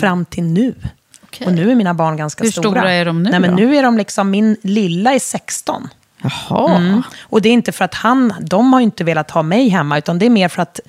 Fram 0.00 0.24
till 0.24 0.44
nu. 0.44 0.74
Okej. 1.22 1.46
Och 1.46 1.52
nu 1.52 1.70
är 1.70 1.74
mina 1.74 1.94
barn 1.94 2.16
ganska 2.16 2.44
Hur 2.44 2.50
stora. 2.50 2.70
stora 2.80 2.92
är 2.92 3.04
de 3.04 3.22
nu 3.22 3.30
Nej, 3.30 3.40
men 3.40 3.50
då? 3.50 3.56
nu 3.56 3.76
är 3.76 3.82
de 3.82 3.98
liksom, 3.98 4.30
min 4.30 4.56
lilla 4.62 5.14
är 5.14 5.18
16. 5.18 5.88
Jaha. 6.22 6.76
Mm. 6.76 7.02
Och 7.22 7.42
det 7.42 7.48
är 7.48 7.52
inte 7.52 7.72
för 7.72 7.84
att 7.84 7.94
han, 7.94 8.34
de 8.40 8.72
har 8.72 8.80
ju 8.80 8.84
inte 8.84 9.04
velat 9.04 9.30
ha 9.30 9.42
mig 9.42 9.68
hemma, 9.68 9.98
utan 9.98 10.18
det 10.18 10.26
är 10.26 10.30
mer 10.30 10.48
för 10.48 10.62
att 10.62 10.80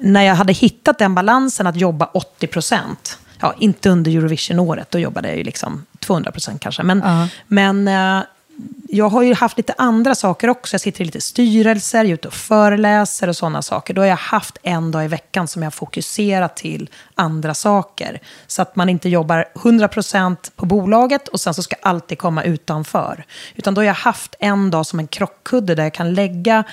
när 0.00 0.22
jag 0.22 0.34
hade 0.34 0.52
hittat 0.52 0.98
den 0.98 1.14
balansen 1.14 1.66
att 1.66 1.76
jobba 1.76 2.04
80 2.14 2.46
procent, 2.46 3.18
ja, 3.40 3.54
inte 3.58 3.90
under 3.90 4.10
Eurovision-året, 4.10 4.90
då 4.90 4.98
jobbade 4.98 5.28
jag 5.28 5.36
ju 5.36 5.44
liksom 5.44 5.84
200 5.98 6.30
procent 6.32 6.60
kanske, 6.60 6.82
men, 6.82 7.02
Ja. 7.04 7.28
men 7.46 7.88
eh, 7.88 8.22
jag 8.88 9.08
har 9.08 9.22
ju 9.22 9.34
haft 9.34 9.56
lite 9.56 9.74
andra 9.78 10.14
saker 10.14 10.48
också. 10.48 10.74
Jag 10.74 10.80
sitter 10.80 11.00
i 11.00 11.04
lite 11.04 11.20
styrelser, 11.20 11.98
jag 11.98 12.08
är 12.08 12.14
ute 12.14 12.28
och 12.28 12.34
föreläser 12.34 13.28
och 13.28 13.36
sådana 13.36 13.62
saker. 13.62 13.94
Då 13.94 14.00
har 14.00 14.06
jag 14.06 14.16
haft 14.16 14.58
en 14.62 14.90
dag 14.90 15.04
i 15.04 15.08
veckan 15.08 15.48
som 15.48 15.62
jag 15.62 15.74
fokuserat 15.74 16.56
till 16.56 16.90
andra 17.14 17.54
saker. 17.54 18.20
Så 18.46 18.62
att 18.62 18.76
man 18.76 18.88
inte 18.88 19.08
jobbar 19.08 19.44
100% 19.54 20.36
på 20.56 20.66
bolaget 20.66 21.28
och 21.28 21.40
sen 21.40 21.54
så 21.54 21.62
ska 21.62 21.76
alltid 21.82 22.18
komma 22.18 22.42
utanför. 22.42 23.24
Utan 23.54 23.74
då 23.74 23.80
har 23.80 23.86
jag 23.86 23.94
haft 23.94 24.34
en 24.38 24.70
dag 24.70 24.86
som 24.86 24.98
en 24.98 25.06
krockkudde 25.06 25.74
där 25.74 25.82
jag 25.82 25.94
kan 25.94 26.14
lägga 26.14 26.64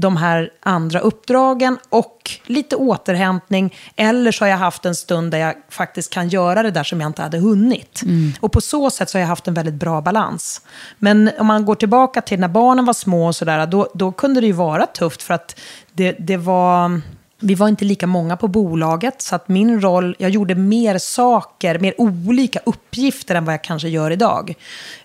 de 0.00 0.16
här 0.16 0.50
andra 0.60 1.00
uppdragen 1.00 1.78
och 1.88 2.30
lite 2.46 2.76
återhämtning. 2.76 3.74
Eller 3.96 4.32
så 4.32 4.44
har 4.44 4.50
jag 4.50 4.58
haft 4.58 4.84
en 4.84 4.94
stund 4.94 5.30
där 5.30 5.38
jag 5.38 5.54
faktiskt 5.68 6.12
kan 6.12 6.28
göra 6.28 6.62
det 6.62 6.70
där 6.70 6.84
som 6.84 7.00
jag 7.00 7.08
inte 7.08 7.22
hade 7.22 7.38
hunnit. 7.38 8.02
Och 8.40 8.52
på 8.52 8.60
så 8.60 8.90
sätt 8.90 9.10
så 9.10 9.18
har 9.18 9.20
jag 9.20 9.28
haft 9.28 9.48
en 9.48 9.54
väldigt 9.54 9.74
bra 9.74 10.00
balans. 10.00 10.60
Men 10.98 11.30
om 11.38 11.46
man 11.46 11.64
går 11.64 11.74
tillbaka 11.74 12.20
till 12.20 12.40
när 12.40 12.48
barnen 12.48 12.84
var 12.84 12.92
små 12.92 13.26
och 13.26 13.36
sådär, 13.36 13.66
då, 13.66 13.88
då 13.94 14.12
kunde 14.12 14.40
det 14.40 14.46
ju 14.46 14.52
vara 14.52 14.86
tufft 14.86 15.22
för 15.22 15.34
att 15.34 15.60
det, 15.92 16.12
det 16.12 16.36
var... 16.36 17.00
Vi 17.40 17.54
var 17.54 17.68
inte 17.68 17.84
lika 17.84 18.06
många 18.06 18.36
på 18.36 18.48
bolaget, 18.48 19.22
så 19.22 19.34
att 19.34 19.48
min 19.48 19.80
roll, 19.80 20.16
jag 20.18 20.30
gjorde 20.30 20.54
mer 20.54 20.98
saker, 20.98 21.78
mer 21.78 21.94
olika 22.00 22.60
uppgifter 22.66 23.34
än 23.34 23.44
vad 23.44 23.52
jag 23.54 23.64
kanske 23.64 23.88
gör 23.88 24.10
idag. 24.10 24.54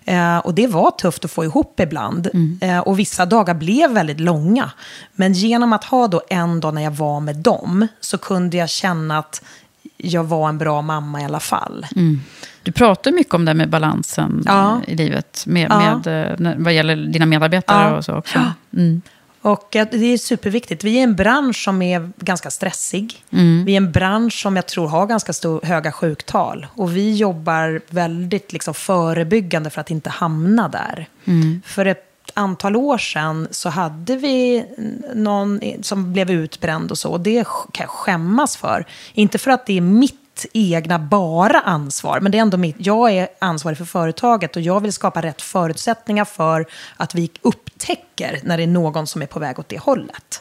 Eh, 0.04 0.38
och 0.38 0.54
det 0.54 0.66
var 0.66 0.90
tufft 0.90 1.24
att 1.24 1.30
få 1.30 1.44
ihop 1.44 1.80
ibland. 1.80 2.28
Eh, 2.60 2.78
och 2.78 2.98
vissa 2.98 3.26
dagar 3.26 3.54
blev 3.54 3.90
väldigt 3.90 4.20
långa. 4.20 4.70
Men 5.12 5.32
genom 5.32 5.72
att 5.72 5.84
ha 5.84 6.08
då 6.08 6.22
en 6.28 6.60
dag 6.60 6.74
när 6.74 6.82
jag 6.82 6.90
var 6.90 7.20
med 7.20 7.36
dem, 7.36 7.86
så 8.00 8.18
kunde 8.18 8.56
jag 8.56 8.68
känna 8.70 9.18
att 9.18 9.42
jag 9.96 10.24
var 10.24 10.48
en 10.48 10.58
bra 10.58 10.82
mamma 10.82 11.20
i 11.20 11.24
alla 11.24 11.40
fall. 11.40 11.86
Du 12.62 12.72
pratar 12.72 13.12
mycket 13.12 13.34
om 13.34 13.44
det 13.44 13.54
med 13.54 13.70
balansen 13.70 14.42
Ja. 14.46 14.80
i 14.86 14.94
livet, 14.96 15.44
med, 15.46 15.68
med, 15.68 16.30
eh, 16.46 16.54
vad 16.58 16.72
gäller 16.72 16.96
dina 16.96 17.26
medarbetare 17.26 17.88
Ja. 17.90 17.96
och 17.96 18.04
så 18.04 18.14
också. 18.14 18.38
Mm. 18.72 19.02
Och 19.44 19.76
eh, 19.76 19.88
det 19.90 20.12
är 20.12 20.18
superviktigt. 20.18 20.84
Vi 20.84 20.98
är 20.98 21.02
en 21.02 21.14
bransch 21.14 21.64
som 21.64 21.82
är 21.82 22.10
ganska 22.16 22.50
stressig. 22.50 23.24
Mm. 23.30 23.64
Vi 23.64 23.72
är 23.72 23.76
en 23.76 23.92
bransch 23.92 24.42
som 24.42 24.56
jag 24.56 24.66
tror 24.66 24.88
har 24.88 25.06
ganska 25.06 25.32
stor, 25.32 25.60
höga 25.62 25.92
sjuktal. 25.92 26.66
Och 26.74 26.96
vi 26.96 27.16
jobbar 27.16 27.80
väldigt 27.88 28.52
liksom 28.52 28.74
förebyggande 28.74 29.70
för 29.70 29.80
att 29.80 29.90
inte 29.90 30.10
hamna 30.10 30.68
där. 30.68 31.08
Mm. 31.24 31.62
För 31.66 31.86
ett 31.86 32.30
antal 32.34 32.76
år 32.76 32.98
sedan 32.98 33.48
så 33.50 33.68
hade 33.68 34.16
vi 34.16 34.64
någon 35.14 35.60
som 35.82 36.12
blev 36.12 36.30
utbränd 36.30 36.90
och 36.90 36.98
så. 36.98 37.10
Och 37.10 37.20
det 37.20 37.46
kan 37.72 37.84
jag 37.84 37.90
skämmas 37.90 38.56
för. 38.56 38.86
Inte 39.14 39.38
för 39.38 39.50
att 39.50 39.66
det 39.66 39.76
är 39.76 39.80
mitt 39.80 40.23
egna 40.52 40.98
bara 40.98 41.60
ansvar, 41.60 42.20
men 42.20 42.32
det 42.32 42.38
är 42.38 42.42
ändå 42.42 42.56
mitt. 42.56 42.76
Jag 42.78 43.12
är 43.12 43.28
ansvarig 43.38 43.78
för 43.78 43.84
företaget 43.84 44.56
och 44.56 44.62
jag 44.62 44.80
vill 44.80 44.92
skapa 44.92 45.22
rätt 45.22 45.42
förutsättningar 45.42 46.24
för 46.24 46.66
att 46.96 47.14
vi 47.14 47.30
upptäcker 47.42 48.40
när 48.42 48.56
det 48.56 48.62
är 48.62 48.66
någon 48.66 49.06
som 49.06 49.22
är 49.22 49.26
på 49.26 49.38
väg 49.38 49.58
åt 49.58 49.68
det 49.68 49.78
hållet. 49.78 50.40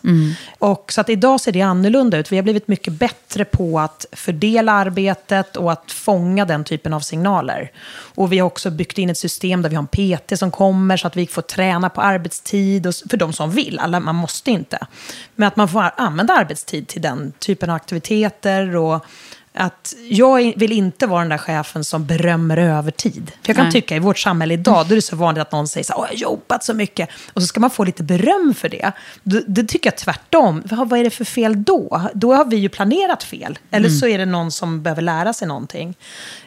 Och 0.59 0.91
så 0.91 1.01
att 1.01 1.09
idag 1.09 1.41
ser 1.41 1.51
det 1.51 1.61
annorlunda 1.61 2.17
ut. 2.17 2.31
Vi 2.31 2.35
har 2.35 2.43
blivit 2.43 2.67
mycket 2.67 2.93
bättre 2.93 3.45
på 3.45 3.79
att 3.79 4.05
fördela 4.11 4.71
arbetet 4.71 5.55
och 5.55 5.71
att 5.71 5.91
fånga 5.91 6.45
den 6.45 6.63
typen 6.63 6.93
av 6.93 6.99
signaler. 6.99 7.71
Och 8.15 8.31
vi 8.31 8.39
har 8.39 8.47
också 8.47 8.71
byggt 8.71 8.97
in 8.97 9.09
ett 9.09 9.17
system 9.17 9.61
där 9.61 9.69
vi 9.69 9.75
har 9.75 9.87
en 9.93 10.17
PT 10.17 10.39
som 10.39 10.51
kommer 10.51 10.97
så 10.97 11.07
att 11.07 11.15
vi 11.15 11.27
får 11.27 11.41
träna 11.41 11.89
på 11.89 12.01
arbetstid, 12.01 12.87
och, 12.87 12.93
för 13.09 13.17
de 13.17 13.33
som 13.33 13.51
vill. 13.51 13.79
Alla, 13.79 13.99
man 13.99 14.15
måste 14.15 14.51
inte. 14.51 14.87
Men 15.35 15.47
att 15.47 15.55
man 15.55 15.69
får 15.69 15.91
använda 15.97 16.33
arbetstid 16.33 16.87
till 16.87 17.01
den 17.01 17.33
typen 17.39 17.69
av 17.69 17.75
aktiviteter. 17.75 18.75
och 18.75 19.05
att 19.53 19.93
jag 20.09 20.53
vill 20.55 20.71
inte 20.71 21.07
vara 21.07 21.19
den 21.19 21.29
där 21.29 21.37
chefen 21.37 21.83
som 21.83 22.05
berömmer 22.05 22.57
övertid. 22.57 23.31
För 23.41 23.49
jag 23.49 23.55
kan 23.55 23.65
Nej. 23.65 23.71
tycka 23.71 23.95
i 23.95 23.99
vårt 23.99 24.19
samhälle 24.19 24.53
idag, 24.53 24.85
då 24.87 24.93
är 24.93 24.95
det 24.95 25.01
så 25.01 25.15
vanligt 25.15 25.41
att 25.41 25.51
någon 25.51 25.67
säger 25.67 25.83
så 25.83 25.93
här, 25.93 25.99
Åh, 25.99 26.05
jag 26.11 26.27
har 26.27 26.31
jobbat 26.31 26.63
så 26.63 26.73
mycket. 26.73 27.09
Och 27.33 27.41
så 27.41 27.47
ska 27.47 27.59
man 27.59 27.69
få 27.69 27.83
lite 27.83 28.03
beröm 28.03 28.53
för 28.53 28.69
det. 28.69 28.91
Det, 29.23 29.63
tycker 29.63 29.87
jag 29.89 29.97
tvärtom. 29.97 30.63
Vad 30.65 30.99
är 30.99 31.03
det 31.03 31.09
för 31.09 31.25
fel 31.25 31.63
då? 31.63 32.01
Då 32.13 32.33
har 32.33 32.45
vi 32.45 32.55
ju 32.55 32.69
planerat 32.69 33.23
fel. 33.23 33.59
Eller 33.71 33.89
så 33.89 34.07
är 34.07 34.17
det 34.17 34.25
någon 34.25 34.51
som 34.51 34.83
behöver 34.83 35.01
lära 35.01 35.33
sig 35.33 35.47
någonting. 35.47 35.95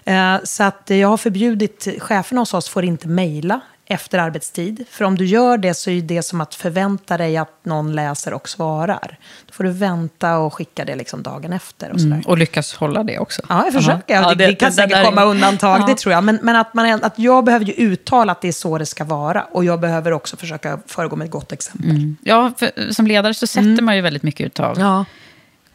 Eh, 0.04 0.36
så 0.44 0.62
att 0.62 0.82
jag 0.86 1.08
har 1.08 1.16
förbjudit, 1.16 1.88
cheferna 1.98 2.40
hos 2.40 2.54
oss 2.54 2.68
får 2.68 2.84
inte 2.84 3.08
mejla 3.08 3.60
efter 3.88 4.18
arbetstid. 4.18 4.84
För 4.90 5.04
om 5.04 5.16
du 5.16 5.26
gör 5.26 5.58
det 5.58 5.74
så 5.74 5.90
är 5.90 6.02
det 6.02 6.22
som 6.22 6.40
att 6.40 6.54
förvänta 6.54 7.16
dig 7.16 7.36
att 7.36 7.64
någon 7.64 7.94
läser 7.94 8.32
och 8.32 8.48
svarar. 8.48 9.18
Då 9.46 9.52
får 9.52 9.64
du 9.64 9.70
vänta 9.70 10.38
och 10.38 10.54
skicka 10.54 10.84
det 10.84 10.94
liksom 10.94 11.22
dagen 11.22 11.52
efter. 11.52 11.90
Och 11.92 12.00
sådär. 12.00 12.14
Mm. 12.14 12.26
Och 12.26 12.38
lyckas 12.38 12.74
hålla 12.74 13.02
det 13.02 13.18
också. 13.18 13.42
Ja, 13.48 13.64
jag 13.64 13.72
försöker. 13.72 14.14
Ja, 14.14 14.34
det, 14.34 14.46
det, 14.46 14.54
kan 14.54 14.70
där 14.70 14.76
säkert 14.76 15.04
komma 15.04 15.24
undantag, 15.24 15.80
Ja. 15.80 15.86
det 15.86 15.96
tror 15.96 16.12
jag. 16.12 16.24
Men, 16.24 16.38
men 16.42 16.56
att, 16.56 16.74
man, 16.74 17.04
att 17.04 17.18
jag 17.18 17.44
behöver 17.44 17.64
ju 17.64 17.72
uttala 17.72 18.32
att 18.32 18.40
det 18.40 18.48
är 18.48 18.52
så 18.52 18.78
det 18.78 18.86
ska 18.86 19.04
vara. 19.04 19.42
Och 19.42 19.64
jag 19.64 19.80
behöver 19.80 20.12
också 20.12 20.36
försöka 20.36 20.78
föregå 20.86 21.16
med 21.16 21.24
ett 21.24 21.30
gott 21.30 21.52
exempel. 21.52 21.90
Mm. 21.90 22.16
Ja, 22.22 22.52
för, 22.56 22.92
som 22.92 23.06
ledare 23.06 23.34
så 23.34 23.46
sätter 23.46 23.82
man 23.82 23.96
ju 23.96 24.02
väldigt 24.02 24.22
mycket 24.22 24.46
utav 24.46 24.78
Ja, 24.78 25.04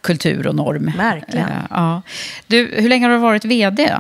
kultur 0.02 0.48
och 0.48 0.56
norm. 0.56 0.92
Verkligen. 0.98 1.50
Eh, 1.50 1.56
ja. 1.70 2.02
Du, 2.48 2.74
hur 2.78 2.90
länge 2.90 3.06
har 3.06 3.14
du 3.14 3.18
varit 3.18 3.46
vd? 3.46 3.96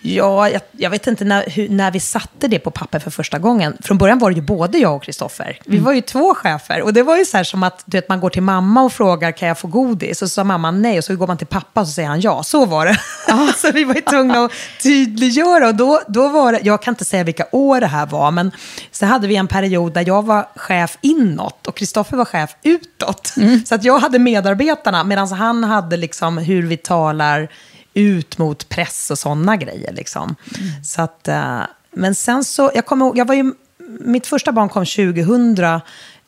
Ja 0.00 0.48
jag, 0.48 0.62
jag 0.72 0.90
vet 0.90 1.06
inte 1.06 1.24
när, 1.24 1.44
hur, 1.46 1.68
när 1.68 1.90
vi 1.90 2.00
satte 2.00 2.48
det 2.48 2.58
på 2.58 2.70
papper 2.70 2.98
för 2.98 3.10
första 3.10 3.38
gången. 3.38 3.76
Från 3.82 3.98
början 3.98 4.18
var 4.18 4.30
det 4.30 4.36
ju 4.36 4.42
både 4.42 4.78
jag 4.78 4.96
och 4.96 5.02
Kristoffer. 5.02 5.58
Vi 5.66 5.78
var 5.78 5.92
ju 5.92 6.00
två 6.00 6.34
chefer. 6.34 6.82
Och 6.82 6.92
det 6.92 7.02
var 7.02 7.16
ju 7.16 7.24
så 7.24 7.36
här 7.36 7.44
som 7.44 7.62
att 7.62 7.82
du 7.86 7.96
vet, 7.96 8.08
man 8.08 8.20
går 8.20 8.30
till 8.30 8.42
mamma 8.42 8.82
och 8.82 8.92
frågar 8.92 9.32
kan 9.32 9.48
jag 9.48 9.58
få 9.58 9.68
godis? 9.68 10.22
Och 10.22 10.28
så 10.28 10.34
sa 10.34 10.44
mamma 10.44 10.70
nej. 10.70 10.98
Och 10.98 11.04
så 11.04 11.16
går 11.16 11.26
man 11.26 11.38
till 11.38 11.46
pappa 11.46 11.80
och 11.80 11.86
så 11.86 11.92
säger 11.92 12.08
han 12.08 12.20
ja. 12.20 12.42
Så 12.42 12.66
var 12.66 12.86
det. 12.86 12.98
så 13.56 13.70
vi 13.72 13.84
var 13.84 13.94
ju 13.94 14.00
tvungna 14.00 14.44
att 14.44 14.52
tydliggöra. 14.82 15.68
Och 15.68 15.74
då, 15.74 16.00
då 16.08 16.28
var 16.28 16.52
det, 16.52 16.60
jag 16.62 16.82
kan 16.82 16.92
inte 16.92 17.04
säga 17.04 17.24
vilka 17.24 17.46
år 17.52 17.80
det 17.80 17.86
här 17.86 18.06
var, 18.06 18.30
men 18.30 18.50
så 18.90 19.06
hade 19.06 19.26
vi 19.26 19.36
en 19.36 19.48
period 19.48 19.92
där 19.92 20.04
jag 20.06 20.26
var 20.26 20.48
chef 20.56 20.98
inåt 21.00 21.66
och 21.66 21.76
Kristoffer 21.76 22.16
var 22.16 22.24
chef 22.24 22.50
utåt. 22.62 23.34
Så 23.66 23.74
att 23.74 23.84
jag 23.84 23.98
hade 23.98 24.18
medarbetarna 24.18 25.04
medan 25.04 25.32
han 25.32 25.64
hade 25.64 25.96
liksom 25.96 26.38
hur 26.38 26.62
vi 26.66 26.76
talar 26.76 27.48
ut 27.94 28.38
mot 28.38 28.68
press 28.68 29.10
och 29.10 29.18
sådana 29.18 29.56
grejer. 29.56 29.92
Liksom. 29.92 30.36
Så 30.84 31.02
att, 31.02 31.28
eh, 31.28 31.60
men 31.90 32.14
sen 32.14 32.44
så, 32.44 32.70
jag 32.74 32.86
kommer 32.86 33.06
ihåg, 33.06 33.18
jag 33.18 33.24
var 33.24 33.34
ju, 33.34 33.52
mitt 34.00 34.26
första 34.26 34.52
barn 34.52 34.68
kom 34.68 34.86
2000 34.86 35.54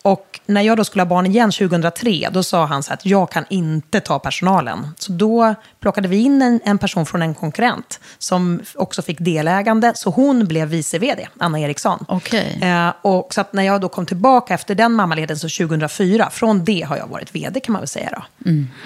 och 0.02 0.40
när 0.46 0.62
jag 0.62 0.76
då 0.76 0.84
skulle 0.84 1.02
ha 1.02 1.08
barn 1.08 1.26
igen 1.26 1.50
2003, 1.50 2.28
då 2.32 2.42
sa 2.42 2.64
han 2.66 2.82
så 2.82 2.92
att 2.92 3.06
jag 3.06 3.30
kan 3.30 3.44
inte 3.48 4.00
ta 4.00 4.18
personalen. 4.18 4.88
Så 4.98 5.12
då 5.12 5.54
plockade 5.80 6.08
vi 6.08 6.16
in 6.16 6.42
en, 6.42 6.60
en 6.64 6.78
person 6.78 7.06
från 7.06 7.22
en 7.22 7.34
konkurrent 7.34 8.00
som 8.18 8.60
också 8.74 9.02
fick 9.02 9.18
delägande, 9.18 9.92
så 9.94 10.10
hon 10.10 10.46
blev 10.46 10.68
vice 10.68 10.98
vd, 10.98 11.28
Anna 11.38 11.60
Eriksson. 11.60 12.04
Okej. 12.08 12.58
Eh, 12.62 12.92
och 13.02 13.34
så 13.34 13.40
att 13.40 13.52
när 13.52 13.62
jag 13.62 13.80
då 13.80 13.88
kom 13.88 14.06
tillbaka 14.06 14.54
efter 14.54 14.74
den 14.74 14.92
mammaledigheten 14.92 15.38
så 15.38 15.48
2004, 15.66 16.30
från 16.30 16.64
det 16.64 16.82
har 16.88 16.96
jag 16.96 17.06
varit 17.06 17.34
vd 17.34 17.60
kan 17.60 17.72
man 17.72 17.80
väl 17.80 17.88
säga 17.88 18.08
då. 18.12 18.22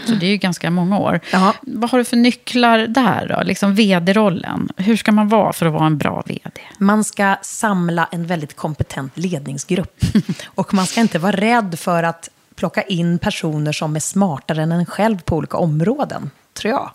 Så 0.06 0.12
det 0.12 0.26
är 0.26 0.30
ju 0.30 0.36
ganska 0.36 0.70
många 0.70 0.98
år. 0.98 1.20
Ja. 1.32 1.54
Vad 1.62 1.90
har 1.90 1.98
du 1.98 2.04
för 2.04 2.16
nycklar 2.16 2.78
där 2.78 3.28
då? 3.28 3.42
Liksom 3.42 3.74
vd-rollen. 3.74 4.68
Hur 4.76 4.96
ska 4.96 5.12
man 5.12 5.28
vara 5.28 5.52
för 5.52 5.66
att 5.66 5.72
vara 5.72 5.86
en 5.86 5.98
bra 5.98 6.22
vd? 6.26 6.60
Man 6.78 7.04
ska 7.04 7.36
samla 7.42 8.08
en 8.12 8.26
väldigt 8.26 8.56
kompetent 8.56 9.18
ledningsgrupp. 9.18 9.96
Och 10.54 10.74
man 10.74 10.86
ska 10.86 11.00
inte 11.06 11.18
vara 11.18 11.36
rädd 11.36 11.78
för 11.78 12.02
att 12.02 12.28
plocka 12.54 12.82
in 12.82 13.18
personer 13.18 13.72
som 13.72 13.96
är 13.96 14.00
smartare 14.00 14.62
än 14.62 14.72
en 14.72 14.86
själv 14.86 15.22
på 15.22 15.36
olika 15.36 15.56
områden, 15.56 16.30
tror 16.54 16.72
jag. 16.72 16.90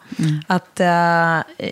Att 0.47 0.79
eh, 0.79 1.67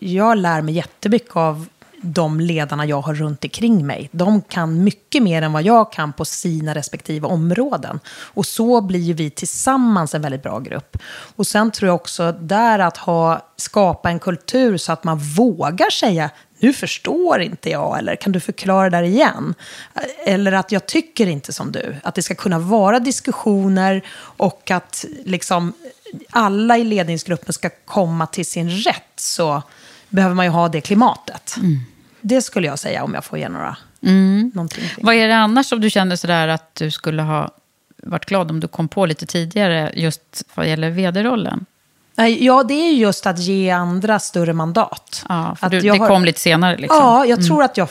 jag 0.00 0.38
lär 0.38 0.62
mig 0.62 0.74
jättemycket 0.74 1.36
av 1.36 1.66
de 2.02 2.40
ledarna 2.40 2.86
jag 2.86 3.00
har 3.00 3.14
runt 3.14 3.44
omkring 3.44 3.86
mig. 3.86 4.08
De 4.12 4.42
kan 4.42 4.84
mycket 4.84 5.22
mer 5.22 5.42
än 5.42 5.52
vad 5.52 5.62
jag 5.62 5.92
kan 5.92 6.12
på 6.12 6.24
sina 6.24 6.74
respektive 6.74 7.26
områden. 7.26 8.00
Och 8.08 8.46
så 8.46 8.80
blir 8.80 9.00
ju 9.00 9.12
vi 9.12 9.30
tillsammans 9.30 10.14
en 10.14 10.22
väldigt 10.22 10.42
bra 10.42 10.58
grupp. 10.58 10.96
Och 11.36 11.46
sen 11.46 11.70
tror 11.70 11.86
jag 11.86 11.94
också 11.94 12.32
där 12.32 12.78
att 12.78 12.96
ha, 12.96 13.42
skapa 13.56 14.10
en 14.10 14.18
kultur 14.18 14.76
så 14.76 14.92
att 14.92 15.04
man 15.04 15.18
vågar 15.18 15.90
säga 15.90 16.30
nu 16.58 16.72
förstår 16.72 17.40
inte 17.40 17.70
jag, 17.70 17.98
eller 17.98 18.16
kan 18.16 18.32
du 18.32 18.40
förklara 18.40 18.90
där 18.90 19.02
igen? 19.02 19.54
Eller 20.26 20.52
att 20.52 20.72
jag 20.72 20.86
tycker 20.86 21.26
inte 21.26 21.52
som 21.52 21.72
du. 21.72 21.96
Att 22.02 22.14
det 22.14 22.22
ska 22.22 22.34
kunna 22.34 22.58
vara 22.58 22.98
diskussioner 22.98 24.02
och 24.20 24.70
att 24.70 25.04
liksom 25.24 25.72
alla 26.30 26.78
i 26.78 26.84
ledningsgruppen 26.84 27.52
ska 27.52 27.70
komma 27.84 28.26
till 28.26 28.46
sin 28.46 28.70
rätt 28.70 29.12
så 29.16 29.62
behöver 30.08 30.34
man 30.34 30.46
ju 30.46 30.50
ha 30.50 30.68
det 30.68 30.80
klimatet. 30.80 31.56
Det 32.20 32.42
skulle 32.42 32.66
jag 32.66 32.78
säga 32.78 33.04
om 33.04 33.14
jag 33.14 33.24
får 33.24 33.38
ge 33.38 33.48
några... 33.48 33.76
Någonting. 34.54 34.84
Vad 34.98 35.14
är 35.14 35.28
det 35.28 35.36
annars 35.36 35.66
som 35.66 35.80
du 35.80 35.90
känner 35.90 36.16
sådär 36.16 36.48
att 36.48 36.74
du 36.74 36.90
skulle 36.90 37.22
ha 37.22 37.50
varit 38.02 38.24
glad 38.24 38.50
om 38.50 38.60
du 38.60 38.68
kom 38.68 38.88
på 38.88 39.06
lite 39.06 39.26
tidigare 39.26 39.92
just 39.94 40.44
vad 40.54 40.68
gäller 40.68 40.90
vd-rollen? 40.90 41.66
Ja, 42.26 42.62
det 42.62 42.74
är 42.74 42.92
just 42.92 43.26
att 43.26 43.38
ge 43.38 43.70
andra 43.70 44.18
större 44.18 44.52
mandat. 44.52 45.24
Ja, 45.28 45.56
för 45.60 45.66
Att 45.66 45.70
du, 45.72 45.80
det 45.80 45.88
har- 45.88 46.08
kom 46.08 46.24
lite 46.24 46.40
senare 46.40 46.76
liksom. 46.76 46.98
Ja, 46.98 47.24
jag 47.24 47.46
tror 47.46 47.62
att 47.62 47.76
jag, 47.76 47.88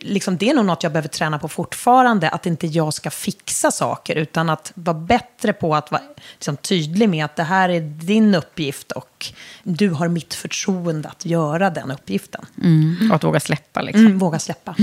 liksom, 0.00 0.36
det 0.36 0.50
är 0.50 0.54
nog 0.54 0.64
något 0.64 0.82
jag 0.82 0.92
behöver 0.92 1.08
träna 1.08 1.38
på 1.38 1.48
fortfarande. 1.48 2.28
Att 2.28 2.46
inte 2.46 2.66
jag 2.66 2.94
ska 2.94 3.10
fixa 3.10 3.70
saker, 3.70 4.14
utan 4.16 4.50
att 4.50 4.72
vara 4.74 4.94
bättre 4.98 5.52
på 5.52 5.74
att 5.74 5.90
vara 5.90 6.02
liksom, 6.34 6.56
tydlig 6.56 7.08
med 7.08 7.24
att 7.24 7.36
det 7.36 7.42
här 7.42 7.68
är 7.68 7.80
din 7.80 8.34
uppgift 8.34 8.92
och 8.92 9.26
du 9.62 9.90
har 9.90 10.08
mitt 10.08 10.34
förtroende 10.34 11.08
att 11.08 11.26
göra 11.26 11.70
den 11.70 11.90
uppgiften. 11.90 12.46
Mm, 12.62 13.10
och 13.10 13.16
att 13.16 13.24
våga 13.24 13.40
släppa 13.40 13.82
liksom. 13.82 14.06
Mm, 14.06 14.18
våga 14.18 14.38
släppa. 14.38 14.74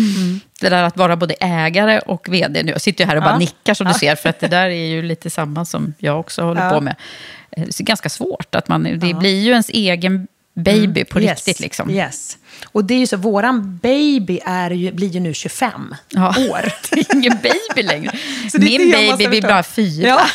Det 0.61 0.69
där 0.69 0.83
att 0.83 0.97
vara 0.97 1.15
både 1.15 1.33
ägare 1.33 1.99
och 1.99 2.29
vd. 2.29 2.63
Nu, 2.63 2.71
jag 2.71 2.81
sitter 2.81 3.03
ju 3.03 3.07
här 3.09 3.15
och 3.17 3.23
bara 3.23 3.33
Ja. 3.33 3.37
nickar 3.39 3.73
som 3.73 3.87
du 3.87 3.93
ser, 3.93 4.15
för 4.15 4.29
att 4.29 4.39
det 4.39 4.47
där 4.47 4.65
är 4.69 4.85
ju 4.85 5.01
lite 5.01 5.29
samma 5.29 5.65
som 5.65 5.93
jag 5.97 6.19
också 6.19 6.41
håller 6.43 6.63
Ja. 6.65 6.69
på 6.71 6.81
med. 6.81 6.95
Eh, 7.61 7.67
ganska 7.79 8.09
svårt. 8.09 8.55
Att 8.55 8.67
man, 8.67 8.83
det 8.83 9.13
blir 9.13 9.39
ju 9.41 9.51
ens 9.51 9.69
egen 9.69 10.27
baby 10.55 11.03
på 11.05 11.21
Yes, 11.21 11.37
riktigt. 11.47 11.59
Liksom. 11.59 11.89
Yes. 11.89 12.37
Och 12.71 12.85
det 12.85 12.93
är 12.93 12.99
ju 12.99 13.07
så, 13.07 13.17
våran 13.17 13.77
baby 13.83 14.39
är 14.45 14.71
ju, 14.71 14.91
blir 14.91 15.07
ju 15.07 15.19
nu 15.19 15.33
25 15.33 15.95
Ja. 16.09 16.27
år. 16.29 16.71
Det 16.91 16.99
är 16.99 17.15
ingen 17.15 17.37
baby 17.43 17.87
längre. 17.87 18.11
Min 18.59 18.91
baby 18.91 19.27
blir 19.27 19.41
bara 19.41 19.63
fyra. 19.63 20.07
Ja. 20.07 20.25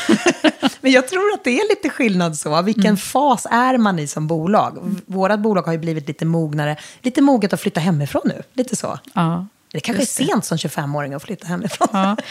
Men 0.81 0.93
jag 0.93 1.09
tror 1.09 1.33
att 1.35 1.45
det 1.45 1.51
är 1.61 1.69
lite 1.69 1.89
skillnad 1.91 2.39
så. 2.39 2.63
Vilken 2.63 2.85
Mm. 2.85 2.97
fas 2.97 3.47
är 3.51 3.79
man 3.79 3.99
i 3.99 4.07
som 4.07 4.27
bolag? 4.27 5.01
Vårat 5.07 5.41
bolag 5.41 5.63
har 5.63 5.73
ju 5.73 5.79
blivit 5.79 6.09
lite 6.09 6.25
mognare. 6.25 6.77
Lite 7.03 7.21
moget 7.23 7.53
att 7.53 7.61
flytta 7.61 7.81
hemifrån 7.81 8.23
nu. 8.25 8.43
Lite 8.55 8.77
så. 8.77 8.99
Ja. 9.15 9.47
Det 9.73 9.81
kanske 9.81 10.03
är 10.03 10.07
sent 10.07 10.45
som 10.45 10.57
25-åring 10.59 11.15
att 11.15 11.23
flytta 11.23 11.47
hemifrån. 11.47 11.89
Ja. 11.93 12.17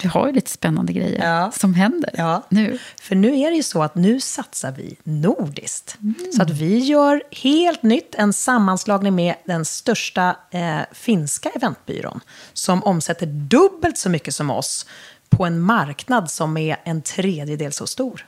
Du 0.00 0.08
har 0.08 0.26
ju 0.26 0.32
lite 0.32 0.50
spännande 0.50 0.92
grejer 0.92 1.24
Ja. 1.24 1.50
som 1.50 1.74
händer 1.74 2.10
Ja. 2.16 2.42
nu. 2.48 2.78
För 3.02 3.14
nu 3.14 3.38
är 3.40 3.50
det 3.50 3.56
ju 3.56 3.62
så 3.62 3.82
att 3.82 3.94
nu 3.94 4.20
satsar 4.20 4.72
vi 4.72 4.96
nordiskt. 5.04 5.96
Mm. 6.02 6.32
Så 6.36 6.42
att 6.42 6.50
vi 6.50 6.78
gör 6.78 7.22
helt 7.30 7.82
nytt 7.82 8.14
en 8.14 8.32
sammanslagning 8.32 9.14
med 9.14 9.34
den 9.44 9.64
största 9.64 10.36
eh, 10.50 10.78
finska 10.92 11.48
eventbyrån. 11.48 12.20
Som 12.52 12.82
omsätter 12.84 13.26
dubbelt 13.26 13.98
så 13.98 14.10
mycket 14.10 14.34
som 14.34 14.50
oss 14.50 14.86
på 15.30 15.44
en 15.46 15.60
marknad 15.60 16.30
som 16.30 16.56
är 16.56 16.76
en 16.84 17.02
tredjedel 17.02 17.72
så 17.72 17.86
stor. 17.86 18.26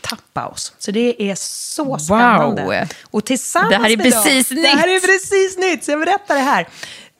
Tappaus. 0.00 0.72
Så 0.78 0.90
det 0.90 1.22
är 1.30 1.34
så 1.38 1.98
spännande. 1.98 2.62
Wow. 2.64 2.88
Och 3.10 3.24
tillsammans 3.24 3.70
Det 3.70 3.76
här 3.76 3.90
är 3.90 3.96
med 3.96 4.06
dem- 4.06 4.12
precis 4.24 4.48
Det 4.48 4.68
här 4.68 4.88
är 4.88 4.94
nytt. 4.94 5.02
precis 5.06 5.58
nytt, 5.58 5.84
så 5.84 5.90
jag 5.90 6.00
berättar 6.00 6.34
det 6.34 6.40
här. 6.40 6.68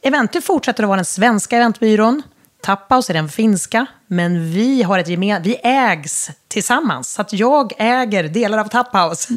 Eventy 0.05 0.40
fortsätter 0.40 0.82
att 0.82 0.88
vara 0.88 0.96
den 0.96 1.05
svenska 1.05 1.57
eventbyrån. 1.57 2.22
Tappaus 2.62 3.10
är 3.10 3.14
den 3.14 3.28
finska, 3.28 3.86
men 4.06 4.52
vi, 4.52 4.82
har 4.82 4.98
ett 4.98 5.08
gemen- 5.08 5.42
vi 5.42 5.56
ägs 5.62 6.30
tillsammans. 6.48 7.12
Så 7.12 7.22
att 7.22 7.32
jag 7.32 7.72
äger 7.78 8.24
delar 8.28 8.58
av 8.58 8.68
Tappaus. 8.68 9.28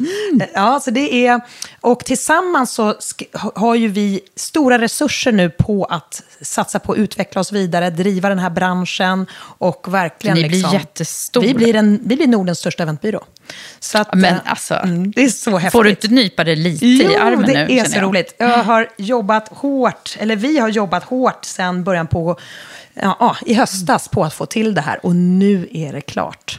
Ja, 0.54 0.80
så 0.80 0.90
det 0.90 1.26
är, 1.26 1.40
och 1.80 2.04
tillsammans 2.04 2.72
så 2.72 2.94
har 3.54 3.74
ju 3.74 3.88
vi 3.88 4.20
stora 4.36 4.78
resurser 4.78 5.32
nu 5.32 5.50
på 5.50 5.84
att 5.84 6.22
satsa 6.40 6.78
på 6.78 6.92
att 6.92 6.98
utveckla 6.98 7.40
oss 7.40 7.52
vidare, 7.52 7.90
driva 7.90 8.28
den 8.28 8.38
här 8.38 8.50
branschen 8.50 9.26
och 9.58 9.94
verkligen... 9.94 10.36
Ni 10.36 10.48
blir 10.48 10.58
liksom, 10.58 10.72
jättestora. 10.74 11.46
Vi 11.46 11.54
blir, 11.54 11.76
en, 11.76 12.00
vi 12.04 12.16
blir 12.16 12.26
Nordens 12.26 12.58
största 12.58 12.82
eventbyrå. 12.82 13.24
Så 13.80 13.98
att, 13.98 14.14
Men 14.14 14.34
eh, 14.34 14.40
alltså, 14.44 14.74
mm, 14.74 15.10
det 15.10 15.24
är 15.24 15.28
så 15.28 15.50
häftigt. 15.58 15.72
får 15.72 15.84
du 15.84 15.90
inte 15.90 16.08
nypa 16.08 16.44
dig 16.44 16.56
lite 16.56 16.86
Jo, 16.86 17.10
i 17.10 17.16
armen 17.16 17.42
det 17.46 17.52
nu? 17.52 17.60
är 17.60 17.66
känner 17.68 17.84
så 17.84 17.96
jag? 17.96 18.02
roligt. 18.04 18.34
Jag 18.38 18.48
har 18.64 18.88
jobbat 18.96 19.48
hårt, 19.48 20.16
eller 20.18 20.36
vi 20.36 20.58
har 20.58 20.68
jobbat 20.68 21.04
hårt 21.04 21.44
sedan 21.44 21.84
början 21.84 22.06
på, 22.06 22.38
ja, 23.02 23.16
ja, 23.20 23.36
i 23.46 23.54
höstas 23.54 24.08
på 24.08 24.24
att 24.24 24.34
få 24.34 24.46
till 24.46 24.74
det 24.74 24.80
här. 24.80 25.06
Och 25.06 25.16
nu 25.16 25.68
är 25.72 25.92
det 25.92 26.00
klart. 26.00 26.58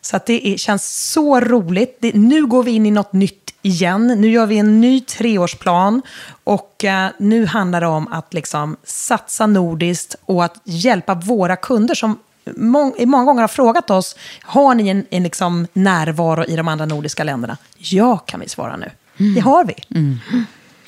Så 0.00 0.16
att 0.16 0.26
det 0.26 0.48
är, 0.48 0.56
känns 0.56 1.10
så 1.12 1.40
roligt. 1.40 1.96
Det, 2.00 2.14
nu 2.14 2.46
går 2.46 2.62
vi 2.62 2.70
in 2.70 2.86
i 2.86 2.90
något 2.90 3.12
nytt 3.12 3.54
igen. 3.62 4.06
Nu 4.06 4.30
gör 4.30 4.46
vi 4.46 4.58
en 4.58 4.80
ny 4.80 5.00
treårsplan. 5.00 6.02
Och 6.44 6.84
eh, 6.84 7.10
nu 7.18 7.46
handlar 7.46 7.80
det 7.80 7.86
om 7.86 8.08
att 8.08 8.34
liksom 8.34 8.76
satsa 8.84 9.46
nordiskt 9.46 10.16
och 10.24 10.44
att 10.44 10.60
hjälpa 10.64 11.14
våra 11.14 11.56
kunder 11.56 11.94
som 11.94 12.18
mång, 12.56 12.94
många 12.98 13.24
gånger 13.24 13.40
har 13.40 13.48
frågat 13.48 13.90
oss, 13.90 14.16
har 14.42 14.74
ni 14.74 14.88
en, 14.88 15.06
en 15.10 15.22
liksom 15.22 15.66
närvaro 15.72 16.44
i 16.44 16.56
de 16.56 16.68
andra 16.68 16.86
nordiska 16.86 17.24
länderna? 17.24 17.56
Ja, 17.78 18.16
kan 18.16 18.40
vi 18.40 18.48
svara 18.48 18.76
nu. 18.76 18.90
Det 19.34 19.40
har 19.40 19.64
vi. 19.64 19.74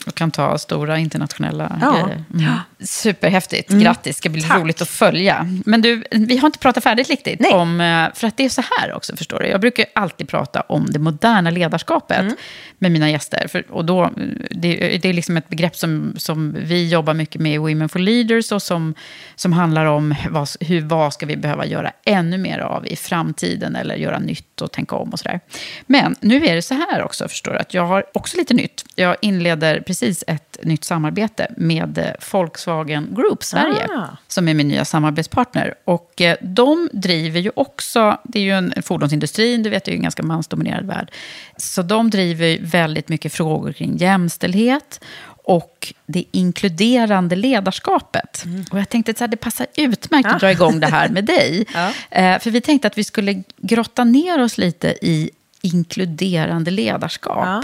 Och 0.07 0.15
kan 0.15 0.31
ta 0.31 0.59
stora 0.59 0.99
internationella 0.99 1.79
Ja. 1.81 1.93
grejer. 1.93 2.25
Mm. 2.35 2.53
Superhäftigt. 2.81 3.71
Mm. 3.71 3.83
Grattis, 3.85 4.17
det 4.17 4.19
ska 4.19 4.29
bli 4.29 4.43
Tack. 4.43 4.59
roligt 4.61 4.83
att 4.83 4.89
följa. 4.89 5.61
Men 5.67 5.83
du, 5.83 6.05
vi 6.11 6.37
har 6.37 6.47
inte 6.49 6.59
pratat 6.59 6.85
färdigt 6.85 7.09
riktigt. 7.11 7.41
Nej. 7.41 7.53
Om, 7.53 7.81
eh, 7.81 8.09
för 8.15 8.27
att 8.27 8.37
det 8.37 8.45
är 8.45 8.49
så 8.49 8.63
här 8.79 8.93
också, 8.93 9.17
förstår 9.17 9.39
du. 9.39 9.47
Jag 9.47 9.61
brukar 9.61 9.87
alltid 9.95 10.29
prata 10.29 10.61
om 10.61 10.87
det 10.91 10.99
moderna 10.99 11.51
ledarskapet 11.51 12.21
Mm. 12.21 12.35
med 12.79 12.93
mina 12.93 13.11
gäster. 13.11 13.47
För, 13.49 13.65
och 13.71 13.85
då, 13.85 14.11
det, 14.51 14.99
det 15.03 15.09
är 15.09 15.13
liksom 15.13 15.37
ett 15.37 15.49
begrepp 15.49 15.77
som, 15.77 16.15
som 16.17 16.57
vi 16.59 16.89
jobbar 16.89 17.15
mycket 17.15 17.41
med 17.41 17.55
i 17.55 17.59
Women 17.59 17.89
for 17.89 17.99
Leaders 17.99 18.53
och 18.53 18.63
som, 18.63 18.95
som 19.37 19.53
handlar 19.53 19.85
om 19.87 20.15
vad, 20.31 20.49
hur, 20.61 20.81
vad 20.81 21.13
ska 21.15 21.27
vi 21.27 21.37
behöva 21.37 21.67
göra 21.67 21.93
ännu 22.05 22.39
mer 22.39 22.59
av 22.59 22.87
i 22.87 22.97
framtiden 22.97 23.77
eller 23.77 23.95
göra 23.97 24.19
nytt 24.19 24.61
och 24.61 24.73
tänka 24.73 24.97
om 24.97 25.11
och 25.11 25.19
sådär. 25.19 25.41
Men 25.87 26.17
nu 26.21 26.47
är 26.47 26.55
det 26.55 26.63
så 26.63 26.75
här 26.75 27.03
också, 27.03 27.29
förstår 27.29 27.53
du, 27.53 27.59
att 27.59 27.75
jag 27.75 27.87
har 27.87 28.05
också 28.15 28.37
lite 28.37 28.55
nytt. 28.55 28.85
Jag 28.95 29.17
inleder 29.23 29.81
precis 29.91 30.25
ett 30.27 30.59
nytt 30.63 30.85
samarbete 30.85 31.47
med 31.57 31.99
eh, 31.99 32.05
Volkswagen 32.33 33.15
Group 33.15 33.45
Sverige, 33.45 33.89
Ah. 33.97 34.07
som 34.29 34.49
är 34.49 34.55
min 34.55 34.69
nya 34.69 34.85
samarbetspartner. 34.85 35.75
Och 35.85 36.21
eh, 36.21 36.37
de 36.43 36.89
driver 36.93 37.41
ju 37.41 37.51
också, 37.57 38.19
det 38.25 38.39
är 38.39 38.43
ju 38.43 38.53
en 38.53 38.73
fordonsindustrin, 38.83 39.63
du 39.63 39.71
vet, 39.71 39.85
det 39.85 39.91
är 39.91 39.93
ju 39.93 39.97
en 39.97 40.03
ganska 40.03 40.23
mansdominerad 40.23 40.87
värld. 40.87 41.11
Så 41.57 41.83
de 41.83 42.11
driver 42.11 42.59
väldigt 42.61 43.09
mycket 43.09 43.33
frågor 43.33 43.73
kring 43.73 43.97
jämställdhet 43.97 45.01
och 45.45 45.95
det 46.07 46.25
inkluderande 46.33 47.37
ledarskapet. 47.37 48.45
Och 48.71 48.79
jag 48.79 48.89
tänkte 48.89 49.25
att 49.25 49.31
det 49.31 49.37
passar 49.37 49.67
utmärkt 49.77 50.29
att 50.29 50.41
dra 50.41 50.51
igång 50.51 50.81
det 50.81 50.87
här 50.87 51.09
med 51.09 51.25
dig. 51.25 51.67
Ja. 51.75 51.93
Eh, 52.11 52.39
för 52.39 52.51
vi 52.51 52.61
tänkte 52.61 52.89
att 52.89 52.99
vi 52.99 53.05
skulle 53.05 53.43
grotta 53.57 54.05
ner 54.05 54.43
oss 54.43 54.59
lite 54.59 54.89
i 55.03 55.31
inkluderande 55.63 56.71
ledarskap. 56.71 57.47
Ja. 57.47 57.63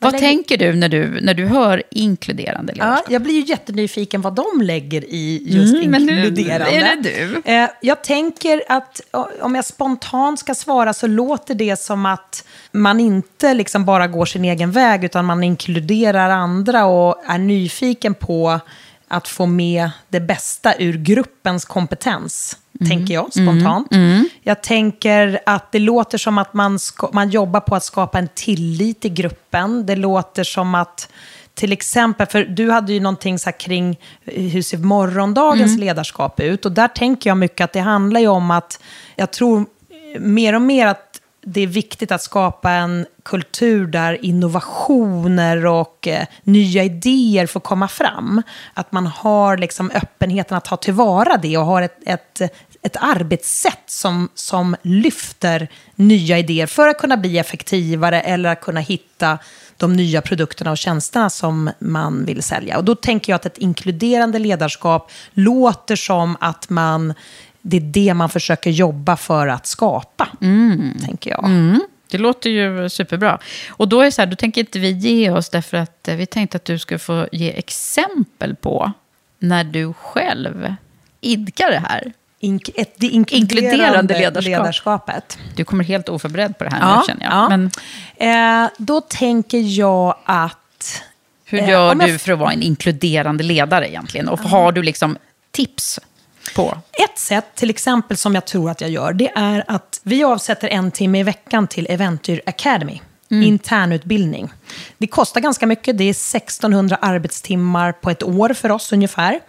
Vad 0.00 0.12
lägger- 0.12 0.26
tänker 0.26 0.56
du 0.56 0.72
när, 0.74 0.88
du 0.88 1.18
när 1.22 1.34
du 1.34 1.46
hör 1.46 1.82
inkluderande 1.90 2.72
Ja, 2.76 2.84
ledarskap? 2.84 3.10
jag 3.12 3.22
blir 3.22 3.34
ju 3.34 3.40
jättenyfiken 3.40 4.20
vad 4.20 4.34
de 4.34 4.62
lägger 4.62 5.04
i 5.04 5.42
just 5.46 5.74
Mm, 5.74 5.90
men 5.90 6.06
nu 6.06 6.12
inkluderande. 6.26 6.70
är 6.76 6.96
det 6.96 7.02
du. 7.44 7.52
Eh, 7.52 7.68
jag 7.80 8.04
tänker 8.04 8.62
att 8.68 9.00
om 9.40 9.54
jag 9.54 9.64
spontant 9.64 10.38
ska 10.38 10.54
svara 10.54 10.94
så 10.94 11.06
låter 11.06 11.54
det 11.54 11.80
som 11.80 12.06
att 12.06 12.44
man 12.72 13.00
inte 13.00 13.54
liksom 13.54 13.84
bara 13.84 14.06
går 14.06 14.26
sin 14.26 14.44
egen 14.44 14.70
väg 14.72 15.04
utan 15.04 15.24
man 15.24 15.44
inkluderar 15.44 16.30
andra 16.30 16.86
och 16.86 17.22
är 17.26 17.38
nyfiken 17.38 18.14
på 18.14 18.60
att 19.08 19.28
få 19.28 19.46
med 19.46 19.90
det 20.08 20.20
bästa 20.20 20.74
ur 20.78 20.96
gruppens 20.96 21.64
kompetens. 21.64 22.56
Tänker 22.88 23.14
jag 23.14 23.32
spontant. 23.32 23.88
Jag 24.42 24.62
tänker 24.62 25.40
att 25.46 25.72
det 25.72 25.78
låter 25.78 26.18
som 26.18 26.38
att 26.38 26.54
man, 26.54 26.78
ska, 26.78 27.10
man 27.12 27.30
jobbar 27.30 27.60
på 27.60 27.76
att 27.76 27.84
skapa 27.84 28.18
en 28.18 28.28
tillit 28.34 29.04
i 29.04 29.08
gruppen. 29.08 29.86
Det 29.86 29.96
låter 29.96 30.44
som 30.44 30.74
att 30.74 31.08
till 31.54 31.72
exempel, 31.72 32.26
för 32.26 32.44
du 32.44 32.70
hade 32.70 32.92
ju 32.92 33.00
någonting 33.00 33.38
så 33.38 33.52
kring 33.52 34.00
hur 34.24 34.62
ser 34.62 34.78
morgondagens 34.78 35.78
ledarskap 35.78 36.40
ut? 36.40 36.64
Och 36.64 36.72
där 36.72 36.88
tänker 36.88 37.30
jag 37.30 37.36
mycket 37.36 37.64
att 37.64 37.72
det 37.72 37.80
handlar 37.80 38.20
ju 38.20 38.28
om 38.28 38.50
att 38.50 38.80
jag 39.16 39.30
tror 39.30 39.66
mer 40.18 40.54
och 40.54 40.62
mer 40.62 40.86
att 40.86 41.20
det 41.52 41.60
är 41.60 41.66
viktigt 41.66 42.12
att 42.12 42.22
skapa 42.22 42.70
en 42.70 43.06
kultur 43.22 43.86
där 43.86 44.24
innovationer 44.24 45.66
och 45.66 46.08
eh, 46.08 46.26
nya 46.42 46.84
idéer 46.84 47.46
får 47.46 47.60
komma 47.60 47.88
fram. 47.88 48.42
Att 48.74 48.92
man 48.92 49.06
har 49.06 49.56
liksom 49.56 49.90
öppenheten 49.94 50.56
att 50.56 50.64
ta 50.64 50.76
tillvara 50.76 51.36
det 51.36 51.56
och 51.56 51.64
har 51.64 51.82
ett, 51.82 51.98
ett, 52.06 52.40
ett 52.82 52.96
arbetssätt 53.00 53.82
som, 53.86 54.28
som 54.34 54.76
lyfter 54.82 55.68
nya 55.94 56.38
idéer 56.38 56.66
för 56.66 56.88
att 56.88 56.98
kunna 56.98 57.16
bli 57.16 57.38
effektivare 57.38 58.20
eller 58.20 58.48
att 58.48 58.60
kunna 58.60 58.80
hitta 58.80 59.38
de 59.78 59.92
nya 59.92 60.22
produkterna 60.22 60.70
och 60.70 60.78
tjänsterna 60.78 61.30
som 61.30 61.70
man 61.78 62.24
vill 62.24 62.42
sälja. 62.42 62.78
Och 62.78 62.84
då 62.84 62.94
tänker 62.94 63.32
jag 63.32 63.36
att 63.36 63.46
ett 63.46 63.58
inkluderande 63.58 64.38
ledarskap 64.38 65.10
låter 65.32 65.96
som 65.96 66.36
att 66.40 66.70
man, 66.70 67.14
det 67.62 67.76
är 67.76 67.80
det 67.80 68.14
man 68.14 68.28
försöker 68.28 68.70
jobba 68.70 69.16
för 69.16 69.46
att 69.46 69.66
skapa, 69.66 70.28
tänker 71.04 71.30
jag. 71.30 71.50
Det 72.10 72.18
låter 72.18 72.50
ju 72.50 72.88
superbra. 72.88 73.38
Och 73.70 73.88
då 73.88 74.00
är 74.00 74.10
så 74.10 74.22
här, 74.22 74.26
då 74.26 74.36
tänker 74.36 74.60
inte 74.60 74.78
vi 74.78 74.90
ge 74.90 75.30
oss 75.30 75.48
därför 75.50 75.76
att 75.76 76.08
eh, 76.08 76.14
vi 76.16 76.26
tänkte 76.26 76.56
att 76.56 76.64
du 76.64 76.78
skulle 76.78 76.98
få 76.98 77.28
ge 77.32 77.50
exempel 77.58 78.54
på 78.56 78.92
när 79.38 79.64
du 79.64 79.92
själv 79.92 80.74
idkar 81.20 81.70
det 81.70 81.78
här. 81.78 82.12
Ink, 82.40 82.70
ett, 82.74 82.94
det 82.96 83.06
inkluderande, 83.06 83.36
Inkluderande 83.66 84.14
ledarskap. 84.18 84.44
ledarskapet. 84.50 85.38
Du 85.56 85.64
kommer 85.64 85.84
helt 85.84 86.08
oförberedd 86.08 86.58
på 86.58 86.64
det 86.64 86.70
här 86.70 86.96
nu 86.96 87.02
känner 87.06 87.24
jag. 87.24 87.32
ja. 87.32 87.48
Men 87.48 87.70
Eh, 88.64 88.70
då 88.78 89.00
tänker 89.00 89.58
jag 89.78 90.14
att... 90.24 91.02
hur 91.44 91.58
Eh, 91.58 91.68
gör 91.68 91.86
jag 91.88 91.98
du 91.98 92.18
för 92.18 92.32
att 92.32 92.38
vara 92.38 92.52
en 92.52 92.62
inkluderande 92.62 93.44
ledare 93.44 93.88
egentligen? 93.90 94.28
Och 94.28 94.38
har 94.40 94.72
du 94.72 94.82
liksom 94.82 95.18
tips 95.50 96.00
på? 96.54 96.78
Ett 96.92 97.18
sätt, 97.18 97.44
till 97.54 97.70
exempel, 97.70 98.16
som 98.16 98.34
jag 98.34 98.46
tror 98.46 98.70
att 98.70 98.80
jag 98.80 98.90
gör, 98.90 99.12
det 99.12 99.30
är 99.36 99.64
att 99.68 100.00
vi 100.02 100.24
avsätter 100.24 100.68
en 100.68 100.90
timme 100.90 101.20
i 101.20 101.22
veckan 101.22 101.66
till 101.66 101.86
Eventyr 101.90 102.42
Academy. 102.46 103.00
Internutbildning. 103.30 104.52
Det 104.98 105.06
kostar 105.06 105.40
ganska 105.40 105.66
mycket, 105.66 105.98
det 105.98 106.04
är 106.04 106.10
1600 106.10 106.98
arbetstimmar 107.00 107.92
på 107.92 108.10
ett 108.10 108.22
år 108.22 108.54
för 108.54 108.70
oss 108.70 108.92
ungefär. 108.92 109.40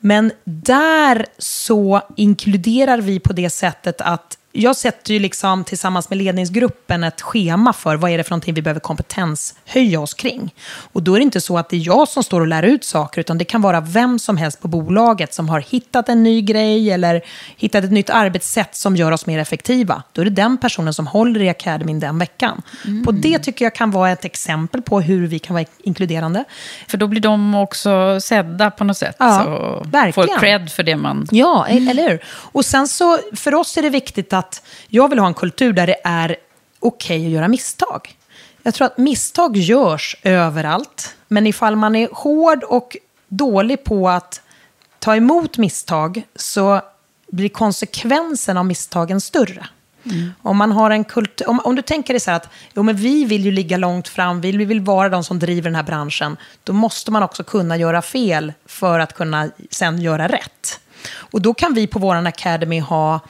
Men 0.00 0.32
där 0.44 1.26
så 1.38 2.00
inkluderar 2.16 2.98
vi 2.98 3.20
på 3.20 3.32
det 3.32 3.50
sättet 3.50 4.00
att 4.00 4.38
jag 4.56 4.76
sätter 4.76 5.14
ju 5.14 5.20
liksom 5.20 5.64
tillsammans 5.64 6.10
med 6.10 6.18
ledningsgruppen 6.18 7.04
ett 7.04 7.22
schema 7.22 7.72
för 7.72 7.96
vad 7.96 8.10
är 8.10 8.18
det 8.18 8.24
för 8.24 8.30
någonting 8.30 8.54
vi 8.54 8.62
behöver 8.62 8.80
kompetenshöja 8.80 10.00
oss 10.00 10.14
kring. 10.14 10.54
Och 10.92 11.02
då 11.02 11.14
är 11.14 11.18
det 11.18 11.22
inte 11.22 11.40
så 11.40 11.58
att 11.58 11.68
det 11.68 11.76
är 11.76 11.86
jag 11.86 12.08
som 12.08 12.22
står 12.22 12.40
och 12.40 12.46
lär 12.46 12.62
ut 12.62 12.84
saker, 12.84 13.20
utan 13.20 13.38
det 13.38 13.44
kan 13.44 13.62
vara 13.62 13.80
vem 13.80 14.18
som 14.18 14.36
helst 14.36 14.62
på 14.62 14.68
bolaget 14.68 15.34
som 15.34 15.48
har 15.48 15.60
hittat 15.60 16.08
en 16.08 16.22
ny 16.22 16.42
grej 16.42 16.90
eller 16.90 17.22
hittat 17.56 17.84
ett 17.84 17.92
nytt 17.92 18.10
arbetssätt 18.10 18.76
som 18.76 18.96
gör 18.96 19.12
oss 19.12 19.26
mer 19.26 19.38
effektiva. 19.38 20.02
Då 20.12 20.20
är 20.20 20.24
det 20.24 20.30
den 20.30 20.58
personen 20.58 20.94
som 20.94 21.06
håller 21.06 21.42
i 21.42 21.48
Academin 21.48 22.00
den 22.00 22.18
veckan. 22.18 22.62
Mm. 22.84 23.04
På 23.04 23.12
det 23.12 23.38
tycker 23.38 23.64
jag 23.64 23.74
kan 23.74 23.90
vara 23.90 24.10
ett 24.10 24.24
exempel 24.24 24.82
på 24.82 25.00
hur 25.00 25.26
vi 25.26 25.38
kan 25.38 25.54
vara 25.54 25.64
inkluderande. 25.82 26.44
För 26.88 26.98
då 26.98 27.06
blir 27.06 27.20
de 27.20 27.54
också 27.54 28.20
sedda 28.20 28.70
på 28.70 28.84
något 28.84 28.96
sätt. 28.96 29.16
Ja, 29.18 29.44
och 29.44 29.94
verkligen. 29.94 30.28
får 30.28 30.38
cred 30.38 30.72
för 30.72 30.82
det 30.82 30.96
man... 30.96 31.26
Ja, 31.30 31.66
e- 31.68 31.86
eller 31.90 32.10
hur? 32.10 32.24
Och 32.26 32.64
sen 32.64 32.88
så, 32.88 33.18
för 33.36 33.54
oss 33.54 33.76
är 33.76 33.82
det 33.82 33.90
viktigt 33.90 34.32
att, 34.32 34.45
jag 34.88 35.08
vill 35.08 35.18
ha 35.18 35.26
en 35.26 35.34
kultur 35.34 35.72
där 35.72 35.86
det 35.86 35.96
är 36.04 36.36
okej 36.80 37.26
att 37.26 37.32
göra 37.32 37.48
misstag. 37.48 38.16
Jag 38.62 38.74
tror 38.74 38.86
att 38.86 38.98
misstag 38.98 39.56
görs 39.56 40.16
överallt, 40.22 41.16
men 41.28 41.46
ifall 41.46 41.76
man 41.76 41.96
är 41.96 42.08
hård 42.12 42.62
och 42.62 42.96
dålig 43.28 43.84
på 43.84 44.08
att 44.08 44.42
ta 44.98 45.16
emot 45.16 45.58
misstag 45.58 46.22
så 46.34 46.80
blir 47.32 47.48
konsekvensen 47.48 48.56
av 48.56 48.66
misstagen 48.66 49.20
större. 49.20 49.66
Om, 50.42 50.56
man 50.56 50.72
har 50.72 50.90
en 50.90 51.04
kultur, 51.04 51.48
om, 51.48 51.60
om 51.60 51.76
du 51.76 51.82
tänker 51.82 52.14
dig 52.14 52.20
så 52.20 52.30
här 52.30 52.36
att 52.36 52.48
jo, 52.74 52.82
men 52.82 52.96
vi 52.96 53.24
vill 53.24 53.44
ju 53.44 53.50
ligga 53.50 53.76
långt 53.76 54.08
fram, 54.08 54.40
vi 54.40 54.52
vill 54.52 54.80
vara 54.80 55.08
de 55.08 55.24
som 55.24 55.38
driver 55.38 55.70
den 55.70 55.74
här 55.74 55.82
branschen, 55.82 56.36
då 56.64 56.72
måste 56.72 57.10
man 57.10 57.22
också 57.22 57.44
kunna 57.44 57.76
göra 57.76 58.02
fel 58.02 58.52
för 58.66 58.98
att 58.98 59.12
kunna 59.12 59.50
sen 59.70 60.00
göra 60.00 60.28
rätt. 60.28 60.80
Och 61.14 61.42
då 61.42 61.54
kan 61.54 61.74
vi 61.74 61.86
på 61.86 61.98
vår 61.98 62.26
Academy 62.26 62.80
ha, 62.80 63.20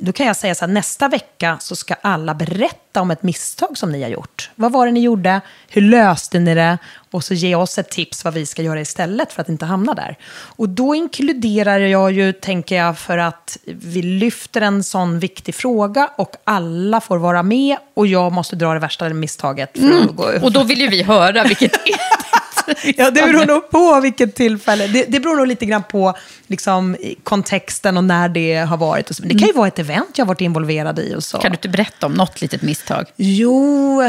då 0.00 0.12
kan 0.12 0.26
jag 0.26 0.36
säga 0.36 0.54
så 0.54 0.64
här, 0.66 0.72
nästa 0.72 1.08
vecka 1.08 1.56
så 1.60 1.76
ska 1.76 1.94
alla 2.00 2.34
berätta 2.34 3.00
om 3.00 3.10
ett 3.10 3.22
misstag 3.22 3.78
som 3.78 3.92
ni 3.92 4.02
har 4.02 4.10
gjort. 4.10 4.50
Vad 4.54 4.72
var 4.72 4.86
det 4.86 4.92
ni 4.92 5.00
gjorde? 5.00 5.40
Hur 5.68 5.82
löste 5.82 6.38
ni 6.38 6.54
det? 6.54 6.78
Och 7.10 7.24
så 7.24 7.34
ge 7.34 7.54
oss 7.54 7.78
ett 7.78 7.90
tips 7.90 8.24
vad 8.24 8.34
vi 8.34 8.46
ska 8.46 8.62
göra 8.62 8.80
istället 8.80 9.32
för 9.32 9.42
att 9.42 9.48
inte 9.48 9.64
hamna 9.64 9.94
där. 9.94 10.16
Och 10.34 10.68
då 10.68 10.94
inkluderar 10.94 11.78
jag 11.78 12.12
ju, 12.12 12.32
tänker 12.32 12.76
jag, 12.76 12.98
för 12.98 13.18
att 13.18 13.58
vi 13.64 14.02
lyfter 14.02 14.60
en 14.60 14.84
sån 14.84 15.18
viktig 15.18 15.54
fråga 15.54 16.10
och 16.16 16.32
alla 16.44 17.00
får 17.00 17.18
vara 17.18 17.42
med 17.42 17.76
och 17.94 18.06
jag 18.06 18.32
måste 18.32 18.56
dra 18.56 18.72
det 18.72 18.78
värsta 18.80 19.08
misstaget. 19.08 19.70
För 19.78 19.84
Mm. 19.84 20.02
att 20.02 20.16
gå 20.16 20.30
Och 20.42 20.52
då 20.52 20.62
vill 20.64 20.80
ju 20.80 20.88
vi 20.88 21.02
höra 21.02 21.44
vilket 21.44 21.72
Ja, 22.96 23.10
det 23.10 23.22
beror 23.22 23.46
nog 23.46 23.70
på 23.70 24.00
vilket 24.00 24.34
tillfälle. 24.34 24.86
Det, 24.86 25.04
det 25.08 25.20
beror 25.20 25.36
nog 25.36 25.46
lite 25.46 25.66
grann 25.66 25.82
på 25.82 26.14
liksom, 26.46 26.96
kontexten 27.22 27.96
och 27.96 28.04
när 28.04 28.28
det 28.28 28.56
har 28.56 28.76
varit. 28.76 29.10
Och 29.10 29.16
så. 29.16 29.22
Det 29.22 29.38
kan 29.38 29.48
ju 29.48 29.54
vara 29.54 29.68
ett 29.68 29.78
event 29.78 30.18
jag 30.18 30.24
har 30.24 30.28
varit 30.28 30.40
involverad 30.40 30.98
i 30.98 31.14
och 31.14 31.24
så. 31.24 31.38
Kan 31.38 31.50
du 31.50 31.56
inte 31.56 31.68
berätta 31.68 32.06
om 32.06 32.12
något 32.12 32.40
litet 32.40 32.62
misstag? 32.62 33.06
Jo, 33.16 34.02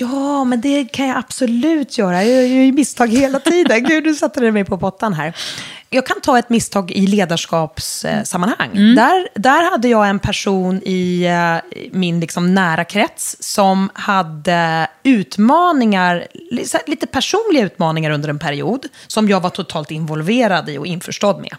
ja, 0.00 0.44
men 0.44 0.60
det 0.60 0.84
kan 0.84 1.08
jag 1.08 1.18
absolut 1.18 1.98
göra. 1.98 2.24
Jag 2.24 2.48
gör 2.48 2.64
ju 2.64 2.72
misstag 2.72 3.08
hela 3.08 3.40
tiden. 3.40 3.84
Gud, 3.84 4.04
du 4.04 4.14
satte 4.14 4.52
mig 4.52 4.64
på 4.64 4.78
pottan 4.78 5.12
här. 5.12 5.34
Jag 5.94 6.06
kan 6.06 6.20
ta 6.20 6.38
ett 6.38 6.48
misstag 6.50 6.90
i 6.90 7.06
ledarskapssammanhang. 7.06 8.94
Där, 8.94 9.28
där 9.34 9.70
hade 9.70 9.88
jag 9.88 10.08
en 10.08 10.18
person 10.18 10.82
i 10.84 11.24
eh, 11.24 11.78
min 11.92 12.20
liksom 12.20 12.54
nära 12.54 12.84
krets 12.84 13.36
som 13.40 13.90
hade 13.94 14.88
utmaningar, 15.02 16.26
lite 16.86 17.06
personliga 17.06 17.64
utmaningar 17.64 18.10
under 18.10 18.28
en 18.28 18.38
period, 18.38 18.86
som 19.06 19.28
jag 19.28 19.40
var 19.40 19.50
totalt 19.50 19.90
involverad 19.90 20.68
i 20.68 20.78
och 20.78 20.86
införstådd 20.86 21.40
med. 21.40 21.56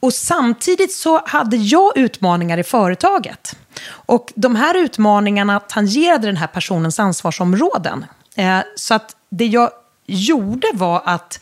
Och 0.00 0.14
samtidigt 0.14 0.92
så 0.92 1.22
hade 1.26 1.56
jag 1.56 1.98
utmaningar 1.98 2.58
i 2.58 2.64
företaget. 2.64 3.56
Och 3.90 4.32
de 4.34 4.56
här 4.56 4.76
utmaningarna 4.76 5.60
tangerade 5.60 6.26
den 6.26 6.36
här 6.36 6.46
personens 6.46 7.00
ansvarsområden. 7.00 8.06
Eh, 8.36 8.58
så 8.76 8.94
att 8.94 9.16
det 9.30 9.46
jag 9.46 9.70
gjorde 10.06 10.66
var 10.74 11.02
att 11.04 11.40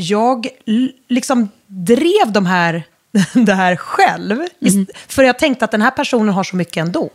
jag 0.00 0.46
liksom 1.08 1.48
drev 1.66 2.32
de 2.32 2.46
här, 2.46 2.82
det 3.32 3.54
här 3.54 3.76
själv. 3.76 4.38
Ist- 4.60 4.86
För 5.08 5.22
jag 5.22 5.38
tänkte 5.38 5.64
att 5.64 5.70
den 5.70 5.82
här 5.82 5.90
personen 5.90 6.34
har 6.34 6.44
så 6.44 6.56
mycket 6.56 6.76
ändå. 6.76 7.10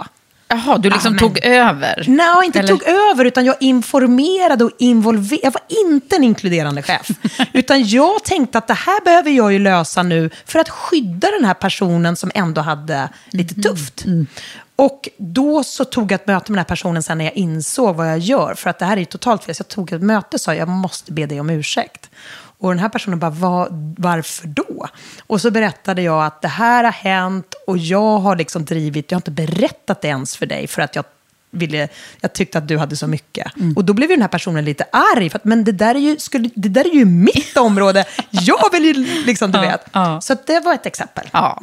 Jaha, 0.48 0.78
du 0.78 0.90
liksom 0.90 1.08
Amen. 1.08 1.20
tog 1.20 1.46
över? 1.46 2.04
Nej, 2.08 2.46
inte 2.46 2.60
Eller? 2.60 2.70
tog 2.70 2.84
över, 2.84 3.26
utan 3.26 3.46
jag 3.46 3.56
informerade 3.60 4.64
och 4.64 4.72
involverade. 4.80 5.40
Jag 5.44 5.52
var 5.52 5.62
inte 5.86 6.16
en 6.16 6.24
inkluderande 6.24 6.82
chef. 6.82 7.08
utan 7.54 7.88
jag 7.88 8.24
tänkte 8.24 8.58
att 8.58 8.68
det 8.68 8.74
här 8.74 9.04
behöver 9.04 9.32
jag 9.32 9.54
ju 9.54 9.60
lösa 9.60 10.04
nu 10.04 10.30
för 10.46 10.60
att 10.60 10.70
skydda 10.70 11.28
den 11.32 11.46
här 11.46 11.54
personen 11.54 12.16
som 12.16 12.32
ändå 12.36 12.62
hade 12.62 13.10
lite 13.32 13.62
tufft. 13.62 14.04
Och 14.76 15.10
då 15.18 15.64
så 15.64 15.86
tog 15.86 16.12
jag 16.12 16.22
ett 16.22 16.28
möte 16.28 16.52
med 16.52 16.58
den 16.58 16.66
här 16.66 16.76
personen 16.76 17.04
sen 17.04 17.18
när 17.18 17.26
jag 17.26 17.34
insåg 17.34 17.96
vad 17.96 18.12
jag 18.12 18.20
gör. 18.20 18.54
För 18.56 18.70
att 18.70 18.80
det 18.80 18.86
här 18.86 18.94
är 18.94 19.00
ju 19.00 19.06
totalt 19.06 19.44
fel. 19.44 19.56
Så 19.56 19.62
jag 19.62 19.68
tog 19.68 19.92
ett 19.94 20.02
möte 20.02 20.28
och 20.36 20.42
sa 20.42 20.56
jag 20.56 20.68
måste 20.68 21.12
be 21.12 21.26
dig 21.26 21.40
om 21.40 21.50
ursäkt. 21.50 22.10
Och 22.64 22.70
den 22.70 22.80
här 22.80 22.90
personen 22.90 23.20
bara, 23.20 23.32
"Vad- 23.32 23.96
varför 23.98 24.48
då? 24.48 24.88
Och 25.28 25.42
så 25.42 25.52
berättade 25.52 26.02
jag 26.02 26.26
att 26.26 26.42
det 26.42 26.48
här 26.48 26.84
har 26.84 26.92
hänt 26.92 27.54
och 27.68 27.78
jag 27.78 28.20
har 28.20 28.36
liksom 28.36 28.66
drivit, 28.66 29.12
jag 29.12 29.16
har 29.16 29.20
inte 29.20 29.32
berättat 29.32 30.02
det 30.02 30.08
ens 30.08 30.38
för 30.38 30.46
dig 30.46 30.68
för 30.68 30.82
att 30.82 30.96
jag 30.96 31.06
ville, 31.52 31.88
jag 32.22 32.34
tyckte 32.34 32.58
att 32.58 32.68
du 32.68 32.78
hade 32.78 32.96
så 32.96 33.08
mycket. 33.08 33.56
Mm. 33.58 33.74
Och 33.78 33.86
då 33.86 33.94
blev 33.94 34.10
ju 34.10 34.16
den 34.16 34.22
här 34.22 34.30
personen 34.30 34.66
lite 34.66 34.86
arg, 34.92 35.30
för 35.30 35.38
att, 35.40 35.46
men 35.46 35.64
det 35.64 35.72
där, 35.72 35.96
är 35.96 36.00
ju, 36.00 36.18
skulle, 36.20 36.50
det 36.56 36.70
där 36.70 36.86
är 36.88 36.94
ju 36.96 37.06
mitt 37.06 37.58
område. 37.68 38.06
Jag 38.30 38.72
vill 38.72 38.86
ju 38.86 38.94
liksom, 39.26 39.52
du 39.52 39.58
Ja, 39.58 39.62
vet. 39.62 39.86
ja. 39.94 40.22
Så 40.22 40.36
det 40.46 40.60
var 40.60 40.74
ett 40.74 40.86
exempel. 40.86 41.30
Ja. 41.34 41.60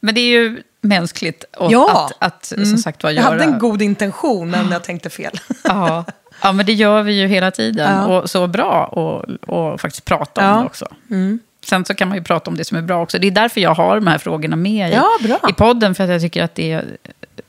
Men 0.00 0.14
det 0.14 0.20
är 0.20 0.28
ju 0.28 0.62
mänskligt 0.80 1.44
och 1.56 1.72
Ja. 1.72 2.06
att, 2.06 2.12
att 2.34 2.52
Mm. 2.52 2.66
som 2.66 2.78
sagt 2.78 3.02
var 3.02 3.10
Jag 3.10 3.16
göra... 3.16 3.24
hade 3.32 3.44
en 3.44 3.58
god 3.58 3.82
intention, 3.82 4.50
men 4.50 4.70
jag 4.70 4.84
tänkte 4.84 5.10
fel. 5.10 5.40
Ja. 5.64 6.04
ja, 6.42 6.52
men 6.52 6.66
det 6.66 6.72
gör 6.72 7.02
vi 7.02 7.12
ju 7.20 7.26
hela 7.26 7.50
tiden. 7.50 7.92
Ja. 7.92 8.06
Och 8.06 8.30
så 8.30 8.46
bra 8.46 8.84
och, 8.84 9.24
och 9.48 9.80
faktiskt 9.80 10.04
prata 10.04 10.40
om 10.40 10.46
Ja. 10.46 10.60
det 10.60 10.66
också. 10.66 10.86
Mm. 11.10 11.38
Sen 11.64 11.84
så 11.84 11.94
kan 11.94 12.08
man 12.08 12.18
ju 12.18 12.24
prata 12.24 12.50
om 12.50 12.56
det 12.56 12.64
som 12.64 12.78
är 12.78 12.82
bra 12.82 13.02
också. 13.02 13.18
Det 13.18 13.26
är 13.26 13.30
därför 13.30 13.60
jag 13.60 13.74
har 13.74 13.94
de 13.94 14.06
här 14.06 14.18
frågorna 14.18 14.56
med 14.56 14.90
i, 14.90 14.94
Ja, 14.94 15.08
i 15.50 15.52
podden. 15.52 15.94
För 15.94 16.04
att 16.04 16.10
jag 16.10 16.20
tycker 16.20 16.42
att 16.42 16.54
det 16.54 16.72
är... 16.72 16.84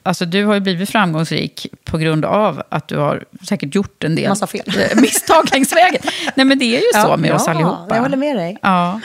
Alltså 0.04 0.26
du 0.26 0.46
har 0.46 0.54
ju 0.54 0.60
blivit 0.60 0.90
framgångsrik 0.90 1.68
på 1.84 1.98
grund 1.98 2.26
av 2.26 2.62
att 2.70 2.88
du 2.88 2.98
har 2.98 3.24
säkert 3.48 3.76
gjort 3.76 4.04
en 4.04 4.16
del 4.16 4.30
Massa 4.30 4.48
fel. 4.48 4.64
misstag 4.96 5.46
längs 5.52 5.76
vägen. 5.76 6.02
Nej 6.36 6.46
men 6.46 6.60
det 6.60 6.66
är 6.66 6.80
ju 6.80 7.02
så 7.04 7.18
med 7.18 7.34
oss 7.34 7.48
allihopa. 7.48 7.96
Jag 7.96 8.02
håller 8.02 8.18
med 8.18 8.36
dig. 8.36 8.58
Ja. 8.62 9.00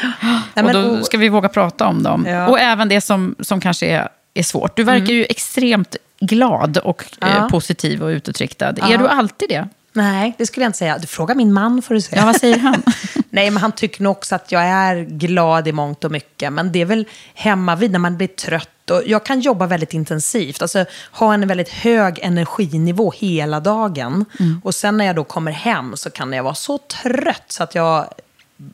Nej, 0.55 0.65
men, 0.65 0.67
och 0.67 0.97
då 0.97 1.05
ska 1.05 1.19
vi 1.19 1.29
våga 1.29 1.49
prata 1.49 1.87
om 1.87 2.03
dem. 2.03 2.47
Och 2.49 2.61
även 2.61 2.89
det 2.89 3.01
som, 3.01 3.35
som 3.41 3.61
kanske 3.61 3.87
är, 3.87 4.09
är 4.35 4.43
svårt. 4.43 4.77
Du 4.77 4.85
verkar 4.85 5.13
ju 5.13 5.25
extremt 5.25 5.97
glad 6.27 6.79
och 6.79 7.05
Ja. 7.21 7.27
eh, 7.29 7.49
positiv 7.49 8.03
och 8.03 8.09
utåtriktad. 8.09 8.75
Ja. 8.77 8.93
Är 8.93 8.99
du 8.99 9.09
alltid 9.09 9.49
det? 9.49 9.69
Nej, 9.95 10.35
det 10.39 10.47
skulle 10.47 10.65
jag 10.65 10.69
inte 10.69 10.79
säga. 10.79 10.99
Du 10.99 11.07
frågar 11.07 11.35
min 11.35 11.53
man 11.53 11.83
får 11.83 11.95
du 11.95 12.01
säga. 12.01 12.21
Ja, 12.23 12.27
vad 12.27 12.37
säger 12.37 12.59
han? 12.59 12.83
Nej, 13.31 13.51
men 13.51 13.63
han 13.63 13.73
tycker 13.73 14.03
nog 14.03 14.11
också 14.11 14.35
att 14.35 14.53
jag 14.53 14.63
är 14.63 14.97
glad 15.05 15.69
i 15.69 15.73
mångt 15.73 16.05
och 16.05 16.11
mycket. 16.11 16.53
Men 16.53 16.73
det 16.73 16.81
är 16.81 16.85
väl 16.85 17.07
hemma 17.35 17.77
vid 17.77 17.91
när 17.91 17.99
man 17.99 18.17
blir 18.17 18.27
trött. 18.29 18.91
Och 18.91 19.03
jag 19.07 19.25
kan 19.25 19.41
jobba 19.41 19.67
väldigt 19.67 19.95
intensivt. 19.95 20.63
Alltså 20.63 20.85
ha 21.13 21.35
en 21.35 21.49
väldigt 21.49 21.69
hög 21.69 22.19
energinivå 22.23 23.13
hela 23.17 23.61
dagen. 23.61 24.25
Och 24.65 24.75
sen 24.75 24.97
när 24.97 25.05
jag 25.05 25.17
då 25.17 25.25
kommer 25.25 25.53
hem 25.53 25.97
så 25.97 26.11
kan 26.11 26.33
jag 26.33 26.43
vara 26.43 26.55
så 26.55 26.79
trött 26.79 27.45
så 27.49 27.63
att 27.63 27.75
jag 27.75 28.09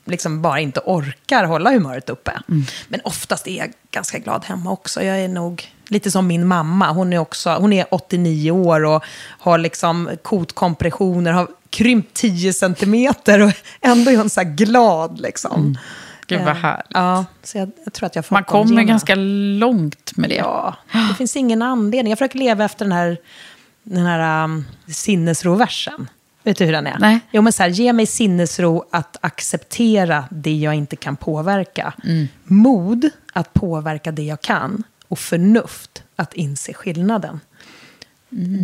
liksom 0.04 0.42
bara 0.42 0.60
inte 0.60 0.80
orkar 0.84 1.44
hålla 1.44 1.70
humöret 1.70 2.10
uppe. 2.10 2.40
Men 2.88 3.00
oftast 3.04 3.46
är 3.46 3.58
jag 3.58 3.72
ganska 3.90 4.18
glad 4.18 4.44
hemma 4.44 4.70
också. 4.70 5.02
Jag 5.02 5.18
är 5.20 5.28
nog 5.28 5.68
lite 5.88 6.10
som 6.10 6.26
min 6.26 6.46
mamma. 6.46 6.92
Hon 6.92 7.12
är, 7.12 7.18
också, 7.18 7.50
hon 7.50 7.72
är 7.72 7.86
89 7.90 8.50
år 8.50 8.84
och 8.84 9.04
har 9.38 9.58
liksom 9.58 10.10
kotkompressioner, 10.22 11.32
har 11.32 11.48
krympt 11.70 12.14
10 12.14 12.52
centimeter 12.52 13.42
och 13.42 13.52
ändå 13.80 14.10
är 14.10 14.16
hon 14.16 14.30
så 14.30 14.40
här 14.40 14.50
glad. 14.50 15.20
Liksom. 15.20 15.78
Gud 16.26 16.40
vad 16.40 16.48
Eh, 16.48 16.54
härligt. 16.54 16.86
Ja, 16.90 17.24
så 17.42 17.58
jag, 17.58 17.70
jag 17.84 17.92
tror 17.92 18.06
att 18.06 18.16
jag 18.16 18.26
får 18.26 18.34
Man 18.34 18.44
kommer 18.44 18.82
ganska 18.82 19.14
långt 19.14 20.16
med 20.16 20.30
det. 20.30 20.36
Ja, 20.36 20.76
det 21.08 21.14
finns 21.14 21.36
ingen 21.36 21.62
anledning. 21.62 22.10
Jag 22.10 22.18
försöker 22.18 22.38
leva 22.38 22.64
efter 22.64 22.84
den 22.84 22.92
här, 22.92 23.18
den 23.82 24.06
här 24.06 24.44
um, 24.44 24.64
sinnesroversen. 24.86 26.08
Vet 26.42 26.58
du 26.58 26.64
hur 26.64 26.72
den 26.72 26.86
är? 26.86 26.96
Nej. 26.98 27.20
Jo, 27.30 27.42
men 27.42 27.52
så 27.52 27.62
här, 27.62 27.70
ge 27.70 27.92
mig 27.92 28.06
sinnesro 28.06 28.84
att 28.90 29.16
acceptera 29.20 30.24
det 30.30 30.56
jag 30.56 30.74
inte 30.74 30.96
kan 30.96 31.16
påverka. 31.16 31.92
Mm. 32.04 32.28
Mod 32.44 33.10
att 33.32 33.54
påverka 33.54 34.12
det 34.12 34.22
jag 34.22 34.40
kan. 34.40 34.82
Och 35.08 35.18
förnuft 35.18 36.02
att 36.16 36.34
inse 36.34 36.72
skillnaden. 36.72 37.40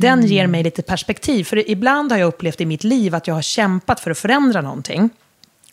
Den 0.00 0.26
ger 0.26 0.46
mig 0.46 0.62
lite 0.62 0.82
perspektiv. 0.82 1.44
För 1.44 1.70
ibland 1.70 2.12
har 2.12 2.18
jag 2.18 2.26
upplevt 2.26 2.60
i 2.60 2.66
mitt 2.66 2.84
liv 2.84 3.14
att 3.14 3.26
jag 3.26 3.34
har 3.34 3.42
kämpat 3.42 4.00
för 4.00 4.10
att 4.10 4.18
förändra 4.18 4.60
någonting. 4.60 5.10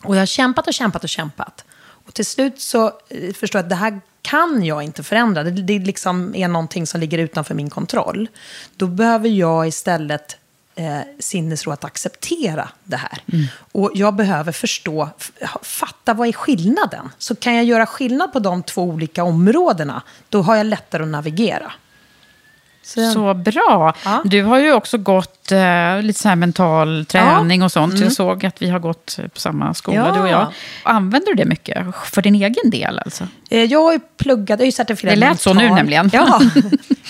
Och 0.02 0.16
jag 0.16 0.20
har 0.20 0.26
kämpat 0.26 0.66
och 0.66 0.74
kämpat 0.74 1.04
och 1.04 1.08
kämpat. 1.08 1.64
Och 1.80 2.14
till 2.14 2.26
slut 2.26 2.60
så 2.60 2.86
eh, 3.08 3.32
förstår 3.32 3.58
jag 3.58 3.64
att 3.64 3.70
det 3.70 3.74
här 3.74 4.00
kan 4.22 4.64
jag 4.64 4.82
inte 4.82 5.02
förändra. 5.02 5.44
Det, 5.44 5.50
det 5.50 5.78
liksom 5.78 6.34
är 6.34 6.48
någonting 6.48 6.86
som 6.86 7.00
ligger 7.00 7.18
utanför 7.18 7.54
min 7.54 7.70
kontroll. 7.70 8.28
Då 8.76 8.86
behöver 8.86 9.28
jag 9.28 9.68
istället 9.68 10.36
eh, 10.74 11.00
sinnesro 11.18 11.70
att 11.70 11.84
acceptera 11.84 12.68
det 12.84 12.96
här. 12.96 13.22
Och 13.72 13.90
jag 13.94 14.14
behöver 14.14 14.52
förstå, 14.52 15.08
fatta 15.62 16.14
vad 16.14 16.28
är 16.28 16.32
skillnaden. 16.32 17.10
Så 17.18 17.34
kan 17.34 17.54
jag 17.54 17.64
göra 17.64 17.86
skillnad 17.86 18.32
på 18.32 18.38
de 18.38 18.62
två 18.62 18.82
olika 18.82 19.24
områdena, 19.24 20.02
då 20.28 20.42
har 20.42 20.56
jag 20.56 20.66
lättare 20.66 21.02
att 21.02 21.08
navigera. 21.08 21.72
Så, 22.84 23.10
Så 23.10 23.34
bra. 23.34 23.94
Ja. 24.04 24.22
Du 24.24 24.42
har 24.42 24.58
ju 24.58 24.72
också 24.72 24.98
gått 24.98 25.52
eh, 25.52 26.02
lite 26.02 26.18
så 26.20 26.28
här 26.28 26.36
mental 26.36 27.06
träning 27.08 27.62
och 27.62 27.72
sånt. 27.72 27.92
Mm. 27.92 28.04
Jag 28.04 28.12
såg 28.12 28.46
att 28.46 28.62
vi 28.62 28.70
har 28.70 28.78
gått 28.78 29.18
på 29.34 29.40
samma 29.40 29.74
skola, 29.74 29.96
Ja. 29.96 30.12
du 30.14 30.20
och 30.20 30.28
jag. 30.28 30.52
Använder 30.82 31.26
du 31.26 31.34
det 31.34 31.44
mycket 31.44 31.86
för 32.04 32.22
din 32.22 32.34
egen 32.34 32.70
del? 32.70 32.98
Alltså? 32.98 33.28
Jag 33.50 33.92
ju 33.92 34.00
pluggat, 34.16 34.60
jag 34.60 34.66
är 34.68 34.72
certifierad 34.72 35.16
Det 35.16 35.20
lät 35.20 35.40
så 35.40 35.54
mental- 35.54 35.68
nu 35.68 35.74
nämligen. 35.74 36.10
Ja. 36.12 36.40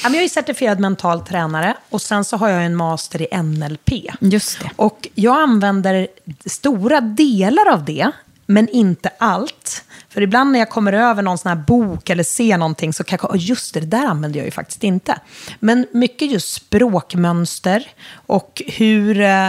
ja 0.03 0.09
men 0.09 0.15
jag 0.15 0.25
är 0.25 0.29
certifierad 0.29 0.81
mental 0.81 1.21
tränare 1.21 1.75
och 1.91 2.03
sen 2.03 2.25
så 2.25 2.37
har 2.37 2.49
jag 2.49 2.65
en 2.65 2.77
master 2.77 3.23
i 3.35 3.37
NLP. 3.43 3.91
Just 4.21 4.61
det. 4.61 4.71
Och 4.77 5.09
jag 5.15 5.37
använder 5.43 6.09
stora 6.47 7.01
delar 7.01 7.73
av 7.73 7.85
det, 7.85 8.11
men 8.47 8.69
inte 8.69 9.11
allt. 9.19 9.85
För 10.13 10.21
ibland 10.21 10.53
när 10.53 10.59
jag 10.59 10.71
kommer 10.71 10.93
över 10.93 11.23
någon 11.23 11.39
sån 11.39 11.49
här 11.49 11.65
bok 11.67 12.11
eller 12.11 12.23
ser 12.25 12.59
någonting 12.59 12.93
så 12.93 13.05
kan 13.05 13.15
jag 13.15 13.21
komma, 13.21 13.33
"Åh, 13.35 13.41
just 13.45 13.75
det, 13.75 13.81
det 13.81 13.87
där 13.87 14.07
använder 14.07 14.39
jag 14.39 14.45
ju 14.45 14.51
faktiskt 14.51 14.85
inte. 14.85 15.19
Men 15.61 15.87
mycket 15.93 16.31
just 16.31 16.53
språkmönster 16.53 17.87
och 18.27 18.63
hur 18.67 19.21
eh, 19.21 19.49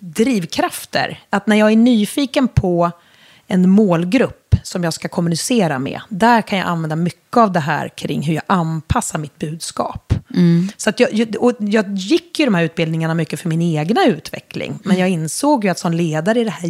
drivkrafter. 0.00 1.20
Att 1.30 1.46
när 1.46 1.56
jag 1.56 1.72
är 1.72 1.76
nyfiken 1.76 2.48
på 2.48 2.90
en 3.46 3.70
målgrupp 3.70 4.54
som 4.62 4.84
jag 4.84 4.92
ska 4.92 5.08
kommunicera 5.08 5.78
med, 5.78 6.00
där 6.08 6.42
kan 6.42 6.58
jag 6.58 6.68
använda 6.68 6.96
mycket 6.96 7.36
av 7.36 7.52
det 7.52 7.60
här 7.60 7.88
kring 7.88 8.22
hur 8.22 8.34
jag 8.34 8.42
anpassar 8.46 9.18
mitt 9.18 9.38
budskap. 9.38 10.14
Så 10.76 10.90
att 10.90 11.00
jag, 11.00 11.36
och 11.38 11.52
jag 11.58 11.94
gick 11.96 12.38
ju 12.38 12.44
de 12.44 12.54
här 12.54 12.62
utbildningarna 12.62 13.14
mycket 13.14 13.40
för 13.40 13.48
min 13.48 13.62
egna 13.62 14.06
utveckling, 14.06 14.78
men 14.82 14.98
jag 14.98 15.08
insåg 15.08 15.64
ju 15.64 15.70
att 15.70 15.78
som 15.78 15.92
ledare 15.92 16.40
är 16.40 16.44
det 16.44 16.50
här 16.50 16.68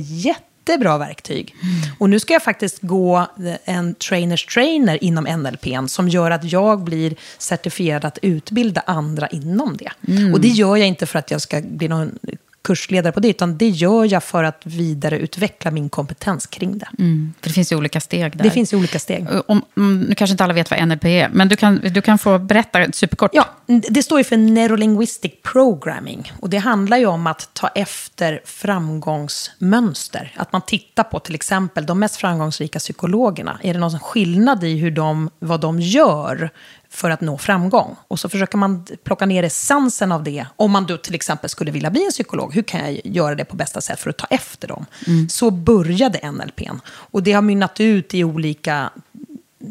jättebra 0.69 0.99
verktyg. 0.99 1.55
Och 1.99 2.11
nu 2.11 2.21
ska 2.21 2.33
jag 2.33 2.43
faktiskt 2.43 2.79
gå 2.83 3.27
en 3.65 3.95
trainers 3.95 4.47
trainer 4.47 5.05
inom 5.05 5.25
NLP 5.25 5.91
som 5.91 6.09
gör 6.09 6.31
att 6.31 6.53
jag 6.53 6.85
blir 6.85 7.15
certifierad 7.39 8.05
att 8.05 8.19
utbilda 8.23 8.83
andra 8.87 9.29
inom 9.29 9.77
det. 9.77 9.91
Och 10.33 10.41
det 10.41 10.49
gör 10.49 10.77
jag 10.77 10.89
inte 10.89 11.07
för 11.07 11.19
att 11.19 11.31
jag 11.31 11.41
ska 11.41 11.61
bli 11.61 11.89
någon 11.89 12.19
kursledare 12.63 13.13
på 13.13 13.21
det, 13.21 13.29
utan 13.29 13.59
det 13.59 13.69
gör 13.69 14.13
jag 14.13 14.25
för 14.25 14.45
att 14.45 14.61
vidareutveckla 14.65 15.71
min 15.71 15.89
kompetens 15.89 16.47
kring 16.47 16.79
det. 16.79 16.89
Mm, 16.99 17.35
för 17.41 17.49
det 17.49 17.55
finns 17.55 17.73
ju 17.73 17.77
olika 17.77 18.01
steg 18.01 18.37
där. 18.37 18.45
Det 18.45 18.51
finns 18.51 18.73
ju 18.73 18.77
olika 18.77 18.99
steg. 18.99 19.27
Om, 19.47 19.63
nu 19.75 20.15
kanske 20.15 20.33
inte 20.33 20.45
alla 20.45 20.55
vet 20.55 20.71
vad 20.71 20.89
NLP 20.89 21.05
är, 21.05 21.29
men 21.29 21.49
du 21.49 21.57
kan, 21.57 21.81
du 21.93 22.03
kan 22.03 22.19
få 22.19 22.39
berätta 22.39 22.93
superkort. 22.93 23.31
Ja, 23.35 23.47
det 23.67 24.03
står 24.03 24.19
ju 24.19 24.25
för 24.25 24.37
Neurolinguistic 24.37 25.33
Programming. 25.43 26.33
Och 26.41 26.51
det 26.51 26.59
handlar 26.59 26.97
ju 26.97 27.07
om 27.07 27.27
att 27.27 27.51
ta 27.53 27.69
efter 27.69 28.41
framgångsmönster. 28.45 30.35
Att 30.37 30.53
man 30.53 30.63
tittar 30.63 31.05
på 31.05 31.19
till 31.19 31.35
exempel 31.35 31.87
de 31.87 31.99
mest 31.99 32.17
framgångsrika 32.17 32.79
psykologerna. 32.79 33.59
Är 33.63 33.75
det 33.75 33.81
någon 33.81 34.01
skillnad 34.01 34.65
i 34.65 34.79
hur 34.79 34.91
de, 34.91 35.31
vad 35.39 35.61
de 35.61 35.81
gör 35.81 36.51
för 36.91 37.11
att 37.11 37.21
nå 37.21 37.39
framgång? 37.39 37.97
Och 38.09 38.21
så 38.21 38.29
försöker 38.29 38.59
man 38.59 38.87
plocka 39.05 39.27
ner 39.27 39.43
essensen 39.43 40.13
av 40.13 40.25
det. 40.25 40.47
Om 40.57 40.71
man 40.71 40.87
då 40.87 40.97
till 40.97 41.15
exempel 41.15 41.51
skulle 41.51 41.71
vilja 41.71 41.91
bli 41.91 42.05
en 42.05 42.11
psykolog, 42.11 42.55
hur 42.55 42.63
kan 42.63 42.81
jag 42.81 43.01
göra 43.05 43.35
det 43.35 43.45
på 43.45 43.57
bästa 43.57 43.81
sätt 43.81 44.01
för 44.01 44.11
att 44.11 44.19
ta 44.19 44.27
efter 44.31 44.69
dem? 44.69 44.87
Så 45.29 45.51
började 45.51 46.31
NLPn. 46.31 46.81
Och 46.89 47.23
det 47.23 47.33
har 47.33 47.43
mynnat 47.43 47.81
ut 47.81 48.15
i 48.15 48.25
olika 48.25 48.91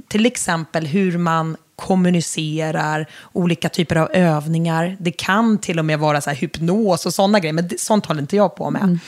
till 0.07 0.25
exempel 0.25 0.87
hur 0.87 1.17
man 1.17 1.57
kommunicerar, 1.75 3.07
olika 3.33 3.69
typer 3.69 3.95
av 3.95 4.09
övningar. 4.13 4.97
Det 4.99 5.11
kan 5.11 5.57
till 5.57 5.79
och 5.79 5.85
med 5.85 5.99
vara 5.99 6.21
så 6.21 6.29
hypnos 6.29 7.05
och 7.05 7.13
sådana 7.13 7.39
grejer, 7.39 7.53
men 7.53 7.67
det, 7.67 7.79
sånt 7.79 8.05
håller 8.05 8.21
inte 8.21 8.35
jag 8.35 8.55
på 8.55 8.69
med. 8.69 8.99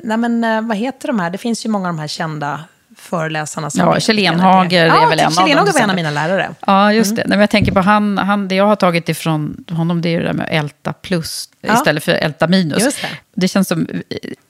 Nej, 0.00 0.16
men 0.16 0.44
eh, 0.44 0.62
vad 0.62 0.76
heter 0.76 1.08
de 1.08 1.20
här? 1.20 1.30
Det 1.30 1.38
finns 1.38 1.66
ju 1.66 1.68
många 1.68 1.88
av 1.88 1.94
de 1.94 2.00
här 2.00 2.08
kända 2.08 2.64
föreläsarna. 3.08 3.70
Som 3.70 3.80
Ja, 3.80 3.96
är- 3.96 4.00
Kjell 4.00 4.18
Enhager 4.18 4.86
ja, 4.86 5.04
är 5.04 5.08
väl 5.08 5.20
en 5.20 5.26
av 5.26 5.30
Kjell 5.30 5.36
dem, 5.36 5.48
Enhager 5.50 5.64
till 5.72 5.74
var 5.74 5.80
en 5.84 5.90
av 5.90 5.96
mina 5.96 6.10
lärare. 6.10 6.50
Ja, 6.66 6.92
just 6.92 7.16
det. 7.16 7.22
Nej, 7.22 7.28
men 7.28 7.40
jag 7.40 7.50
tänker 7.50 7.72
på 7.72 7.80
han, 7.80 8.18
han, 8.18 8.48
det 8.48 8.54
jag 8.54 8.66
har 8.66 8.76
tagit 8.76 9.08
ifrån 9.08 9.64
honom, 9.70 10.02
det 10.02 10.08
är 10.08 10.10
ju 10.10 10.18
det 10.18 10.24
där 10.26 10.32
med 10.32 10.48
älta 10.50 10.92
plus 10.92 11.48
Ja. 11.60 11.74
istället 11.74 12.04
för 12.04 12.12
älta 12.12 12.46
minus. 12.46 12.82
Just 12.84 13.04
det. 13.34 13.48
känns 13.48 13.68
som, 13.68 13.86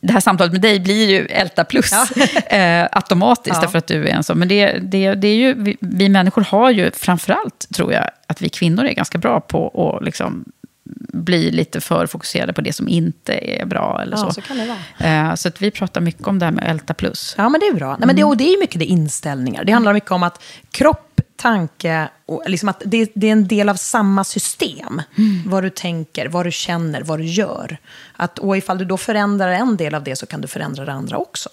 det 0.01 0.13
här 0.13 0.21
samtalet 0.21 0.53
med 0.53 0.61
dig 0.61 0.81
blir 0.81 1.09
ju 1.11 1.27
älta 1.27 1.65
plus 1.65 1.93
eh, 2.47 2.87
automatiskt, 2.93 3.57
Ja. 3.57 3.61
därför 3.61 3.79
att 3.79 3.87
du 3.87 4.09
är 4.09 4.13
en 4.15 4.25
sån. 4.25 4.39
Men 4.39 4.49
det, 4.49 4.73
det, 4.83 5.15
det 5.15 5.29
är 5.29 5.35
ju, 5.37 5.55
vi, 5.55 5.77
vi 5.81 6.09
människor 6.09 6.43
har 6.43 6.71
ju 6.71 6.91
framförallt, 6.91 7.67
tror 7.75 7.93
jag, 7.93 8.05
att 8.27 8.43
vi 8.43 8.49
kvinnor 8.49 8.85
är 8.85 8.93
ganska 8.93 9.19
bra 9.19 9.41
på 9.41 9.95
att 9.99 10.05
liksom 10.05 10.45
bli 11.13 11.51
lite 11.51 11.81
för 11.81 12.07
fokuserade 12.07 12.53
på 12.53 12.61
det 12.61 12.73
som 12.73 12.89
inte 12.89 13.61
är 13.61 13.67
bra. 13.67 14.01
Eller 14.03 14.17
Ja, 14.17 14.23
så. 14.23 14.31
så 14.31 14.41
kan 14.41 14.59
det 14.59 14.67
vara. 14.99 15.29
Eh, 15.29 15.35
så 15.35 15.49
att 15.49 15.63
vi 15.63 15.71
pratar 15.71 16.01
mycket 16.01 16.27
om 16.27 16.39
det 16.39 16.45
här 16.45 16.53
med 16.53 16.65
älta 16.71 16.95
plus. 16.95 17.35
Ja, 17.39 17.49
men 17.49 17.61
det 17.61 17.67
är 17.67 17.75
bra. 17.75 17.97
Nej, 17.97 18.07
men 18.07 18.17
det, 18.17 18.25
och 18.25 18.37
det 18.37 18.45
är 18.55 18.61
mycket 18.61 18.79
det 18.79 18.85
inställningar. 18.85 19.65
Det 19.65 19.73
handlar 19.73 19.93
mycket 19.93 20.11
om 20.11 20.23
att 20.23 20.43
kropp, 20.71 21.21
tanke, 21.37 22.09
och 22.29 22.43
liksom 22.47 22.69
att 22.69 22.83
det, 22.87 23.11
det 23.15 23.27
är 23.29 23.33
en 23.33 23.49
del 23.49 23.69
av 23.69 23.75
samma 23.75 24.25
system. 24.25 25.03
Vad 25.47 25.63
du 25.63 25.71
tänker, 25.71 26.29
vad 26.29 26.47
du 26.47 26.51
känner, 26.53 27.03
vad 27.03 27.19
du 27.19 27.25
gör. 27.25 27.79
Att, 28.17 28.39
och 28.39 28.57
ifall 28.57 28.79
du 28.79 28.85
då 28.85 28.97
förändrar 28.97 29.49
en 29.53 29.77
del 29.77 29.95
av 29.95 30.05
det 30.05 30.17
så 30.17 30.27
kan 30.27 30.41
du 30.41 30.49
förändra 30.49 30.85
det 30.85 30.93
andra 30.93 31.17
också. 31.17 31.49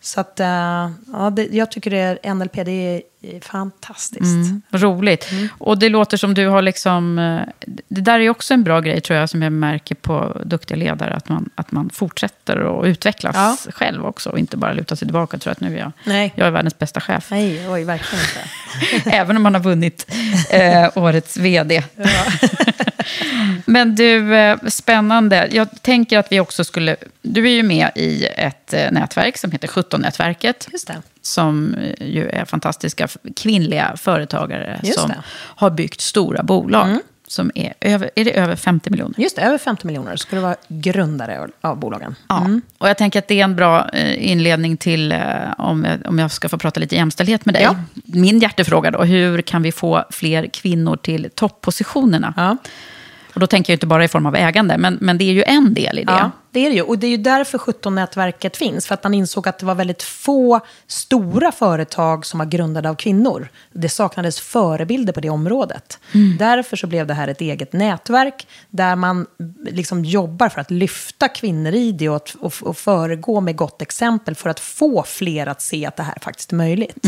Så 0.00 0.20
att, 0.20 0.40
eh, 0.40 0.90
ja, 1.12 1.30
det, 1.36 1.48
jag 1.52 1.70
tycker 1.70 1.90
det, 1.90 2.34
NLP 2.34 2.52
det 2.64 3.02
är 3.22 3.40
fantastiskt. 3.40 4.22
Mm, 4.24 4.62
roligt. 4.70 5.30
Mm. 5.32 5.48
Och 5.58 5.78
det 5.78 5.88
låter 5.88 6.16
som 6.16 6.34
du 6.34 6.46
har 6.48 6.62
liksom... 6.62 7.18
eh, 7.18 7.40
Det 7.88 8.00
där 8.00 8.20
är 8.20 8.30
också 8.30 8.54
en 8.54 8.64
bra 8.64 8.80
grej 8.80 9.00
tror 9.00 9.18
jag 9.18 9.30
som 9.30 9.42
jag 9.42 9.52
märker 9.52 9.94
på 9.94 10.40
duktiga 10.44 10.76
ledare. 10.76 11.14
Att 11.14 11.28
man, 11.28 11.50
att 11.54 11.72
man 11.72 11.90
fortsätter 11.90 12.80
att 12.80 12.86
utvecklas 12.86 13.36
Ja. 13.66 13.72
själv 13.72 14.06
också. 14.06 14.30
Och 14.30 14.38
inte 14.38 14.56
bara 14.56 14.72
luta 14.72 14.96
sig 14.96 15.06
tillbaka 15.08 15.36
och 15.36 15.42
tro 15.42 15.52
att 15.52 15.60
nu 15.60 15.74
är 15.74 15.78
jag, 15.78 15.92
Nej. 16.04 16.32
jag 16.36 16.46
är 16.46 16.50
världens 16.50 16.78
bästa 16.78 17.00
chef. 17.00 17.28
Nej, 17.30 17.68
oj, 17.68 17.84
verkligen 17.84 18.24
inte. 18.94 19.10
Även 19.16 19.36
om 19.36 19.42
man 19.42 19.54
har 19.54 19.60
vunnit 19.62 19.89
eh, 20.50 20.90
årets 20.94 21.36
vd. 21.36 21.82
Men 23.64 23.94
du, 23.94 24.36
eh, 24.36 24.58
spännande. 24.66 25.48
Jag 25.52 25.82
tänker 25.82 26.18
att 26.18 26.32
vi 26.32 26.40
också 26.40 26.64
skulle... 26.64 26.96
Du 27.22 27.46
är 27.46 27.52
ju 27.52 27.62
med 27.62 27.90
i 27.94 28.26
ett 28.36 28.72
eh, 28.72 28.90
nätverk 28.90 29.38
som 29.38 29.52
heter 29.52 29.68
17-nätverket. 29.68 30.68
Just 30.72 30.86
det. 30.86 31.02
Som 31.22 31.74
eh, 31.74 32.06
ju 32.08 32.28
är 32.28 32.44
fantastiska 32.44 33.08
kvinnliga 33.36 33.96
företagare 33.96 34.80
Just 34.82 34.98
som 34.98 35.08
det. 35.08 35.14
Mm. 35.14 35.24
har 35.32 35.70
byggt 35.70 36.00
stora 36.00 36.42
bolag. 36.42 36.98
Som 37.30 37.50
är 37.54 37.74
över, 37.80 38.10
är 38.16 38.24
det 38.24 38.38
över 38.38 38.56
50 38.56 38.90
miljoner? 38.90 39.14
Just 39.20 39.36
det, 39.36 39.42
över 39.42 39.58
50 39.58 39.86
miljoner 39.86 40.16
ska 40.16 40.36
du 40.36 40.42
vara 40.42 40.56
grundare 40.68 41.48
av 41.60 41.78
bolagen. 41.78 42.14
Ja, 42.28 42.46
och 42.78 42.88
jag 42.88 42.98
tänker 42.98 43.18
att 43.18 43.28
det 43.28 43.40
är 43.40 43.44
en 43.44 43.56
bra 43.56 43.88
eh, 43.88 44.30
inledning 44.30 44.76
till, 44.76 45.12
eh, 45.12 45.18
om 45.58 45.84
jag, 45.84 45.98
om 46.06 46.18
jag 46.18 46.30
ska 46.30 46.48
få 46.48 46.58
prata 46.58 46.80
lite 46.80 46.96
jämställdhet 46.96 47.46
med 47.46 47.54
dig. 47.54 47.62
Ja. 47.62 47.76
Min 48.04 48.38
hjärtefråga 48.38 48.90
då, 48.90 49.02
hur 49.02 49.42
kan 49.42 49.62
vi 49.62 49.72
få 49.72 50.04
fler 50.10 50.46
kvinnor 50.46 50.96
till 50.96 51.30
toppositionerna? 51.34 52.34
Ja. 52.36 52.56
Och 53.34 53.40
då 53.40 53.46
tänker 53.46 53.72
jag 53.72 53.76
inte 53.76 53.86
bara 53.86 54.04
i 54.04 54.08
form 54.08 54.26
av 54.26 54.36
ägande, 54.36 54.78
men, 54.78 54.98
men 55.00 55.18
det 55.18 55.24
är 55.24 55.32
ju 55.32 55.42
en 55.42 55.74
del 55.74 55.98
i 55.98 56.04
det. 56.04 56.12
Ja, 56.12 56.30
det 56.52 56.66
är 56.66 56.70
det 56.70 56.76
ju. 56.76 56.82
Och 56.82 56.98
det 56.98 57.06
är 57.06 57.10
ju 57.10 57.16
därför 57.16 57.58
17-nätverket 57.58 58.56
finns. 58.56 58.86
För 58.86 58.94
att 58.94 59.02
man 59.02 59.14
insåg 59.14 59.48
att 59.48 59.58
det 59.58 59.66
var 59.66 59.74
väldigt 59.74 60.02
få 60.02 60.60
stora 60.86 61.52
företag 61.52 62.26
som 62.26 62.38
var 62.38 62.46
grundade 62.46 62.90
av 62.90 62.94
kvinnor. 62.94 63.48
Det 63.72 63.88
saknades 63.88 64.40
förebilder 64.40 65.12
på 65.12 65.20
det 65.20 65.30
området. 65.30 65.98
Därför 66.38 66.76
så 66.76 66.86
blev 66.86 67.06
det 67.06 67.14
här 67.14 67.28
ett 67.28 67.40
eget 67.40 67.72
nätverk 67.72 68.46
där 68.70 68.96
man 68.96 69.26
liksom 69.70 70.04
jobbar 70.04 70.48
för 70.48 70.60
att 70.60 70.70
lyfta 70.70 71.28
kvinnor 71.28 71.72
i 71.72 71.92
det 71.92 72.08
och, 72.08 72.30
och, 72.40 72.54
och 72.62 72.76
föregå 72.76 73.40
med 73.40 73.56
gott 73.56 73.82
exempel 73.82 74.34
för 74.34 74.50
att 74.50 74.60
få 74.60 75.02
fler 75.02 75.46
att 75.46 75.62
se 75.62 75.86
att 75.86 75.96
det 75.96 76.02
här 76.02 76.18
faktiskt 76.20 76.52
är 76.52 76.56
möjligt. 76.56 77.04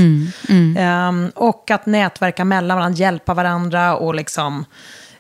Ehm, 0.79 1.31
och 1.35 1.70
att 1.70 1.87
nätverka 1.87 2.45
mellan 2.45 2.77
varandra, 2.77 2.99
hjälpa 2.99 3.35
varandra 3.35 3.97
och 3.97 4.14
liksom 4.14 4.64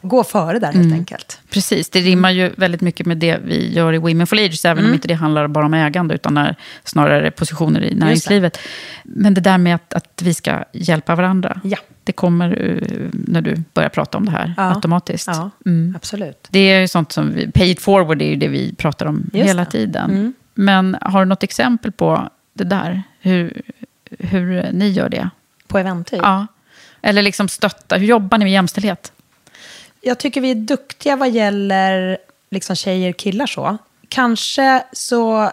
gå 0.02 0.24
före 0.24 0.58
där 0.58 0.72
helt 0.72 0.92
enkelt. 0.92 1.40
Precis, 1.50 1.90
det 1.90 2.00
rimmar 2.00 2.30
ju 2.30 2.50
väldigt 2.56 2.80
mycket 2.80 3.06
med 3.06 3.18
det 3.18 3.38
vi 3.44 3.72
gör 3.72 3.92
i 3.92 3.98
Women 3.98 4.26
for 4.26 4.36
Leaders, 4.36 4.64
även 4.64 4.78
Mm. 4.78 4.90
om 4.90 4.94
inte 4.94 5.08
det 5.08 5.14
handlar 5.14 5.48
bara 5.48 5.66
om 5.66 5.74
ägande, 5.74 6.14
utan 6.14 6.36
är 6.36 6.56
snarare 6.84 7.30
positioner 7.30 7.84
i 7.84 7.94
näringslivet. 7.94 8.58
Men 9.02 9.34
det 9.34 9.40
där 9.40 9.58
med 9.58 9.74
att, 9.74 9.94
att 9.94 10.22
vi 10.22 10.34
ska 10.34 10.64
hjälpa 10.72 11.14
varandra, 11.14 11.60
Ja. 11.64 11.76
det 12.04 12.12
kommer 12.12 12.58
uh, 12.62 13.08
när 13.12 13.40
du 13.40 13.62
börjar 13.74 13.88
prata 13.88 14.18
om 14.18 14.24
det 14.26 14.30
här 14.32 14.54
Ja. 14.56 14.74
automatiskt. 14.74 15.26
Ja, 15.28 15.50
Mm. 15.66 15.94
absolut. 15.96 16.48
Det 16.50 16.58
är 16.58 16.80
ju 16.80 16.88
sånt 16.88 17.12
som 17.12 17.32
vi, 17.34 17.50
pay 17.52 17.70
it 17.70 17.80
forward 17.82 18.22
är 18.22 18.26
ju 18.28 18.36
det 18.36 18.48
vi 18.48 18.74
pratar 18.74 19.06
om 19.06 19.30
Just 19.32 19.48
hela 19.48 19.64
det. 19.64 19.70
tiden. 19.70 20.10
Mm. 20.10 20.32
Men 20.54 20.96
har 21.00 21.20
du 21.20 21.24
något 21.28 21.42
exempel 21.42 21.92
på 21.92 22.28
det 22.54 22.64
där? 22.64 23.02
Hur, 23.20 23.62
hur 24.18 24.68
ni 24.72 24.88
gör 24.90 25.08
det? 25.08 25.30
På 25.66 25.78
Eventyr. 25.78 26.16
Ja. 26.22 26.46
Eller 27.02 27.22
liksom 27.22 27.48
stötta, 27.48 27.96
hur 27.96 28.06
jobbar 28.06 28.38
ni 28.38 28.44
med 28.44 28.52
jämställdhet? 28.52 29.12
Jag 30.02 30.18
tycker 30.18 30.40
vi 30.40 30.50
är 30.50 30.54
duktiga 30.54 31.16
vad 31.16 31.30
gäller 31.30 32.18
liksom 32.50 32.76
tjejer 32.76 33.12
killar 33.12 33.46
så. 33.46 33.78
Kanske 34.08 34.84
så 34.92 35.50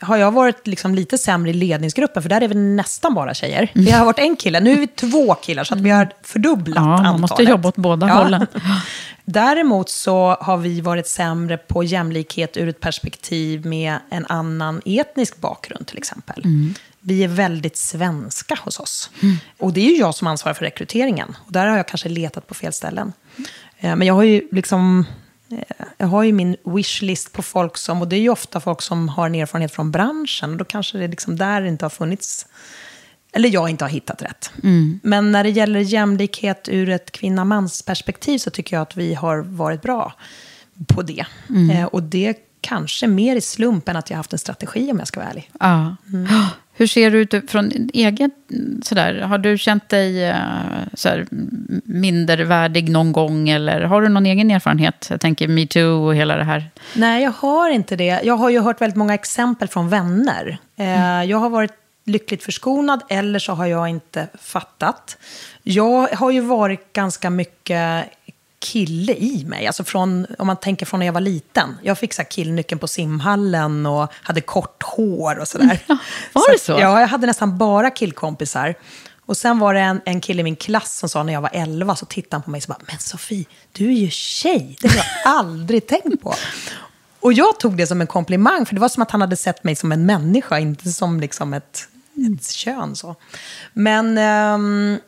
har 0.00 0.16
jag 0.16 0.32
varit 0.32 0.66
liksom 0.66 0.94
lite 0.94 1.18
sämre 1.18 1.50
i 1.50 1.54
ledningsgruppen, 1.54 2.22
för 2.22 2.30
där 2.30 2.40
är 2.40 2.48
vi 2.48 2.54
nästan 2.54 3.14
bara 3.14 3.34
tjejer. 3.34 3.70
Vi 3.74 3.90
har 3.90 4.04
varit 4.04 4.18
en 4.18 4.36
kille, 4.36 4.60
nu 4.60 4.72
är 4.72 4.76
vi 4.76 4.86
två 4.86 5.34
killar, 5.34 5.64
så 5.64 5.74
att 5.74 5.80
vi 5.80 5.90
har 5.90 6.08
fördubblat 6.22 6.76
Ja, 6.76 6.82
man 6.82 6.98
antalet. 6.98 7.20
måste 7.20 7.42
jobba 7.42 7.68
åt 7.68 7.76
båda 7.76 8.08
Ja. 8.08 8.14
hållen. 8.14 8.46
Däremot 9.24 9.88
så 9.88 10.36
har 10.40 10.56
vi 10.56 10.80
varit 10.80 11.06
sämre 11.08 11.56
på 11.58 11.84
jämlikhet 11.84 12.56
ur 12.56 12.68
ett 12.68 12.80
perspektiv 12.80 13.66
med 13.66 13.96
en 14.10 14.26
annan 14.26 14.80
etnisk 14.84 15.36
bakgrund 15.40 15.86
till 15.86 15.98
exempel. 15.98 16.42
Vi 17.04 17.24
är 17.24 17.28
väldigt 17.28 17.76
svenska 17.76 18.58
hos 18.64 18.80
oss. 18.80 19.10
Och 19.58 19.72
det 19.72 19.80
är 19.80 19.90
ju 19.90 19.96
jag 19.98 20.14
som 20.14 20.26
ansvarar 20.26 20.54
för 20.54 20.64
rekryteringen. 20.64 21.36
Och 21.46 21.52
där 21.52 21.66
har 21.66 21.76
jag 21.76 21.88
kanske 21.88 22.08
letat 22.08 22.46
på 22.46 22.54
fel 22.54 22.72
ställen. 22.72 23.12
Eh, 23.78 23.96
men 23.96 24.06
jag 24.06 24.14
har 24.14 24.22
ju 24.22 24.48
liksom... 24.52 25.04
eh, 25.50 25.86
Jag 25.96 26.06
har 26.06 26.22
ju 26.22 26.32
min 26.32 26.56
wishlist 26.64 27.32
på 27.32 27.42
folk 27.42 27.76
som, 27.76 28.02
och 28.02 28.08
det 28.08 28.16
är 28.16 28.20
ju 28.20 28.28
ofta 28.28 28.60
folk 28.60 28.82
som 28.82 29.08
har 29.08 29.26
en 29.26 29.34
erfarenhet 29.34 29.72
från 29.72 29.90
branschen. 29.90 30.50
Och 30.50 30.56
då 30.56 30.64
kanske 30.64 30.98
det 30.98 31.08
liksom 31.08 31.36
där 31.36 31.62
inte 31.64 31.84
har 31.84 31.90
funnits, 31.90 32.46
eller 33.32 33.48
jag 33.48 33.70
inte 33.70 33.84
har 33.84 33.90
hittat 33.90 34.22
rätt. 34.22 34.50
Men 35.02 35.32
när 35.32 35.44
det 35.44 35.50
gäller 35.50 35.80
jämlikhet 35.80 36.68
ur 36.68 36.88
ett 36.88 37.12
kvinna-mans 37.12 37.82
perspektiv 37.82 38.38
så 38.38 38.50
tycker 38.50 38.76
jag 38.76 38.82
att 38.82 38.96
vi 38.96 39.14
har 39.14 39.38
varit 39.38 39.82
bra 39.82 40.12
på 40.88 41.02
det. 41.02 41.24
Eh, 41.72 41.84
och 41.84 42.02
det 42.02 42.36
kanske 42.62 43.06
mer 43.06 43.36
i 43.36 43.40
slump 43.40 43.88
än 43.88 43.96
att 43.96 44.10
jag 44.10 44.14
har 44.14 44.18
haft 44.18 44.32
en 44.32 44.38
strategi 44.38 44.90
om 44.92 44.98
jag 44.98 45.08
ska 45.08 45.20
vara 45.20 45.30
ärlig. 45.30 45.50
Ja. 45.60 45.96
Hur 46.74 46.86
ser 46.86 47.10
du 47.10 47.18
ut 47.20 47.50
från 47.50 47.72
egen... 47.92 48.30
Sådär, 48.82 49.20
har 49.20 49.38
du 49.38 49.58
känt 49.58 49.88
dig 49.88 50.24
eh, 50.24 50.36
sådär, 50.94 51.26
mindervärdig 51.84 52.88
någon 52.90 53.12
gång? 53.12 53.48
Eller 53.48 53.80
har 53.80 54.02
du 54.02 54.08
någon 54.08 54.26
egen 54.26 54.50
erfarenhet? 54.50 55.06
Jag 55.10 55.20
tänker 55.20 55.48
metoo 55.48 56.06
och 56.06 56.14
hela 56.16 56.36
det 56.36 56.44
här. 56.44 56.70
Nej, 56.94 57.22
jag 57.22 57.30
har 57.30 57.70
inte 57.70 57.96
det. 57.96 58.20
Jag 58.24 58.36
har 58.36 58.50
ju 58.50 58.60
hört 58.60 58.80
väldigt 58.80 58.96
många 58.96 59.14
exempel 59.14 59.68
från 59.68 59.88
vänner. 59.88 60.58
Eh, 60.76 61.24
Jag 61.24 61.38
har 61.38 61.50
varit 61.50 61.72
lyckligt 62.04 62.42
förskonad 62.42 63.00
eller 63.08 63.38
så 63.38 63.52
har 63.52 63.66
jag 63.66 63.88
inte 63.88 64.28
fattat. 64.42 65.16
Jag 65.62 66.06
har 66.08 66.30
ju 66.30 66.40
varit 66.40 66.92
ganska 66.92 67.30
mycket 67.30 68.04
kille 68.62 69.14
i 69.14 69.44
mig. 69.44 69.66
Alltså 69.66 69.84
från, 69.84 70.26
om 70.38 70.46
man 70.46 70.56
tänker 70.56 70.86
från 70.86 71.00
när 71.00 71.06
jag 71.06 71.12
var 71.12 71.20
liten. 71.20 71.76
Jag 71.82 71.98
fick 71.98 72.14
så 72.14 72.24
killnyckeln 72.24 72.78
på 72.78 72.88
simhallen 72.88 73.86
och 73.86 74.12
hade 74.22 74.40
kort 74.40 74.82
hår 74.82 75.38
och 75.38 75.48
sådär. 75.48 75.78
var 76.32 76.52
det 76.52 76.58
så? 76.60 76.72
att- 76.74 76.80
Ja, 76.80 77.00
jag 77.00 77.08
hade 77.08 77.26
nästan 77.26 77.58
bara 77.58 77.90
killkompisar. 77.90 78.74
Och 79.26 79.36
sen 79.36 79.58
var 79.58 79.74
det 79.74 79.80
en, 79.80 80.00
en 80.04 80.20
kille 80.20 80.40
i 80.40 80.44
min 80.44 80.56
klass 80.56 80.98
som 80.98 81.08
sa 81.08 81.22
när 81.22 81.32
jag 81.32 81.40
var 81.40 81.50
11, 81.52 81.96
så 81.96 82.06
tittade 82.06 82.36
han 82.36 82.42
på 82.42 82.50
mig 82.50 82.58
och 82.58 82.62
så 82.62 82.68
bara, 82.68 82.78
men 82.88 82.98
Sofie, 82.98 83.44
du 83.72 83.86
är 83.88 83.92
ju 83.96 84.10
tjej. 84.10 84.76
Det 84.80 84.88
har 84.88 84.96
jag 84.96 85.04
aldrig 85.38 85.86
tänkt 85.86 86.22
på. 86.22 86.34
Och 87.20 87.32
jag 87.32 87.60
tog 87.60 87.76
det 87.76 87.86
som 87.86 88.00
en 88.00 88.06
komplimang, 88.06 88.66
för 88.66 88.74
det 88.74 88.80
var 88.80 88.88
som 88.88 89.02
att 89.02 89.10
han 89.10 89.20
hade 89.20 89.36
sett 89.36 89.64
mig 89.64 89.76
som 89.76 89.92
en 89.92 90.06
människa, 90.06 90.58
inte 90.58 90.92
som 90.92 91.20
liksom 91.20 91.54
ett, 91.54 91.88
ett 92.38 92.50
kön. 92.52 92.96
Så. 92.96 93.16
Men 93.72 94.18
eh, 94.18 94.98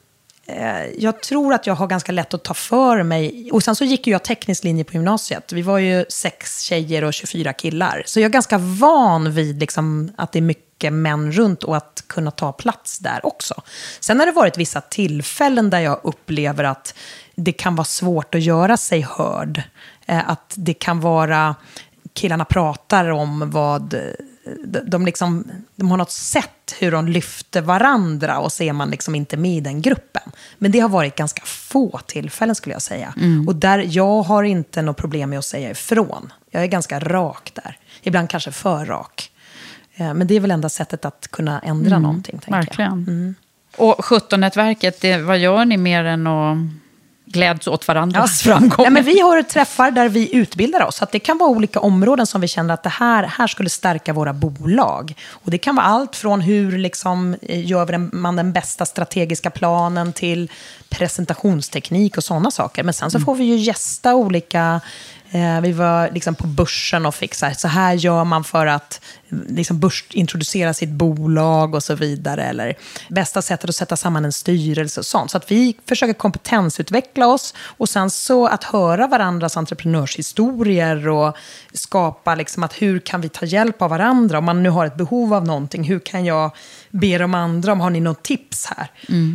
Eh, 0.46 0.86
jag 0.98 1.22
tror 1.22 1.54
att 1.54 1.66
jag 1.66 1.74
har 1.74 1.86
ganska 1.86 2.12
lätt 2.12 2.34
att 2.34 2.42
ta 2.42 2.54
för 2.54 3.02
mig. 3.02 3.50
Och 3.52 3.62
sen 3.62 3.76
så 3.76 3.84
gick 3.84 4.06
ju 4.06 4.12
jag 4.12 4.22
teknisk 4.22 4.64
linje 4.64 4.84
på 4.84 4.92
gymnasiet. 4.92 5.52
Vi 5.52 5.62
var 5.62 5.78
ju 5.78 6.04
sex 6.08 6.60
tjejer 6.60 7.04
och 7.04 7.14
24 7.14 7.52
killar. 7.52 8.02
Så 8.06 8.20
jag 8.20 8.24
är 8.24 8.32
ganska 8.32 8.58
van 8.58 9.32
vid 9.32 9.60
liksom 9.60 10.12
att 10.16 10.32
det 10.32 10.38
är 10.38 10.42
mycket 10.42 10.92
män 10.92 11.32
runt 11.32 11.62
och 11.62 11.76
att 11.76 12.04
kunna 12.06 12.30
ta 12.30 12.52
plats 12.52 12.98
där 12.98 13.26
också. 13.26 13.62
Sen 14.00 14.18
har 14.18 14.26
det 14.26 14.32
varit 14.32 14.58
vissa 14.58 14.80
tillfällen 14.80 15.70
där 15.70 15.80
jag 15.80 16.00
upplever 16.02 16.64
att 16.64 16.94
det 17.34 17.52
kan 17.52 17.76
vara 17.76 17.84
svårt 17.84 18.34
att 18.34 18.42
göra 18.42 18.76
sig 18.76 19.00
hörd. 19.00 19.62
Eh, 20.06 20.30
att 20.30 20.54
det 20.56 20.74
kan 20.74 21.00
vara, 21.00 21.54
killarna 22.14 22.44
pratar 22.44 23.08
om 23.08 23.50
vad, 23.50 23.94
de, 24.84 25.06
liksom, 25.06 25.44
de 25.76 25.90
har 25.90 25.96
något 25.96 26.10
sätt 26.10 26.74
hur 26.80 26.90
de 26.92 27.08
lyfter 27.08 27.60
varandra 27.60 28.38
och 28.38 28.52
så 28.52 28.62
är 28.62 28.72
man 28.72 28.90
liksom 28.90 29.14
inte 29.14 29.36
med 29.36 29.56
i 29.56 29.60
den 29.60 29.82
gruppen. 29.82 30.22
Men 30.58 30.70
det 30.72 30.80
har 30.80 30.88
varit 30.88 31.16
ganska 31.16 31.42
få 31.44 32.00
tillfällen 32.06 32.54
skulle 32.54 32.74
jag 32.74 32.82
säga. 32.82 33.14
Och 33.48 33.56
där 33.56 33.86
jag 33.88 34.22
har 34.22 34.42
inte 34.42 34.82
något 34.82 34.96
problem 34.96 35.30
med 35.30 35.38
att 35.38 35.44
säga 35.44 35.70
ifrån. 35.70 36.32
Jag 36.50 36.62
är 36.62 36.66
ganska 36.66 37.00
rak 37.00 37.50
där. 37.54 37.78
Ibland 38.02 38.30
kanske 38.30 38.52
för 38.52 38.84
rak. 38.86 39.30
Eh, 39.94 40.14
Men 40.14 40.26
det 40.26 40.34
är 40.34 40.40
väl 40.40 40.50
enda 40.50 40.68
sättet 40.68 41.04
att 41.04 41.28
kunna 41.30 41.60
ändra 41.60 41.98
någonting. 41.98 42.38
tänker 42.38 42.50
Jag. 42.52 42.66
Verkligen. 42.66 43.34
Och 43.76 44.04
17-nätverket, 44.04 45.00
det- 45.00 45.18
vad 45.18 45.38
gör 45.38 45.64
ni 45.64 45.76
mer 45.76 46.04
än 46.04 46.26
att 46.26 46.56
gläds 47.34 47.66
åt 47.66 47.88
varandras 47.88 48.42
framgångar? 48.42 48.84
Ja, 48.84 48.90
men 48.90 49.04
vi 49.04 49.20
har 49.20 49.42
träffar 49.42 49.90
där 49.90 50.08
vi 50.08 50.34
utbildar 50.36 50.86
oss. 50.86 51.02
Att 51.02 51.12
det 51.12 51.18
kan 51.18 51.38
vara 51.38 51.50
olika 51.50 51.80
områden 51.80 52.26
som 52.26 52.40
vi 52.40 52.48
känner 52.48 52.74
att 52.74 52.82
det 52.82 52.88
här, 52.88 53.22
här 53.24 53.46
skulle 53.46 53.70
stärka 53.70 54.12
våra 54.12 54.32
bolag. 54.32 55.14
Och 55.28 55.50
det 55.50 55.58
kan 55.58 55.76
vara 55.76 55.86
allt 55.86 56.16
från 56.16 56.40
hur 56.40 56.78
liksom, 56.78 57.36
eh, 57.42 57.66
gör 57.66 57.98
man 57.98 58.36
den 58.36 58.52
bästa 58.52 58.86
strategiska 58.86 59.50
planen 59.50 60.12
till 60.12 60.50
presentationsteknik 60.88 62.16
och 62.16 62.24
sådana 62.24 62.50
saker. 62.50 62.82
Men 62.82 62.94
sen 62.94 63.10
så 63.10 63.20
får 63.20 63.34
vi 63.34 63.44
ju 63.44 63.56
gästa 63.56 64.14
olika... 64.14 64.80
Eh, 65.34 65.60
vi 65.60 65.72
var 65.72 66.10
liksom 66.10 66.34
på 66.34 66.46
börsen 66.46 67.06
och 67.06 67.14
fick 67.14 67.34
så 67.34 67.46
här, 67.46 67.54
så 67.54 67.68
här 67.68 67.94
gör 67.94 68.24
man 68.24 68.44
för 68.44 68.66
att 68.66 69.00
eh, 69.28 69.38
liksom 69.48 69.78
börsintroducera 69.80 70.74
sitt 70.74 70.90
bolag 70.90 71.74
och 71.74 71.82
så 71.82 71.94
vidare. 71.94 72.44
Eller 72.44 72.74
bästa 73.08 73.42
sättet 73.42 73.70
att 73.70 73.76
sätta 73.76 73.96
samman 73.96 74.24
en 74.24 74.32
styrelse 74.32 75.00
och 75.00 75.06
sånt. 75.06 75.30
Så 75.30 75.36
att 75.36 75.50
vi 75.50 75.76
försöker 75.88 76.14
kompetensutveckla 76.14 77.26
oss 77.26 77.54
och 77.58 77.88
sen 77.88 78.10
så 78.10 78.46
att 78.46 78.64
höra 78.64 79.06
varandras 79.06 79.56
entreprenörshistorier 79.56 81.08
och 81.08 81.36
skapa 81.72 82.34
liksom 82.34 82.62
att 82.62 82.82
hur 82.82 83.00
kan 83.00 83.20
vi 83.20 83.28
ta 83.28 83.46
hjälp 83.46 83.82
av 83.82 83.90
varandra? 83.90 84.38
Om 84.38 84.44
man 84.44 84.62
nu 84.62 84.70
har 84.70 84.86
ett 84.86 84.96
behov 84.96 85.34
av 85.34 85.46
någonting, 85.46 85.84
hur 85.84 85.98
kan 85.98 86.24
jag 86.24 86.50
be 86.90 87.18
de 87.18 87.34
andra 87.34 87.72
om, 87.72 87.80
har 87.80 87.90
ni 87.90 88.00
något 88.00 88.22
tips 88.22 88.66
här? 88.66 88.90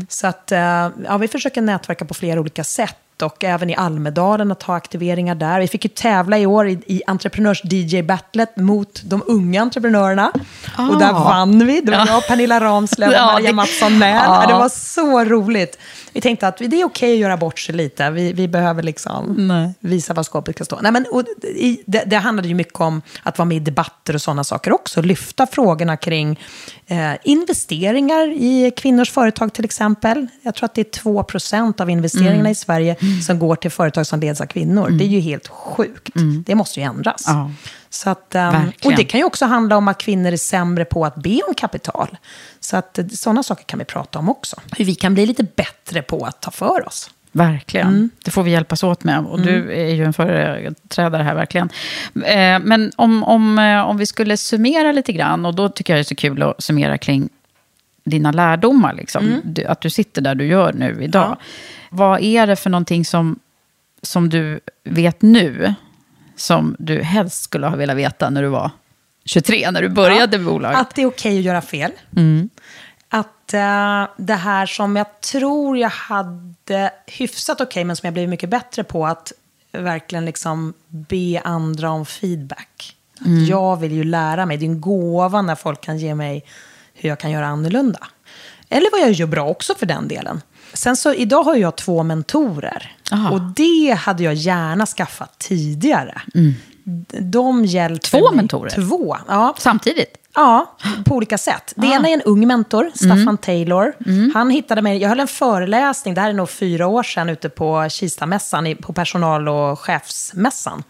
Så 0.10 0.28
att 0.28 0.52
eh, 0.52 0.90
ja, 1.06 1.18
vi 1.20 1.28
försöker 1.28 1.62
nätverka 1.62 2.06
på 2.06 2.14
flera 2.14 2.40
olika 2.40 2.64
sätt 2.64 2.98
och 3.22 3.44
även 3.44 3.70
i 3.70 3.76
Almedalen 3.76 4.52
att 4.52 4.64
ha 4.64 4.76
aktiveringar 4.76 5.36
där. 5.36 5.60
Vi 5.60 5.68
fick 5.68 5.86
ju 5.86 5.90
tävla 5.90 6.38
i 6.38 6.46
år 6.46 6.68
i, 6.68 6.80
i 6.86 7.02
entreprenörs-DJ-battlet 7.08 8.58
mot 8.58 9.02
de 9.04 9.24
unga 9.28 9.62
entreprenörerna. 9.62 10.32
Och 10.78 11.00
där 11.00 11.14
vann 11.14 11.68
vi. 11.68 11.82
Det 11.82 11.92
var 11.92 12.08
jag, 12.08 12.28
Pernilla 12.28 12.60
Ramslöv 12.60 13.10
och 13.10 13.16
Ja, 13.16 13.26
Maria 13.26 13.54
Mattsson 13.54 13.98
med. 13.98 14.26
Ja. 14.26 14.46
Det 14.48 14.54
var 14.54 14.70
så 14.70 15.24
roligt. 15.24 15.78
Vi 16.14 16.22
tänkte 16.22 16.48
att 16.48 16.58
det 16.58 16.82
är 16.82 16.86
okej 16.86 17.14
att 17.14 17.20
göra 17.20 17.38
bort 17.38 17.60
sig 17.60 17.76
lite. 17.76 18.10
Vi, 18.10 18.34
vi 18.34 18.48
behöver 18.48 18.84
liksom 18.84 19.74
visa 19.80 20.14
vad 20.14 20.26
skåpet 20.26 20.56
ska 20.56 20.66
stå. 20.66 20.80
Nej, 20.82 20.92
men, 20.92 21.06
och, 21.12 21.24
i, 21.44 21.84
det, 21.86 22.04
det 22.06 22.18
handlade 22.18 22.48
ju 22.48 22.56
mycket 22.56 22.82
om 22.82 23.02
att 23.24 23.38
vara 23.38 23.46
med 23.46 23.58
i 23.58 23.60
debatter 23.60 24.14
och 24.14 24.22
sådana 24.22 24.44
saker 24.44 24.74
också. 24.74 25.02
Lyfta 25.02 25.48
frågorna 25.48 25.98
kring 25.98 26.40
eh, 26.88 27.12
investeringar 27.24 28.28
i 28.28 28.72
kvinnors 28.78 29.12
företag 29.12 29.54
till 29.54 29.66
exempel. 29.66 30.28
Jag 30.42 30.56
tror 30.56 30.66
att 30.66 30.76
det 30.76 30.82
är 30.82 31.02
2% 31.02 31.82
av 31.82 31.90
investeringarna 31.90 32.50
i 32.50 32.56
Sverige 32.56 32.96
som 33.24 33.40
går 33.40 33.56
till 33.56 33.72
företag 33.72 34.08
som 34.08 34.20
leds 34.20 34.42
av 34.42 34.46
kvinnor. 34.46 34.90
Det 34.90 35.04
är 35.04 35.08
ju 35.08 35.20
helt 35.20 35.48
sjukt. 35.48 36.14
Det 36.46 36.56
måste 36.56 36.80
ju 36.80 36.86
ändras. 36.86 37.24
Ja. 37.28 37.52
Så 37.90 38.10
att, 38.10 38.28
Verkligen. 38.36 38.74
och 38.84 38.98
det 38.98 39.04
kan 39.04 39.20
ju 39.20 39.24
också 39.26 39.46
handla 39.46 39.78
om 39.78 39.88
att 39.88 39.98
kvinnor 39.98 40.32
är 40.32 40.38
sämre 40.38 40.86
på 40.86 41.06
att 41.06 41.16
be 41.16 41.42
om 41.48 41.54
kapital. 41.54 42.18
Så 42.60 42.78
att 42.78 43.00
eh, 43.00 43.08
sådana 43.08 43.44
saker 43.44 43.64
kan 43.64 43.80
vi 43.80 43.86
prata 43.86 44.20
om 44.20 44.30
också. 44.30 44.56
Hur 44.78 44.86
vi 44.86 44.96
kan 44.96 45.14
bli 45.14 45.26
lite 45.26 45.44
bättre 45.44 46.02
på 46.02 46.26
att 46.26 46.42
ta 46.42 46.52
för 46.52 46.88
oss. 46.88 47.10
Verkligen. 47.32 47.88
Mm. 47.88 48.10
Det 48.26 48.32
får 48.32 48.44
vi 48.44 48.52
hjälpas 48.52 48.84
åt 48.84 49.04
med. 49.04 49.26
Och 49.26 49.42
du 49.42 49.74
är 49.74 49.94
ju 49.94 50.04
en 50.04 50.14
företrädare 50.14 51.24
här, 51.24 51.36
verkligen. 51.36 51.70
Eh, 52.26 52.60
Men 52.60 52.92
om, 52.96 53.24
om, 53.24 53.60
eh, 53.60 53.82
om 53.82 53.98
vi 53.98 54.06
skulle 54.06 54.38
summera 54.38 54.92
lite 54.92 55.14
grann, 55.14 55.46
och 55.46 55.56
då 55.56 55.70
tycker 55.70 55.94
jag 55.94 55.98
det 55.98 56.02
är 56.02 56.04
så 56.04 56.16
kul 56.16 56.44
att 56.44 56.64
summera 56.64 56.98
kring 56.98 57.30
dina 58.10 58.32
lärdomar. 58.32 58.94
Liksom. 58.94 59.26
Mm. 59.26 59.42
Du, 59.44 59.66
att 59.66 59.82
du 59.82 59.90
sitter 59.90 60.22
där 60.22 60.36
du 60.36 60.46
gör 60.46 60.74
nu 60.74 61.04
idag. 61.04 61.38
Vad 61.90 62.22
är 62.22 62.48
det 62.48 62.56
för 62.56 62.70
någonting 62.70 63.06
som, 63.06 63.40
som 64.02 64.30
du 64.30 64.60
vet 64.84 65.22
nu, 65.22 65.74
som 66.36 66.76
du 66.80 67.02
helst 67.02 67.44
skulle 67.44 67.68
ha 67.68 67.76
velat 67.76 67.98
veta 67.98 68.30
när 68.30 68.42
du 68.42 68.48
var 68.48 68.72
23, 69.26 69.72
när 69.72 69.82
du 69.82 69.90
började 69.90 70.40
bolaget? 70.40 70.80
Att 70.80 70.96
det 70.96 71.02
är 71.02 71.06
okej 71.06 71.38
att 71.38 71.46
göra 71.46 71.62
fel. 71.62 71.92
Att 73.10 73.54
eh, 73.54 74.08
det 74.18 74.36
här 74.36 74.66
som 74.66 74.96
jag 74.96 75.22
tror 75.22 75.78
jag 75.78 75.90
hade 75.90 76.92
hyfsat 77.08 77.62
okej, 77.62 77.84
men 77.84 77.96
som 77.96 78.08
jag 78.08 78.14
blivit 78.14 78.30
mycket 78.30 78.50
bättre 78.50 78.84
på, 78.84 79.06
att 79.08 79.34
verkligen 79.72 80.26
liksom 80.26 80.74
be 80.88 81.42
andra 81.44 81.92
om 81.92 82.06
feedback. 82.06 82.96
Att 83.20 83.48
Jag 83.48 83.78
vill 83.78 83.92
ju 83.92 84.04
lära 84.04 84.46
mig. 84.46 84.58
Det 84.58 84.66
är 84.66 84.70
en 84.70 84.82
gåva 84.82 85.42
när 85.42 85.56
folk 85.56 85.82
kan 85.82 85.98
ge 85.98 86.16
mig 86.16 86.46
hur 87.00 87.10
jag 87.10 87.20
kan 87.20 87.32
göra 87.32 87.48
annorlunda. 87.48 88.08
Eller 88.70 88.92
vad 88.92 89.02
jag 89.02 89.12
gör 89.12 89.28
bra 89.28 89.48
också 89.48 89.76
för 89.76 89.86
den 89.86 90.08
delen. 90.08 90.42
Sen 90.74 90.96
så 90.96 91.14
idag 91.14 91.44
har 91.44 91.56
jag 91.56 91.76
två 91.76 92.04
mentorer. 92.04 92.96
Aha. 93.12 93.30
Och 93.30 93.42
det 93.42 93.98
hade 94.00 94.24
jag 94.24 94.34
gärna 94.34 94.86
skaffat 94.86 95.40
tidigare. 95.40 96.22
De 97.20 97.66
hjälper 97.66 98.20
Två 98.20 98.32
mentorer? 98.32 98.70
Två, 98.70 99.18
ja. 99.28 99.56
Samtidigt? 99.58 100.16
Ja, 100.36 100.78
på 101.06 101.16
olika 101.16 101.38
sätt. 101.38 101.74
Det 101.76 101.88
ena 101.88 102.10
är 102.10 102.14
en 102.14 102.22
ung 102.22 102.48
mentor, 102.48 102.92
Staffan 102.94 103.38
Taylor. 103.38 103.94
Han 104.34 104.50
hittade 104.50 104.82
mig, 104.82 104.98
jag 104.98 105.10
höll 105.10 105.20
en 105.20 105.28
föreläsning, 105.28 106.14
det 106.14 106.22
här 106.22 106.30
är 106.30 106.34
nog 106.34 106.50
fyra 106.50 106.88
år 106.88 107.04
sedan, 107.04 107.30
ute 107.30 107.50
på 107.50 107.90
Kistamässan, 107.90 108.76
på 108.82 108.94
personal 108.94 109.48
och 109.48 109.80
chefsmässan. 109.80 110.84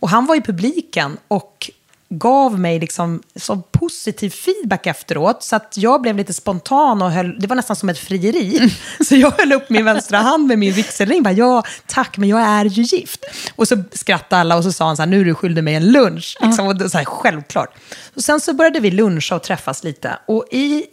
Och 0.00 0.08
han 0.08 0.26
var 0.26 0.36
i 0.36 0.40
publiken 0.40 1.16
och 1.28 1.70
gav 2.18 2.60
mig 2.60 2.78
liksom 2.78 3.22
så 3.36 3.56
positiv 3.56 4.30
feedback 4.30 4.86
efteråt. 4.86 5.42
Så 5.42 5.56
att 5.56 5.74
jag 5.76 6.02
blev 6.02 6.16
lite 6.16 6.32
spontan 6.32 7.02
och 7.02 7.10
höll, 7.10 7.40
det 7.40 7.46
var 7.46 7.56
nästan 7.56 7.76
som 7.76 7.88
ett 7.88 7.98
frieri. 7.98 8.72
Så 9.04 9.16
jag 9.16 9.30
höll 9.30 9.52
upp 9.52 9.70
min 9.70 9.84
vänstra 9.84 10.18
hand 10.18 10.46
med 10.46 10.58
min 10.58 10.72
vigselring. 10.72 11.22
Bara, 11.22 11.32
ja, 11.32 11.62
tack, 11.86 12.16
men 12.18 12.28
jag 12.28 12.40
är 12.40 12.64
ju 12.64 12.82
gift. 12.82 13.24
Och 13.56 13.68
så 13.68 13.82
skrattade 13.92 14.40
alla 14.40 14.56
och 14.56 14.64
så 14.64 14.72
sa 14.72 14.86
han 14.86 14.96
så 14.96 15.02
här, 15.02 15.06
nu 15.06 15.20
är 15.20 15.24
du 15.24 15.34
skyldig 15.34 15.64
mig 15.64 15.74
en 15.74 15.92
lunch. 15.92 16.36
Liksom, 16.40 16.66
och 16.66 16.90
så 16.90 16.98
här, 16.98 17.04
självklart. 17.04 17.74
Och 18.14 18.22
sen 18.22 18.40
så 18.40 18.52
började 18.52 18.80
vi 18.80 18.90
luncha 18.90 19.34
och 19.36 19.42
träffas 19.42 19.84
lite. 19.84 20.18
Och 20.26 20.44
i, 20.50 20.84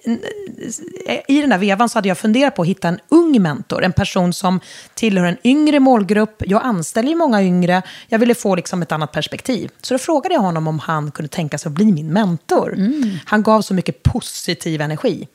i 1.28 1.42
den 1.42 1.52
här 1.52 1.60
vevan 1.60 1.90
så 1.90 1.98
hade 1.98 2.08
jag 2.08 2.18
funderat 2.18 2.56
på 2.56 2.62
att 2.62 2.68
hitta 2.68 2.88
en 2.88 3.00
ung 3.10 3.42
mentor. 3.42 3.84
En 3.84 3.94
person 3.94 4.34
som 4.34 4.60
tillhör 4.94 5.26
en 5.26 5.38
yngre 5.44 5.80
målgrupp. 5.80 6.44
Jag 6.46 6.64
anställer 6.64 7.10
ju 7.10 7.16
många 7.16 7.44
yngre. 7.44 7.82
Jag 8.08 8.20
ville 8.20 8.36
få 8.36 8.56
liksom 8.56 8.82
ett 8.82 8.92
annat 8.92 9.12
perspektiv. 9.12 9.72
Så 9.82 9.94
då 9.94 9.98
frågade 9.98 10.36
jag 10.36 10.42
honom 10.42 10.68
om 10.68 10.80
han 10.80 11.09
kunde 11.12 11.30
tänka 11.30 11.57
sig 11.57 11.70
att 11.70 11.76
bli 11.76 11.86
min 11.86 12.14
mentor. 12.14 12.74
Mm. 12.74 13.18
Han 13.26 13.43
gav 13.43 13.62
så 13.62 13.74
mycket 13.74 14.03
positiv 14.03 14.82
energi. 14.82 15.28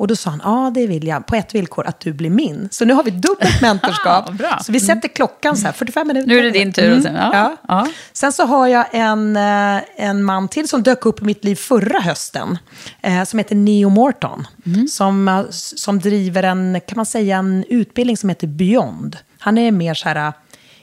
Och 0.00 0.06
då 0.06 0.16
sa 0.16 0.30
han, 0.30 0.40
ja 0.44 0.70
det 0.74 0.86
vill 0.86 1.06
jag, 1.06 1.26
på 1.26 1.36
ett 1.36 1.54
villkor, 1.54 1.86
att 1.86 2.00
du 2.00 2.12
blir 2.12 2.30
min. 2.30 2.68
Så 2.70 2.84
nu 2.84 2.94
har 2.94 3.02
vi 3.02 3.10
dubbelt 3.10 3.60
mentorskap. 3.62 4.30
så 4.62 4.72
vi 4.72 4.80
sätter 4.80 5.08
klockan 5.08 5.56
så 5.56 5.66
här, 5.66 5.72
45 5.72 6.06
minuter. 6.06 6.28
Nu 6.28 6.38
är 6.38 6.42
det 6.42 6.50
din 6.50 6.72
tur. 6.72 6.92
Mm. 6.92 7.14
Ja. 7.14 7.30
Ja. 7.32 7.56
ja. 7.68 7.88
Sen 8.12 8.32
så 8.32 8.44
har 8.44 8.66
jag 8.66 8.86
en, 8.92 9.36
eh, 9.36 9.82
en 9.96 10.22
man 10.22 10.48
till 10.48 10.68
som 10.68 10.82
dök 10.82 11.06
upp 11.06 11.22
i 11.22 11.24
mitt 11.24 11.44
liv 11.44 11.56
förra 11.56 12.00
hösten. 12.00 12.58
Eh, 13.00 13.24
som 13.24 13.38
heter 13.38 13.54
Neo 13.54 13.88
Morton. 13.88 14.46
Mm. 14.66 14.88
Som, 14.88 15.28
eh, 15.28 15.44
som 15.50 15.98
driver 15.98 16.42
en, 16.42 16.80
kan 16.86 16.96
man 16.96 17.06
säga, 17.06 17.36
en 17.36 17.64
utbildning 17.68 18.16
som 18.16 18.28
heter 18.28 18.46
Beyond. 18.46 19.16
Han 19.38 19.58
är 19.58 19.72
mer 19.72 19.94
så 19.94 20.08
här, 20.08 20.32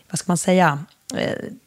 vad 0.09 0.19
ska 0.19 0.29
man 0.29 0.37
säga, 0.37 0.79
Eh, 0.89 0.96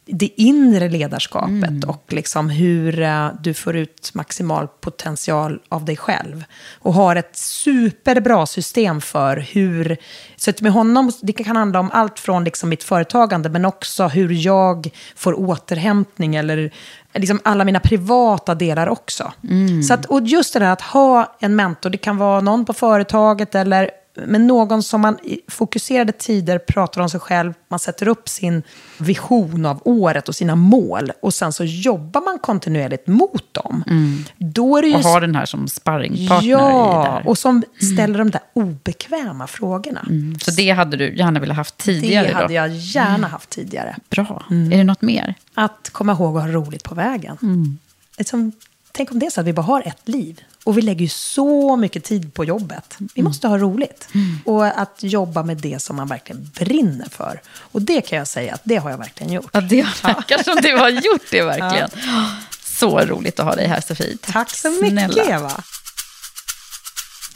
det 0.05 0.41
inre 0.41 0.89
ledarskapet 0.89 1.69
mm. 1.69 1.89
och 1.89 2.05
liksom 2.07 2.49
hur 2.49 3.01
eh, 3.01 3.29
du 3.41 3.53
får 3.53 3.75
ut 3.75 4.11
maximal 4.13 4.67
potential 4.67 5.59
av 5.69 5.85
dig 5.85 5.97
själv. 5.97 6.43
Och 6.79 6.93
har 6.93 7.15
ett 7.15 7.35
superbra 7.35 8.45
system 8.45 9.01
för 9.01 9.37
hur... 9.37 9.97
Så 10.35 10.51
med 10.59 10.71
honom, 10.71 11.11
det 11.21 11.33
kan 11.33 11.55
handla 11.55 11.79
om 11.79 11.91
allt 11.93 12.19
från 12.19 12.43
liksom 12.43 12.69
mitt 12.69 12.83
företagande, 12.83 13.49
men 13.49 13.65
också 13.65 14.07
hur 14.07 14.31
jag 14.31 14.89
får 15.15 15.39
återhämtning 15.39 16.35
eller 16.35 16.71
liksom 17.13 17.39
alla 17.43 17.65
mina 17.65 17.79
privata 17.79 18.55
delar 18.55 18.87
också. 18.87 19.33
Mm. 19.43 19.83
Så 19.83 19.93
att, 19.93 20.05
och 20.05 20.21
just 20.21 20.53
det 20.53 20.59
där 20.59 20.71
att 20.71 20.81
ha 20.81 21.37
en 21.39 21.55
mentor, 21.55 21.89
det 21.89 21.97
kan 21.97 22.17
vara 22.17 22.41
någon 22.41 22.65
på 22.65 22.73
företaget 22.73 23.55
eller 23.55 23.89
men 24.13 24.47
någon 24.47 24.83
som 24.83 25.01
man 25.01 25.17
i 25.23 25.39
fokuserade 25.47 26.11
tider 26.11 26.57
pratar 26.59 27.01
om 27.01 27.09
sig 27.09 27.19
själv, 27.19 27.53
man 27.67 27.79
sätter 27.79 28.07
upp 28.07 28.29
sin 28.29 28.63
vision 28.97 29.65
av 29.65 29.81
året 29.85 30.29
och 30.29 30.35
sina 30.35 30.55
mål 30.55 31.11
och 31.21 31.33
sen 31.33 31.53
så 31.53 31.63
jobbar 31.63 32.21
man 32.21 32.39
kontinuerligt 32.39 33.07
mot 33.07 33.53
dem. 33.53 33.83
Mm. 33.87 34.23
Då 34.37 34.77
är 34.77 34.81
det 34.81 34.87
ju... 34.87 34.95
Och 34.95 35.03
har 35.03 35.21
den 35.21 35.35
här 35.35 35.45
som 35.45 35.67
sparringpartner 35.67 36.49
ja, 36.49 37.21
och 37.25 37.37
som 37.37 37.63
ställer 37.77 38.15
mm. 38.15 38.17
de 38.17 38.31
där 38.31 38.41
obekväma 38.53 39.47
frågorna. 39.47 40.05
Mm. 40.09 40.39
Så 40.39 40.51
det 40.51 40.69
hade 40.69 40.97
du 40.97 41.17
gärna 41.17 41.39
velat 41.39 41.57
haft 41.57 41.77
tidigare? 41.77 42.27
Det 42.27 42.33
hade 42.33 42.47
då? 42.47 42.53
jag 42.53 42.69
gärna 42.69 43.15
mm. 43.15 43.31
haft 43.31 43.49
tidigare. 43.49 43.95
Bra. 44.09 44.45
Mm. 44.49 44.71
Är 44.73 44.77
det 44.77 44.83
något 44.83 45.01
mer? 45.01 45.35
Att 45.53 45.89
komma 45.91 46.11
ihåg 46.11 46.37
att 46.37 46.43
ha 46.43 46.51
roligt 46.51 46.83
på 46.83 46.95
vägen. 46.95 47.37
Mm. 47.41 47.77
Liksom, 48.17 48.51
tänk 48.91 49.11
om 49.11 49.19
det 49.19 49.25
är 49.25 49.29
så 49.29 49.41
att 49.41 49.47
vi 49.47 49.53
bara 49.53 49.61
har 49.61 49.81
ett 49.87 50.07
liv. 50.07 50.41
Och 50.63 50.77
vi 50.77 50.81
lägger 50.81 51.01
ju 51.01 51.09
så 51.09 51.75
mycket 51.75 52.03
tid 52.03 52.33
på 52.33 52.45
jobbet. 52.45 52.95
Vi 52.97 53.07
mm. 53.15 53.29
måste 53.29 53.47
ha 53.47 53.57
roligt. 53.57 54.07
Mm. 54.13 54.39
Och 54.45 54.81
att 54.81 54.97
jobba 54.99 55.43
med 55.43 55.57
det 55.57 55.81
som 55.81 55.95
man 55.95 56.07
verkligen 56.07 56.51
brinner 56.55 57.07
för. 57.09 57.41
Och 57.47 57.81
det 57.81 58.01
kan 58.01 58.17
jag 58.17 58.27
säga 58.27 58.53
att 58.53 58.61
det 58.63 58.75
har 58.75 58.89
jag 58.89 58.97
verkligen 58.97 59.33
gjort. 59.33 59.49
Ja, 59.53 59.61
det 59.61 59.83
verkar 60.03 60.43
som 60.43 60.55
du 60.61 60.77
har 60.77 60.89
gjort 60.89 61.25
det 61.31 61.41
verkligen. 61.41 61.89
Ja. 62.05 62.29
Så 62.63 62.99
roligt 62.99 63.39
att 63.39 63.45
ha 63.45 63.55
dig 63.55 63.67
här, 63.67 63.81
Sofie. 63.81 64.17
Tack, 64.21 64.33
tack 64.33 64.49
så 64.49 64.69
mycket, 64.69 65.13
snälla. 65.13 65.23
Eva. 65.23 65.63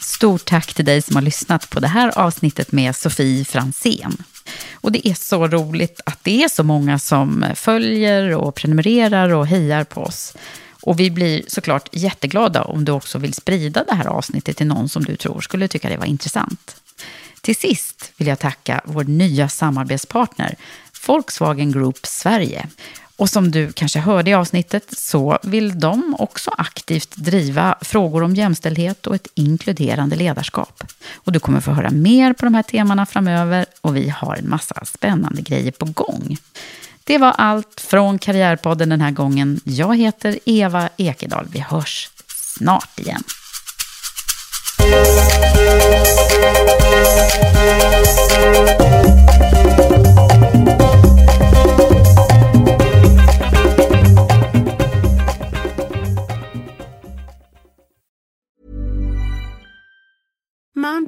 Stort 0.00 0.44
tack 0.44 0.74
till 0.74 0.84
dig 0.84 1.02
som 1.02 1.16
har 1.16 1.22
lyssnat 1.22 1.70
på 1.70 1.80
det 1.80 1.88
här 1.88 2.18
avsnittet 2.18 2.72
med 2.72 2.96
Sofie 2.96 3.44
Fransén. 3.44 4.16
Och 4.74 4.92
det 4.92 5.08
är 5.08 5.14
så 5.14 5.48
roligt 5.48 6.00
att 6.06 6.18
det 6.22 6.44
är 6.44 6.48
så 6.48 6.62
många 6.62 6.98
som 6.98 7.44
följer 7.54 8.34
och 8.34 8.54
prenumererar 8.54 9.28
och 9.28 9.46
hejar 9.46 9.84
på 9.84 10.02
oss. 10.02 10.34
Och 10.86 11.00
vi 11.00 11.10
blir 11.10 11.42
såklart 11.48 11.88
jätteglada 11.92 12.62
om 12.62 12.84
du 12.84 12.92
också 12.92 13.18
vill 13.18 13.34
sprida 13.34 13.84
det 13.84 13.94
här 13.94 14.06
avsnittet 14.06 14.56
till 14.56 14.66
någon 14.66 14.88
som 14.88 15.04
du 15.04 15.16
tror 15.16 15.40
skulle 15.40 15.68
tycka 15.68 15.88
det 15.88 15.96
var 15.96 16.06
intressant. 16.06 16.76
Till 17.40 17.56
sist 17.56 18.12
vill 18.16 18.28
jag 18.28 18.38
tacka 18.38 18.80
vår 18.84 19.04
nya 19.04 19.48
samarbetspartner 19.48 20.56
Volkswagen 21.06 21.72
Group 21.72 22.06
Sverige. 22.06 22.68
Och 23.16 23.30
som 23.30 23.50
du 23.50 23.72
kanske 23.72 23.98
hörde 23.98 24.30
i 24.30 24.34
avsnittet 24.34 24.98
så 24.98 25.38
vill 25.42 25.80
de 25.80 26.16
också 26.18 26.50
aktivt 26.58 27.16
driva 27.16 27.78
frågor 27.80 28.22
om 28.22 28.34
jämställdhet 28.34 29.06
och 29.06 29.14
ett 29.14 29.28
inkluderande 29.34 30.16
ledarskap. 30.16 30.84
Och 31.14 31.32
du 31.32 31.40
kommer 31.40 31.60
få 31.60 31.70
höra 31.70 31.90
mer 31.90 32.32
på 32.32 32.44
de 32.44 32.54
här 32.54 32.62
temana 32.62 33.06
framöver 33.06 33.66
och 33.80 33.96
vi 33.96 34.08
har 34.08 34.36
en 34.36 34.48
massa 34.48 34.84
spännande 34.84 35.42
grejer 35.42 35.72
på 35.72 35.86
gång. 35.86 36.36
Det 37.06 37.18
var 37.18 37.30
allt 37.38 37.80
från 37.80 38.18
Karriärpodden 38.18 38.88
den 38.88 39.00
här 39.00 39.10
gången. 39.10 39.60
Jag 39.64 39.96
heter 39.96 40.38
Eva 40.44 40.88
Ekedal. 40.96 41.46
Vi 41.50 41.58
hörs 41.58 42.10
snart 42.26 43.00
igen. 43.00 43.22
Mom 48.80 48.95